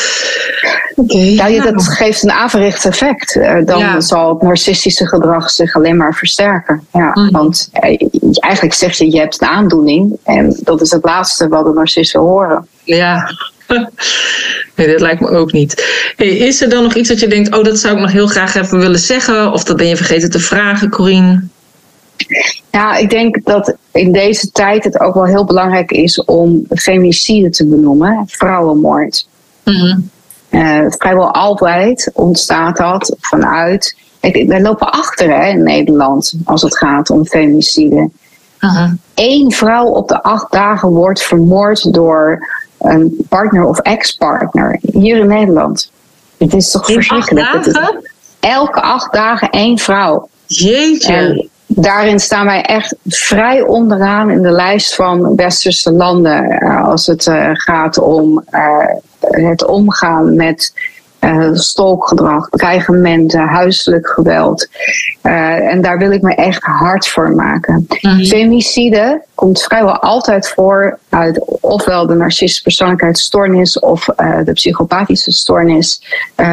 Okay, 0.96 1.34
ja, 1.34 1.48
je, 1.48 1.62
dat 1.62 1.88
geeft 1.88 2.24
een 2.24 2.32
averechts 2.32 2.86
effect. 2.86 3.36
Uh, 3.36 3.66
dan 3.66 3.80
ja. 3.80 4.02
zal 4.02 4.30
het 4.30 4.42
narcistische 4.42 5.08
gedrag 5.08 5.50
zich 5.50 5.76
alleen 5.76 5.98
maar 5.98 6.14
versterken. 6.14 6.88
Ja, 6.92 7.12
mm. 7.14 7.32
Want 7.32 7.70
uh, 7.74 7.82
eigenlijk 8.40 8.74
zeg 8.74 8.98
je, 8.98 9.12
je 9.12 9.20
hebt 9.20 9.42
een 9.42 9.48
aandoening. 9.48 10.18
En 10.24 10.58
dat 10.64 10.82
is 10.82 10.92
het 10.92 11.04
laatste 11.04 11.48
wat 11.48 11.66
de 11.66 11.74
narcist 11.74 12.14
wil 12.14 12.22
horen. 12.22 12.68
Ja, 12.84 13.30
Nee, 14.76 14.88
dat 14.88 15.02
lijkt 15.02 15.22
me 15.22 15.30
ook 15.30 15.52
niet. 15.52 15.86
Hey, 16.16 16.28
is 16.28 16.62
er 16.62 16.70
dan 16.70 16.84
nog 16.84 16.96
iets 16.96 17.10
dat 17.10 17.20
je 17.20 17.28
denkt, 17.28 17.56
oh, 17.56 17.64
dat 17.64 17.80
zou 17.80 17.96
ik 17.96 18.02
nog 18.02 18.12
heel 18.12 18.28
graag 18.28 18.56
even 18.56 18.80
willen 18.80 19.00
zeggen? 19.00 19.52
Of 19.52 19.64
dat 19.64 19.78
ben 19.78 19.88
je 19.88 19.96
vergeten 19.96 20.32
te 20.32 20.40
vragen, 20.40 20.90
Corine? 20.90 21.44
Ja, 22.72 22.96
ik 22.96 23.10
denk 23.10 23.46
dat 23.46 23.76
in 23.92 24.12
deze 24.12 24.52
tijd 24.52 24.84
het 24.84 25.00
ook 25.00 25.14
wel 25.14 25.26
heel 25.26 25.46
belangrijk 25.46 25.92
is 25.92 26.24
om 26.24 26.66
femicide 26.70 27.50
te 27.50 27.66
benoemen, 27.66 28.24
vrouwenmoord. 28.28 29.28
Uh, 29.64 30.86
vrijwel 30.88 31.34
altijd 31.34 32.12
ontstaat 32.14 32.78
dat 32.78 33.16
vanuit. 33.20 33.98
wij 34.20 34.62
lopen 34.62 34.92
achter 34.92 35.36
hè, 35.36 35.50
in 35.50 35.64
Nederland 35.64 36.34
als 36.44 36.62
het 36.62 36.78
gaat 36.78 37.10
om 37.10 37.26
femicide. 37.26 38.10
Uh-huh. 38.60 38.92
Eén 39.16 39.52
vrouw 39.52 39.86
op 39.86 40.08
de 40.08 40.24
acht 40.24 40.52
dagen 40.52 40.90
wordt 40.90 41.22
vermoord 41.22 41.94
door 41.94 42.48
een 42.82 43.26
partner 43.30 43.64
of 43.64 43.80
ex-partner 43.80 44.80
hier 44.82 45.18
in 45.18 45.28
Nederland. 45.28 45.92
Het 46.38 46.54
is 46.54 46.72
toch 46.72 46.90
in 46.90 46.94
verschrikkelijk. 46.94 47.48
Acht 47.48 47.74
dagen? 47.74 48.10
elke 48.40 48.82
acht 48.82 49.14
dagen 49.14 49.50
één 49.50 49.78
vrouw. 49.78 50.30
Jeetje. 50.46 51.14
En 51.14 51.50
daarin 51.68 52.20
staan 52.20 52.46
wij 52.46 52.62
echt 52.62 52.96
vrij 53.06 53.62
onderaan 53.62 54.30
in 54.30 54.42
de 54.42 54.52
lijst 54.52 54.96
van 54.96 55.36
westerse 55.36 55.92
landen 55.92 56.64
uh, 56.64 56.88
als 56.88 57.08
het 57.08 57.26
uh, 57.26 57.50
gaat 57.54 57.98
om 57.98 58.44
uh, 58.52 58.86
het 59.20 59.66
omgaan 59.66 60.36
met 60.36 60.74
stolkgedrag, 61.54 62.50
dreigementen, 62.50 63.48
huiselijk 63.48 64.08
geweld. 64.08 64.68
en 65.22 65.82
daar 65.82 65.98
wil 65.98 66.12
ik 66.12 66.22
me 66.22 66.36
echt 66.36 66.64
hard 66.64 67.08
voor 67.08 67.32
maken. 67.32 67.88
Mm-hmm. 68.02 68.26
Femicide 68.26 69.22
komt 69.36 69.64
vrijwel 69.64 70.00
altijd 70.00 70.50
voor 70.50 71.00
uit 71.10 71.60
ofwel 71.62 72.08
de 72.08 72.16
narcistische 72.16 72.64
persoonlijkheidsstoornis 72.64 73.80
of 73.80 74.06
de 74.46 74.52
psychopathische 74.54 75.32
stoornis 75.32 76.04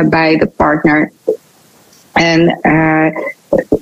bij 0.05 0.37
de 0.37 0.47
partner. 0.47 1.13
En 2.13 2.59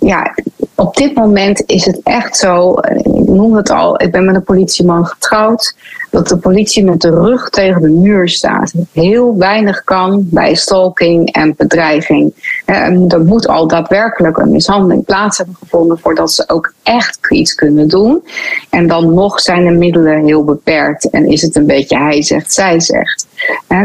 ja, 0.01 0.35
op 0.75 0.97
dit 0.97 1.15
moment 1.15 1.63
is 1.67 1.85
het 1.85 2.01
echt 2.03 2.37
zo, 2.37 2.73
ik 2.73 3.29
noem 3.29 3.57
het 3.57 3.71
al, 3.71 4.03
ik 4.03 4.13
ben 4.13 4.25
met 4.25 4.35
een 4.35 4.45
politieman 4.45 5.07
getrouwd, 5.07 5.77
dat 6.17 6.29
de 6.29 6.37
politie 6.37 6.85
met 6.85 7.01
de 7.01 7.11
rug 7.11 7.49
tegen 7.49 7.83
de 7.83 7.89
muur 7.89 8.29
staat. 8.29 8.73
Heel 8.93 9.37
weinig 9.37 9.85
kan 9.85 10.21
bij 10.31 10.55
stalking 10.55 11.33
en 11.33 11.55
bedreiging. 11.57 12.33
Er 12.65 13.25
moet 13.25 13.49
al 13.49 13.69
daadwerkelijk 13.69 14.39
een 14.39 14.51
mishandeling 14.51 15.05
plaats 15.05 15.39
hebben 15.39 15.57
gevonden 15.59 15.99
voordat 15.99 16.33
ze 16.33 16.45
ook 16.47 16.73
echt 16.83 17.19
iets 17.31 17.55
kunnen 17.55 17.89
doen. 17.89 18.23
En 18.71 18.87
dan 18.87 19.15
nog 19.15 19.41
zijn 19.41 19.65
de 19.65 19.71
middelen 19.71 20.25
heel 20.25 20.45
beperkt 20.45 21.11
en 21.11 21.27
is 21.27 21.43
het 21.43 21.57
een 21.57 21.67
beetje 21.67 21.99
hij 21.99 22.23
zegt, 22.23 22.53
zij 22.53 22.81
zegt. 22.81 23.27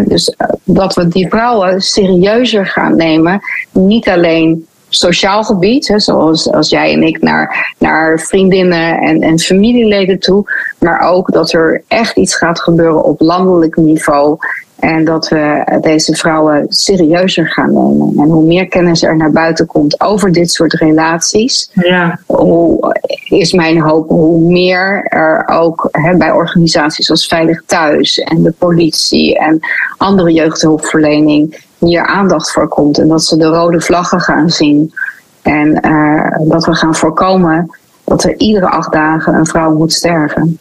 Dus 0.06 0.30
eh, 0.30 0.48
dat 0.64 0.96
we 0.96 1.08
die 1.08 1.30
vrouwen 1.30 1.82
serieuzer 1.82 2.66
gaan 2.66 2.96
nemen, 2.96 3.42
niet 3.72 4.10
alleen 4.10 4.66
sociaal 4.90 5.44
gebied, 5.44 5.94
zoals 5.96 6.52
als 6.52 6.70
jij 6.70 6.94
en 6.94 7.04
ik 7.04 7.22
naar, 7.22 7.74
naar 7.78 8.20
vriendinnen 8.20 9.00
en, 9.00 9.22
en 9.22 9.40
familieleden 9.40 10.20
toe, 10.20 10.44
maar 10.84 11.00
ook 11.00 11.32
dat 11.32 11.54
er 11.54 11.84
echt 11.88 12.18
iets 12.18 12.36
gaat 12.36 12.62
gebeuren 12.62 13.04
op 13.04 13.20
landelijk 13.20 13.76
niveau. 13.76 14.38
En 14.80 15.06
dat 15.06 15.28
we 15.28 15.78
deze 15.82 16.16
vrouwen 16.16 16.66
serieuzer 16.70 17.48
gaan 17.48 17.74
nemen. 17.74 18.14
En 18.18 18.30
hoe 18.30 18.44
meer 18.44 18.68
kennis 18.68 19.04
er 19.04 19.18
naar 19.18 19.32
buiten 19.32 19.66
komt 19.66 20.02
over 20.02 20.32
dit 20.32 20.52
soort 20.52 20.74
relaties, 20.74 21.72
ja. 21.74 22.20
hoe, 22.26 22.96
is 23.30 23.54
mijn 23.54 23.82
hoop 23.82 24.10
hoe 24.10 24.52
meer 24.52 25.04
er 25.04 25.48
ook 25.48 25.90
bij 26.18 26.32
organisaties 26.32 27.10
als 27.10 27.28
Veilig 27.28 27.64
Thuis 27.66 28.20
en 28.20 28.42
de 28.42 28.54
politie 28.58 29.38
en 29.38 29.60
andere 29.98 30.32
jeugdhulpverlening 30.32 31.66
hier 31.78 32.06
aandacht 32.06 32.52
voor 32.52 32.68
komt. 32.68 32.98
En 32.98 33.08
dat 33.08 33.24
ze 33.24 33.38
de 33.38 33.46
rode 33.46 33.82
vlaggen 33.82 34.22
gaan 34.22 34.50
zien. 34.50 34.94
En 35.42 35.88
uh, 35.88 36.50
dat 36.50 36.66
we 36.66 36.76
gaan 36.76 36.96
voorkomen 36.96 37.78
dat 38.04 38.24
er 38.24 38.38
iedere 38.38 38.70
acht 38.70 38.92
dagen 38.92 39.34
een 39.34 39.46
vrouw 39.46 39.74
moet 39.74 39.94
sterven. 39.94 40.60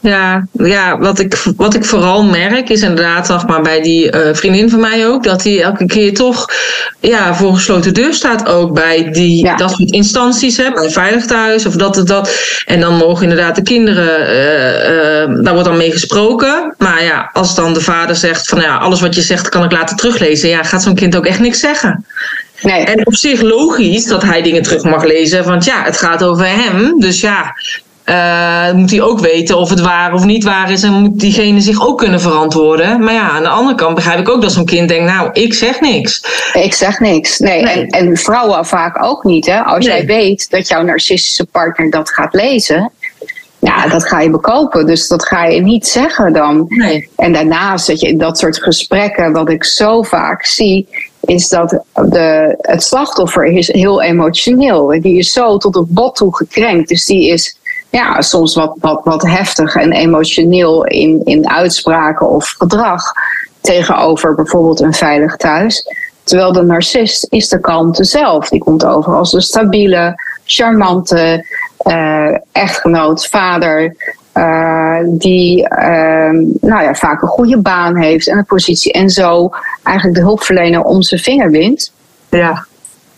Ja, 0.00 0.46
ja 0.52 0.98
wat, 0.98 1.18
ik, 1.18 1.34
wat 1.56 1.74
ik 1.74 1.84
vooral 1.84 2.24
merk 2.24 2.68
is 2.68 2.80
inderdaad, 2.80 3.26
zeg 3.26 3.46
maar, 3.46 3.62
bij 3.62 3.82
die 3.82 4.12
uh, 4.12 4.20
vriendin 4.32 4.70
van 4.70 4.80
mij 4.80 5.08
ook, 5.08 5.24
dat 5.24 5.42
hij 5.42 5.62
elke 5.62 5.86
keer 5.86 6.14
toch 6.14 6.46
ja, 7.00 7.34
voor 7.34 7.54
gesloten 7.54 7.94
deur 7.94 8.14
staat 8.14 8.48
ook 8.48 8.74
bij 8.74 9.10
die, 9.10 9.44
ja. 9.44 9.56
dat 9.56 9.70
soort 9.70 9.90
instanties, 9.90 10.56
hè, 10.56 10.70
bij 10.70 10.90
Veilig 10.90 11.26
Thuis 11.26 11.66
of 11.66 11.74
dat, 11.74 12.06
dat. 12.06 12.30
En 12.64 12.80
dan 12.80 12.96
mogen 12.96 13.22
inderdaad 13.22 13.54
de 13.54 13.62
kinderen, 13.62 14.20
uh, 14.20 15.36
uh, 15.36 15.44
daar 15.44 15.52
wordt 15.52 15.68
dan 15.68 15.76
mee 15.76 15.92
gesproken. 15.92 16.74
Maar 16.78 17.04
ja, 17.04 17.30
als 17.32 17.54
dan 17.54 17.74
de 17.74 17.80
vader 17.80 18.16
zegt 18.16 18.48
van 18.48 18.60
ja, 18.60 18.76
alles 18.76 19.00
wat 19.00 19.14
je 19.14 19.22
zegt 19.22 19.48
kan 19.48 19.64
ik 19.64 19.72
laten 19.72 19.96
teruglezen, 19.96 20.48
ja, 20.48 20.62
gaat 20.62 20.82
zo'n 20.82 20.94
kind 20.94 21.16
ook 21.16 21.26
echt 21.26 21.40
niks 21.40 21.60
zeggen. 21.60 22.04
Nee. 22.60 22.84
En 22.84 23.06
op 23.06 23.14
zich 23.14 23.40
logisch 23.40 24.06
dat 24.06 24.22
hij 24.22 24.42
dingen 24.42 24.62
terug 24.62 24.82
mag 24.82 25.04
lezen, 25.04 25.44
want 25.44 25.64
ja, 25.64 25.82
het 25.82 25.96
gaat 25.96 26.24
over 26.24 26.46
hem. 26.46 27.00
Dus 27.00 27.20
ja, 27.20 27.54
uh, 28.06 28.72
moet 28.72 28.90
hij 28.90 29.02
ook 29.02 29.20
weten 29.20 29.58
of 29.58 29.70
het 29.70 29.80
waar 29.80 30.14
of 30.14 30.24
niet 30.24 30.44
waar 30.44 30.70
is. 30.70 30.82
En 30.82 30.92
moet 30.92 31.20
diegene 31.20 31.60
zich 31.60 31.86
ook 31.86 31.98
kunnen 31.98 32.20
verantwoorden. 32.20 33.04
Maar 33.04 33.12
ja, 33.12 33.30
aan 33.30 33.42
de 33.42 33.48
andere 33.48 33.76
kant 33.76 33.94
begrijp 33.94 34.18
ik 34.18 34.28
ook 34.28 34.42
dat 34.42 34.52
zo'n 34.52 34.64
kind 34.64 34.88
denkt: 34.88 35.12
Nou, 35.12 35.30
ik 35.32 35.54
zeg 35.54 35.80
niks. 35.80 36.22
Ik 36.52 36.74
zeg 36.74 37.00
niks. 37.00 37.38
Nee, 37.38 37.62
En, 37.62 37.86
en, 37.86 38.16
vrouwen 38.16 38.66
vaak 38.66 39.02
ook 39.04 39.24
niet. 39.24 39.46
Hè? 39.46 39.60
Als 39.60 39.84
jij 39.84 40.06
weet 40.06 40.50
dat 40.50 40.68
jouw 40.68 40.82
narcistische 40.82 41.46
partner 41.46 41.90
dat 41.90 42.10
gaat 42.10 42.34
lezen. 42.34 42.90
Ja, 43.58 43.88
dat 43.88 44.08
ga 44.08 44.20
je 44.20 44.30
bekopen. 44.30 44.86
Dus 44.86 45.08
dat 45.08 45.26
ga 45.26 45.44
je 45.44 45.60
niet 45.60 45.86
zeggen 45.86 46.32
dan. 46.32 46.64
Nee. 46.68 47.08
En 47.16 47.32
daarnaast 47.32 47.86
dat 47.86 48.00
je 48.00 48.08
in 48.08 48.18
dat 48.18 48.38
soort 48.38 48.62
gesprekken, 48.62 49.32
wat 49.32 49.50
ik 49.50 49.64
zo 49.64 50.02
vaak 50.02 50.44
zie, 50.44 50.88
is 51.20 51.48
dat 51.48 51.80
de, 51.92 52.56
het 52.60 52.82
slachtoffer 52.82 53.44
is 53.44 53.72
heel 53.72 54.02
emotioneel. 54.02 55.00
Die 55.00 55.18
is 55.18 55.32
zo 55.32 55.56
tot 55.56 55.74
het 55.74 55.88
bot 55.88 56.16
toe 56.16 56.36
gekrenkt. 56.36 56.88
Dus 56.88 57.04
die 57.04 57.28
is 57.28 57.56
ja, 57.96 58.22
soms 58.22 58.54
wat, 58.54 58.76
wat, 58.80 59.00
wat 59.04 59.22
heftig 59.22 59.74
en 59.74 59.92
emotioneel 59.92 60.84
in, 60.84 61.20
in 61.24 61.48
uitspraken 61.48 62.28
of 62.28 62.54
gedrag 62.58 63.02
tegenover 63.60 64.34
bijvoorbeeld 64.34 64.80
een 64.80 64.94
veilig 64.94 65.36
thuis. 65.36 65.86
Terwijl 66.24 66.52
de 66.52 66.62
narcist 66.62 67.26
is 67.30 67.48
de 67.48 67.60
kalmte 67.60 68.04
zelf. 68.04 68.48
Die 68.48 68.60
komt 68.60 68.84
over 68.84 69.14
als 69.14 69.32
een 69.32 69.40
stabiele, 69.40 70.14
charmante 70.44 71.46
uh, 71.86 72.36
echtgenoot, 72.52 73.26
vader. 73.26 73.96
Uh, 74.34 74.98
die 75.04 75.62
uh, 75.62 76.30
nou 76.60 76.82
ja, 76.82 76.94
vaak 76.94 77.22
een 77.22 77.28
goede 77.28 77.58
baan 77.58 77.96
heeft 77.96 78.28
en 78.28 78.38
een 78.38 78.44
positie. 78.44 78.92
En 78.92 79.10
zo 79.10 79.50
eigenlijk 79.82 80.16
de 80.16 80.24
hulpverlener 80.24 80.82
om 80.82 81.02
zijn 81.02 81.20
vinger 81.20 81.50
wint. 81.50 81.92
Ja. 82.30 82.66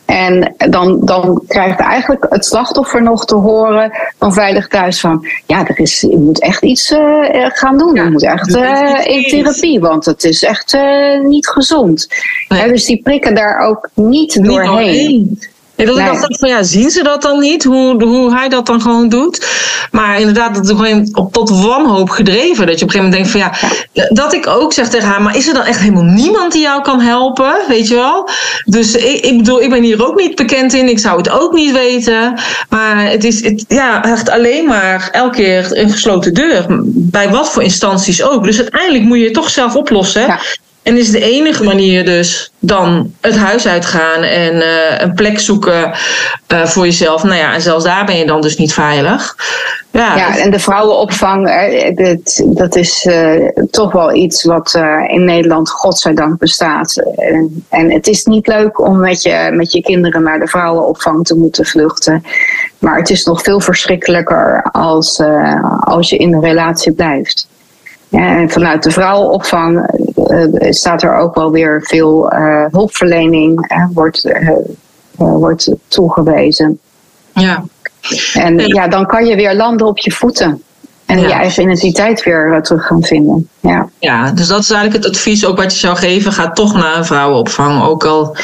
En 0.09 0.55
dan, 0.71 1.01
dan 1.05 1.43
krijgt 1.49 1.81
eigenlijk 1.81 2.27
het 2.29 2.45
slachtoffer 2.45 3.03
nog 3.03 3.25
te 3.25 3.35
horen 3.35 3.93
van 4.19 4.33
Veilig 4.33 4.69
Thuis 4.69 5.01
van... 5.01 5.27
ja, 5.47 5.67
er 5.67 5.79
is, 5.79 6.01
je 6.01 6.17
moet 6.17 6.41
echt 6.41 6.63
iets 6.63 6.91
uh, 6.91 6.99
gaan 7.33 7.79
doen. 7.79 7.95
je 7.95 8.11
moet 8.11 8.23
echt 8.23 8.57
uh, 8.57 9.07
in 9.07 9.23
therapie, 9.23 9.81
want 9.81 10.05
het 10.05 10.25
is 10.25 10.43
echt 10.43 10.75
uh, 10.75 11.21
niet 11.21 11.49
gezond. 11.49 12.09
Nee. 12.49 12.69
dus 12.69 12.85
die 12.85 13.03
prikken 13.03 13.35
daar 13.35 13.59
ook 13.59 13.89
niet, 13.95 14.35
niet 14.35 14.45
doorheen. 14.45 14.67
doorheen. 14.67 15.39
Dat 15.87 15.97
nee. 15.97 16.07
ik 16.07 16.21
dacht 16.21 16.39
van 16.39 16.49
ja, 16.49 16.63
zien 16.63 16.91
ze 16.91 17.03
dat 17.03 17.23
dan 17.23 17.41
niet? 17.41 17.65
Hoe, 17.65 18.05
hoe 18.05 18.35
hij 18.35 18.49
dat 18.49 18.67
dan 18.67 18.81
gewoon 18.81 19.09
doet? 19.09 19.47
Maar 19.91 20.19
inderdaad, 20.19 20.55
dat 20.55 20.65
is 20.65 20.71
gewoon 20.71 21.09
op 21.13 21.33
tot 21.33 21.51
wanhoop 21.63 22.11
gedreven. 22.11 22.67
Dat 22.67 22.79
je 22.79 22.85
op 22.85 22.95
een 22.95 23.01
gegeven 23.01 23.05
moment 23.05 23.13
denkt 23.13 23.31
van 23.31 23.41
ja, 23.93 24.09
dat 24.09 24.33
ik 24.33 24.47
ook 24.47 24.73
zeg 24.73 24.89
tegen 24.89 25.09
haar, 25.09 25.23
maar 25.23 25.37
is 25.37 25.49
er 25.49 25.55
dan 25.55 25.65
echt 25.65 25.81
helemaal 25.81 26.03
niemand 26.03 26.53
die 26.53 26.63
jou 26.63 26.83
kan 26.83 27.01
helpen? 27.01 27.55
Weet 27.69 27.89
je 27.89 27.95
wel? 27.95 28.29
Dus 28.65 28.95
ik, 28.95 29.25
ik 29.25 29.37
bedoel, 29.37 29.63
ik 29.63 29.71
ben 29.71 29.83
hier 29.83 30.07
ook 30.07 30.21
niet 30.21 30.35
bekend 30.35 30.73
in. 30.73 30.89
Ik 30.89 30.99
zou 30.99 31.17
het 31.17 31.31
ook 31.31 31.53
niet 31.53 31.73
weten. 31.73 32.41
Maar 32.69 33.11
het 33.11 33.25
is 33.25 33.45
het, 33.45 33.65
ja, 33.69 34.05
echt 34.05 34.31
alleen 34.31 34.67
maar 34.67 35.09
elke 35.13 35.37
keer 35.37 35.79
een 35.79 35.91
gesloten 35.91 36.35
deur. 36.35 36.67
Bij 36.95 37.31
wat 37.31 37.51
voor 37.51 37.63
instanties 37.63 38.23
ook. 38.23 38.45
Dus 38.45 38.59
uiteindelijk 38.59 39.05
moet 39.05 39.19
je 39.19 39.25
het 39.25 39.35
toch 39.35 39.51
zelf 39.51 39.77
oplossen. 39.77 40.27
Ja. 40.27 40.41
En 40.89 40.97
is 40.97 41.11
de 41.11 41.21
enige 41.21 41.65
manier 41.65 42.05
dus 42.05 42.53
dan 42.59 43.13
het 43.21 43.37
huis 43.37 43.67
uitgaan 43.67 44.23
en 44.23 44.55
uh, 44.55 44.99
een 44.99 45.15
plek 45.15 45.41
zoeken 45.41 45.93
uh, 46.53 46.65
voor 46.65 46.85
jezelf. 46.85 47.23
Nou 47.23 47.37
ja, 47.37 47.55
en 47.55 47.61
zelfs 47.61 47.85
daar 47.85 48.05
ben 48.05 48.17
je 48.17 48.27
dan 48.27 48.41
dus 48.41 48.57
niet 48.57 48.73
veilig. 48.73 49.37
Ja, 49.91 50.17
ja 50.17 50.39
en 50.39 50.51
de 50.51 50.59
vrouwenopvang, 50.59 51.51
dat, 51.95 52.45
dat 52.47 52.77
is 52.77 53.05
uh, 53.05 53.49
toch 53.71 53.93
wel 53.93 54.15
iets 54.15 54.45
wat 54.45 54.81
in 55.07 55.25
Nederland 55.25 55.71
godzijdank 55.71 56.39
bestaat. 56.39 56.97
En, 57.17 57.65
en, 57.69 57.93
het 57.93 58.07
is 58.07 58.25
niet 58.25 58.47
leuk 58.47 58.81
om 58.81 59.01
met 59.01 59.23
je, 59.23 59.51
met 59.53 59.73
je 59.73 59.83
kinderen 59.83 60.23
naar 60.23 60.39
de 60.39 60.49
vrouwenopvang 60.49 61.27
te 61.27 61.35
moeten 61.35 61.65
vluchten. 61.65 62.25
Maar 62.79 62.97
het 62.97 63.11
is 63.11 63.25
nog 63.25 63.43
veel 63.43 63.61
verschrikkelijker 63.61 64.63
als, 64.73 65.23
als 65.81 66.11
je 66.11 66.17
in 66.17 66.33
een 66.33 66.43
relatie 66.43 66.93
blijft. 66.93 67.49
En 68.11 68.51
vanuit 68.51 68.83
de 68.83 68.91
vrouwenopvang 68.91 69.91
uh, 70.17 70.71
staat 70.71 71.03
er 71.03 71.17
ook 71.17 71.35
wel 71.35 71.51
weer 71.51 71.83
veel 71.83 72.33
uh, 72.33 72.65
hulpverlening 72.71 73.73
uh, 73.73 73.85
wordt, 73.93 74.29
wordt 75.17 75.71
toegewezen. 75.89 76.79
Ja. 77.33 77.65
En 78.35 78.59
ja, 78.59 78.89
dan 78.89 79.07
kan 79.07 79.27
je 79.27 79.37
weer 79.37 79.55
landen 79.55 79.87
op 79.87 79.99
je 79.99 80.13
voeten. 80.13 80.63
En 81.07 81.21
je 81.21 81.33
eigen 81.33 81.63
identiteit 81.63 82.23
weer 82.23 82.63
terug 82.63 82.87
gaan 82.87 83.03
vinden. 83.03 83.49
Ja. 83.61 83.89
ja, 83.99 84.31
dus 84.31 84.47
dat 84.47 84.61
is 84.61 84.71
eigenlijk 84.71 85.05
het 85.05 85.15
advies 85.15 85.47
ook 85.47 85.57
wat 85.57 85.73
je 85.73 85.79
zou 85.79 85.97
geven. 85.97 86.33
Ga 86.33 86.51
toch 86.51 86.75
naar 86.75 86.97
een 86.97 87.05
vrouwenopvang. 87.05 87.83
Ook 87.85 88.05
al 88.05 88.37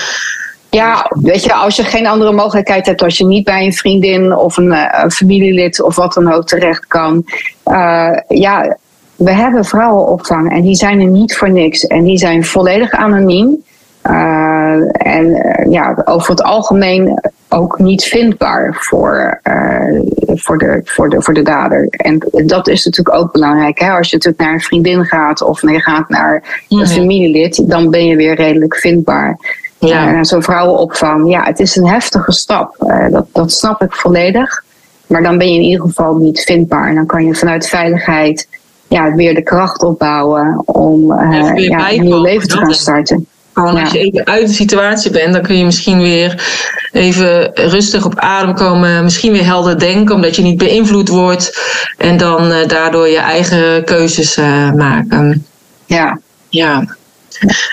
ja, 0.75 1.11
weet 1.21 1.45
je, 1.45 1.55
als 1.55 1.77
je 1.77 1.85
geen 1.85 2.07
andere 2.07 2.33
mogelijkheid 2.33 2.87
hebt, 2.87 3.03
als 3.03 3.19
je 3.19 3.25
niet 3.25 3.45
bij 3.45 3.65
een 3.65 3.73
vriendin 3.73 4.37
of 4.37 4.57
een, 4.57 5.03
een 5.03 5.11
familielid 5.11 5.83
of 5.83 5.97
wat 5.97 6.13
dan 6.13 6.33
ook 6.33 6.47
terecht 6.47 6.87
kan, 6.87 7.25
uh, 7.67 8.19
ja, 8.29 8.77
we 9.17 9.33
hebben 9.33 9.65
vrouwenopvang 9.65 10.53
en 10.53 10.63
die 10.63 10.75
zijn 10.75 11.01
er 11.01 11.07
niet 11.07 11.37
voor 11.37 11.51
niks. 11.51 11.87
En 11.87 12.05
die 12.05 12.19
zijn 12.19 12.45
volledig 12.45 12.91
anoniem. 12.91 13.63
Uh, 14.11 15.07
en 15.07 15.27
uh, 15.27 15.73
ja, 15.73 16.03
over 16.05 16.31
het 16.31 16.43
algemeen 16.43 17.21
ook 17.49 17.79
niet 17.79 18.05
vindbaar 18.05 18.77
voor, 18.81 19.41
uh, 19.45 20.01
voor, 20.35 20.59
de, 20.59 20.81
voor, 20.85 21.09
de, 21.09 21.23
voor 21.23 21.35
de 21.35 21.43
dader. 21.43 21.87
En 21.89 22.23
dat 22.47 22.69
is 22.69 22.85
natuurlijk 22.85 23.17
ook 23.17 23.33
belangrijk. 23.33 23.79
Hè? 23.79 23.91
Als 23.91 24.11
je 24.11 24.17
natuurlijk 24.17 24.45
naar 24.45 24.53
een 24.53 24.61
vriendin 24.61 25.05
gaat 25.05 25.43
of 25.43 25.61
je 25.61 25.81
gaat 25.81 26.09
naar 26.09 26.63
een 26.69 26.79
mhm. 26.79 26.87
familielid, 26.87 27.71
dan 27.71 27.91
ben 27.91 28.07
je 28.07 28.17
weer 28.17 28.35
redelijk 28.35 28.77
vindbaar. 28.77 29.39
Ja. 29.79 30.25
Zo'n 30.25 30.43
vrouwenopvang, 30.43 31.31
ja, 31.31 31.45
het 31.45 31.61
is 31.61 31.77
een 31.77 31.89
heftige 31.89 32.33
stap. 32.33 32.77
dat, 33.11 33.27
dat 33.33 33.53
snap 33.53 33.83
ik 33.83 33.93
volledig. 33.93 34.65
Maar 35.07 35.23
dan 35.23 35.39
ben 35.39 35.49
je 35.49 35.55
in 35.55 35.65
ieder 35.65 35.87
geval 35.87 36.17
niet 36.17 36.41
vindbaar. 36.41 36.89
En 36.89 36.95
dan 36.95 37.07
kan 37.07 37.25
je 37.27 37.35
vanuit 37.35 37.69
veiligheid 37.69 38.49
ja, 38.89 39.15
weer 39.15 39.35
de 39.35 39.43
kracht 39.43 39.83
opbouwen 39.83 40.63
om 40.65 41.11
uh, 41.11 41.57
ja, 41.57 41.93
een 41.93 42.03
nieuw 42.03 42.21
leven 42.21 42.49
te 42.49 42.57
gaan 42.57 42.75
starten. 42.75 43.27
Gewoon 43.53 43.81
als 43.81 43.91
je 43.91 43.99
even 43.99 44.27
uit 44.27 44.47
de 44.47 44.53
situatie 44.53 45.11
bent, 45.11 45.33
dan 45.33 45.43
kun 45.43 45.59
je 45.59 45.65
misschien 45.65 45.99
weer 45.99 46.45
even 46.93 47.51
rustig 47.55 48.05
op 48.05 48.19
adem 48.19 48.55
komen. 48.55 49.05
Misschien 49.05 49.33
weer 49.33 49.45
helder 49.45 49.79
denken, 49.79 50.15
omdat 50.15 50.37
je 50.37 50.43
niet 50.43 50.59
beïnvloed 50.59 51.09
wordt. 51.09 51.61
En 51.99 52.17
dan 52.17 52.51
uh, 52.51 52.67
daardoor 52.67 53.09
je 53.09 53.19
eigen 53.19 53.85
keuzes 53.85 54.39
uh, 54.39 54.73
maken. 54.73 55.47
Ja. 55.87 56.19
Ja. 56.49 56.97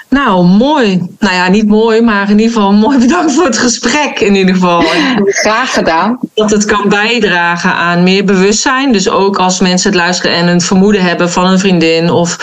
Nou, 0.09 0.45
mooi. 0.45 1.07
Nou 1.20 1.36
ja, 1.36 1.47
niet 1.47 1.68
mooi, 1.68 2.01
maar 2.01 2.30
in 2.30 2.39
ieder 2.39 2.53
geval 2.53 2.74
mooi 2.74 2.97
bedankt 3.07 3.34
voor 3.34 3.45
het 3.45 3.57
gesprek. 3.57 4.20
In 4.20 4.36
ieder 4.36 4.53
geval. 4.53 4.84
Graag 5.26 5.74
gedaan. 5.74 6.20
Dat 6.34 6.51
het 6.51 6.66
kan 6.66 6.89
bijdragen 6.89 7.74
aan 7.74 8.03
meer 8.03 8.26
bewustzijn. 8.26 8.91
Dus 8.91 9.09
ook 9.09 9.38
als 9.38 9.59
mensen 9.59 9.89
het 9.89 9.99
luisteren 9.99 10.36
en 10.36 10.47
een 10.47 10.62
vermoeden 10.62 11.01
hebben 11.01 11.32
van 11.32 11.45
een 11.45 11.59
vriendin. 11.59 12.09
Of 12.09 12.38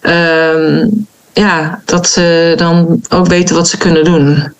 ehm, 0.00 0.86
ja, 1.32 1.80
dat 1.84 2.08
ze 2.08 2.54
dan 2.56 3.02
ook 3.08 3.26
weten 3.26 3.56
wat 3.56 3.68
ze 3.68 3.78
kunnen 3.78 4.04
doen. 4.04 4.52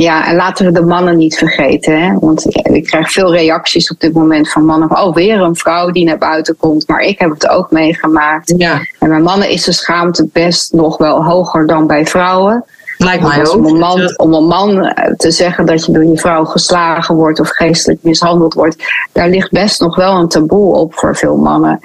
Ja, 0.00 0.26
en 0.26 0.36
laten 0.36 0.66
we 0.66 0.72
de 0.72 0.82
mannen 0.82 1.16
niet 1.16 1.36
vergeten. 1.36 2.02
Hè? 2.02 2.18
Want 2.18 2.46
ik 2.46 2.84
krijg 2.84 3.12
veel 3.12 3.32
reacties 3.32 3.90
op 3.90 4.00
dit 4.00 4.12
moment 4.12 4.50
van 4.50 4.64
mannen. 4.64 4.90
Oh, 4.90 5.14
weer 5.14 5.40
een 5.40 5.56
vrouw 5.56 5.90
die 5.90 6.04
naar 6.04 6.18
buiten 6.18 6.56
komt. 6.56 6.88
Maar 6.88 7.00
ik 7.00 7.18
heb 7.18 7.30
het 7.30 7.48
ook 7.48 7.70
meegemaakt. 7.70 8.54
Ja. 8.56 8.80
En 8.98 9.08
bij 9.08 9.20
mannen 9.20 9.50
is 9.50 9.64
de 9.64 9.72
schaamte 9.72 10.28
best 10.32 10.72
nog 10.72 10.96
wel 10.96 11.24
hoger 11.24 11.66
dan 11.66 11.86
bij 11.86 12.06
vrouwen. 12.06 12.64
Lijkt 12.98 13.22
mij 13.22 13.46
ook. 13.46 13.54
Om 13.54 13.64
een, 13.64 13.78
man, 13.78 14.18
om 14.18 14.34
een 14.34 14.46
man 14.46 14.84
eh, 14.84 15.14
te 15.14 15.30
zeggen 15.30 15.66
dat 15.66 15.86
je 15.86 15.92
door 15.92 16.04
je 16.04 16.18
vrouw 16.18 16.44
geslagen 16.44 17.14
wordt 17.14 17.40
of 17.40 17.48
geestelijk 17.48 18.02
mishandeld 18.02 18.54
wordt, 18.54 18.76
daar 19.12 19.28
ligt 19.28 19.50
best 19.50 19.80
nog 19.80 19.96
wel 19.96 20.16
een 20.16 20.28
taboe 20.28 20.74
op 20.74 20.94
voor 20.94 21.16
veel 21.16 21.36
mannen. 21.36 21.80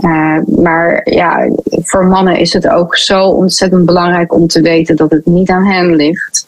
Uh, 0.00 0.38
maar 0.62 1.00
ja, 1.10 1.50
voor 1.64 2.04
mannen 2.04 2.38
is 2.38 2.52
het 2.52 2.68
ook 2.68 2.96
zo 2.96 3.24
ontzettend 3.24 3.86
belangrijk 3.86 4.34
om 4.34 4.46
te 4.46 4.60
weten 4.60 4.96
dat 4.96 5.10
het 5.10 5.26
niet 5.26 5.50
aan 5.50 5.64
hen 5.64 5.96
ligt. 5.96 6.46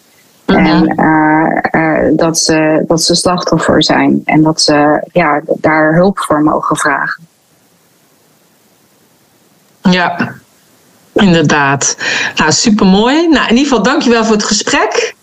En 0.57 0.92
uh, 0.96 2.16
dat, 2.16 2.38
ze, 2.38 2.84
dat 2.86 3.03
ze 3.03 3.14
slachtoffer 3.14 3.82
zijn 3.82 4.22
en 4.24 4.42
dat 4.42 4.61
ze 4.61 5.09
ja, 5.12 5.40
daar 5.46 5.94
hulp 5.94 6.18
voor 6.18 6.42
mogen 6.42 6.76
vragen. 6.76 7.26
Ja, 9.80 10.34
inderdaad. 11.12 11.96
Nou, 12.36 12.53
supermooi. 12.53 13.28
Nou, 13.28 13.49
in 13.49 13.57
ieder 13.57 13.68
geval 13.68 13.82
dankjewel 13.82 14.24
voor 14.24 14.34
het 14.34 14.44
gesprek. 14.44 15.14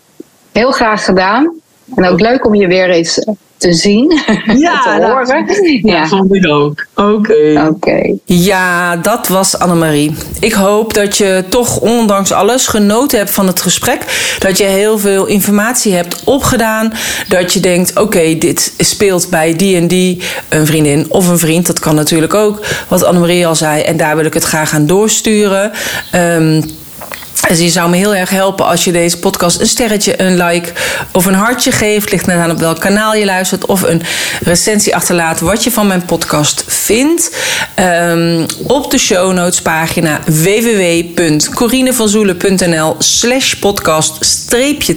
Heel 0.52 0.70
graag 0.70 1.04
gedaan. 1.04 1.52
En 1.94 2.06
ook 2.06 2.20
leuk 2.20 2.46
om 2.46 2.54
je 2.54 2.66
weer 2.66 2.90
eens 2.90 3.26
te 3.56 3.72
zien, 3.72 4.10
ja, 4.56 4.82
te 4.82 5.06
horen. 5.06 5.80
ja, 5.82 6.06
vond 6.06 6.34
ik 6.34 6.46
ook. 6.46 6.86
Oké. 6.94 7.66
Oké. 7.68 8.16
Ja, 8.24 8.96
dat 8.96 9.28
was 9.28 9.58
Annemarie. 9.58 10.14
Ik 10.40 10.52
hoop 10.52 10.94
dat 10.94 11.16
je 11.16 11.44
toch 11.48 11.80
ondanks 11.80 12.32
alles 12.32 12.66
genoten 12.66 13.18
hebt 13.18 13.30
van 13.30 13.46
het 13.46 13.60
gesprek. 13.60 14.00
Dat 14.38 14.58
je 14.58 14.64
heel 14.64 14.98
veel 14.98 15.26
informatie 15.26 15.92
hebt 15.92 16.24
opgedaan. 16.24 16.92
Dat 17.28 17.52
je 17.52 17.60
denkt, 17.60 18.00
oké, 18.00 18.38
dit 18.38 18.74
speelt 18.78 19.30
bij 19.30 19.56
die 19.56 19.76
en 19.76 19.88
die 19.88 20.22
een 20.48 20.66
vriendin 20.66 21.06
of 21.08 21.28
een 21.28 21.38
vriend. 21.38 21.66
Dat 21.66 21.78
kan 21.78 21.94
natuurlijk 21.94 22.34
ook, 22.34 22.60
wat 22.88 23.04
Annemarie 23.04 23.46
al 23.46 23.56
zei. 23.56 23.82
En 23.82 23.96
daar 23.96 24.16
wil 24.16 24.24
ik 24.24 24.34
het 24.34 24.44
graag 24.44 24.74
aan 24.74 24.86
doorsturen. 24.86 25.72
Um, 26.14 26.62
dus 27.48 27.58
je 27.58 27.68
zou 27.68 27.90
me 27.90 27.96
heel 27.96 28.14
erg 28.14 28.30
helpen 28.30 28.66
als 28.66 28.84
je 28.84 28.92
deze 28.92 29.18
podcast 29.18 29.60
een 29.60 29.66
sterretje, 29.66 30.22
een 30.22 30.36
like 30.36 30.72
of 31.12 31.26
een 31.26 31.34
hartje 31.34 31.72
geeft. 31.72 32.10
Ligt 32.10 32.26
net 32.26 32.38
aan 32.38 32.50
op 32.50 32.58
welk 32.58 32.80
kanaal 32.80 33.14
je 33.14 33.24
luistert. 33.24 33.66
Of 33.66 33.82
een 33.82 34.02
recensie 34.40 34.94
achterlaat 34.94 35.40
wat 35.40 35.64
je 35.64 35.70
van 35.70 35.86
mijn 35.86 36.04
podcast 36.04 36.64
vindt. 36.66 37.36
Um, 37.80 38.46
op 38.66 38.90
de 38.90 38.98
show 38.98 39.32
notes 39.32 39.62
pagina 39.62 40.20
www.corinevanzoelen.nl 40.24 42.96
slash 42.98 43.54
podcast 43.54 44.48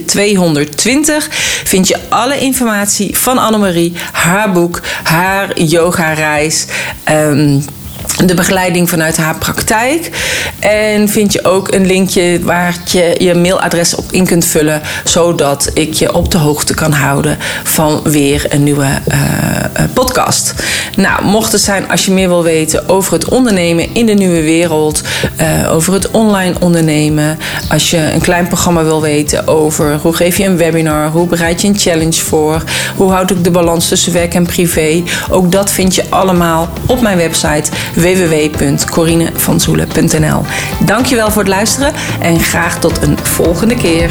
220 0.06 1.28
vind 1.64 1.88
je 1.88 1.96
alle 2.08 2.38
informatie 2.38 3.18
van 3.18 3.38
Annemarie, 3.38 3.92
haar 4.12 4.52
boek, 4.52 4.80
haar 5.02 5.60
yoga 5.60 6.12
reis. 6.12 6.66
Um, 7.10 7.64
de 8.16 8.34
begeleiding 8.34 8.88
vanuit 8.88 9.16
haar 9.16 9.38
praktijk. 9.38 10.10
En 10.58 11.08
vind 11.08 11.32
je 11.32 11.44
ook 11.44 11.72
een 11.72 11.86
linkje 11.86 12.40
waar 12.42 12.76
je 12.84 13.14
je 13.18 13.34
mailadres 13.34 13.94
op 13.94 14.12
in 14.12 14.26
kunt 14.26 14.44
vullen, 14.44 14.80
zodat 15.04 15.70
ik 15.74 15.92
je 15.94 16.14
op 16.14 16.30
de 16.30 16.38
hoogte 16.38 16.74
kan 16.74 16.92
houden 16.92 17.38
van 17.64 18.00
weer 18.02 18.46
een 18.48 18.62
nieuwe 18.62 18.86
uh, 19.08 19.16
podcast. 19.92 20.54
Nou, 20.96 21.24
mocht 21.24 21.52
het 21.52 21.60
zijn 21.60 21.90
als 21.90 22.04
je 22.04 22.12
meer 22.12 22.28
wil 22.28 22.42
weten 22.42 22.88
over 22.88 23.12
het 23.12 23.28
ondernemen 23.28 23.94
in 23.94 24.06
de 24.06 24.14
nieuwe 24.14 24.42
wereld, 24.42 25.02
uh, 25.40 25.72
over 25.72 25.92
het 25.92 26.10
online 26.10 26.54
ondernemen, 26.60 27.38
als 27.68 27.90
je 27.90 28.12
een 28.12 28.20
klein 28.20 28.46
programma 28.46 28.84
wil 28.84 29.00
weten 29.00 29.46
over 29.46 29.98
hoe 30.02 30.12
geef 30.12 30.36
je 30.36 30.44
een 30.44 30.56
webinar, 30.56 31.10
hoe 31.10 31.26
bereid 31.26 31.60
je 31.60 31.68
een 31.68 31.78
challenge 31.78 32.20
voor, 32.20 32.62
hoe 32.96 33.10
houd 33.10 33.30
ik 33.30 33.44
de 33.44 33.50
balans 33.50 33.88
tussen 33.88 34.12
werk 34.12 34.34
en 34.34 34.46
privé, 34.46 35.02
ook 35.30 35.52
dat 35.52 35.70
vind 35.70 35.94
je 35.94 36.04
allemaal 36.08 36.68
op 36.86 37.00
mijn 37.00 37.16
website 37.16 37.70
www.corinevanzoelen.nl. 38.16 40.42
Dankjewel 40.84 41.30
voor 41.30 41.42
het 41.42 41.50
luisteren 41.50 41.92
en 42.20 42.40
graag 42.40 42.78
tot 42.78 43.02
een 43.02 43.18
volgende 43.18 43.74
keer. 43.74 44.10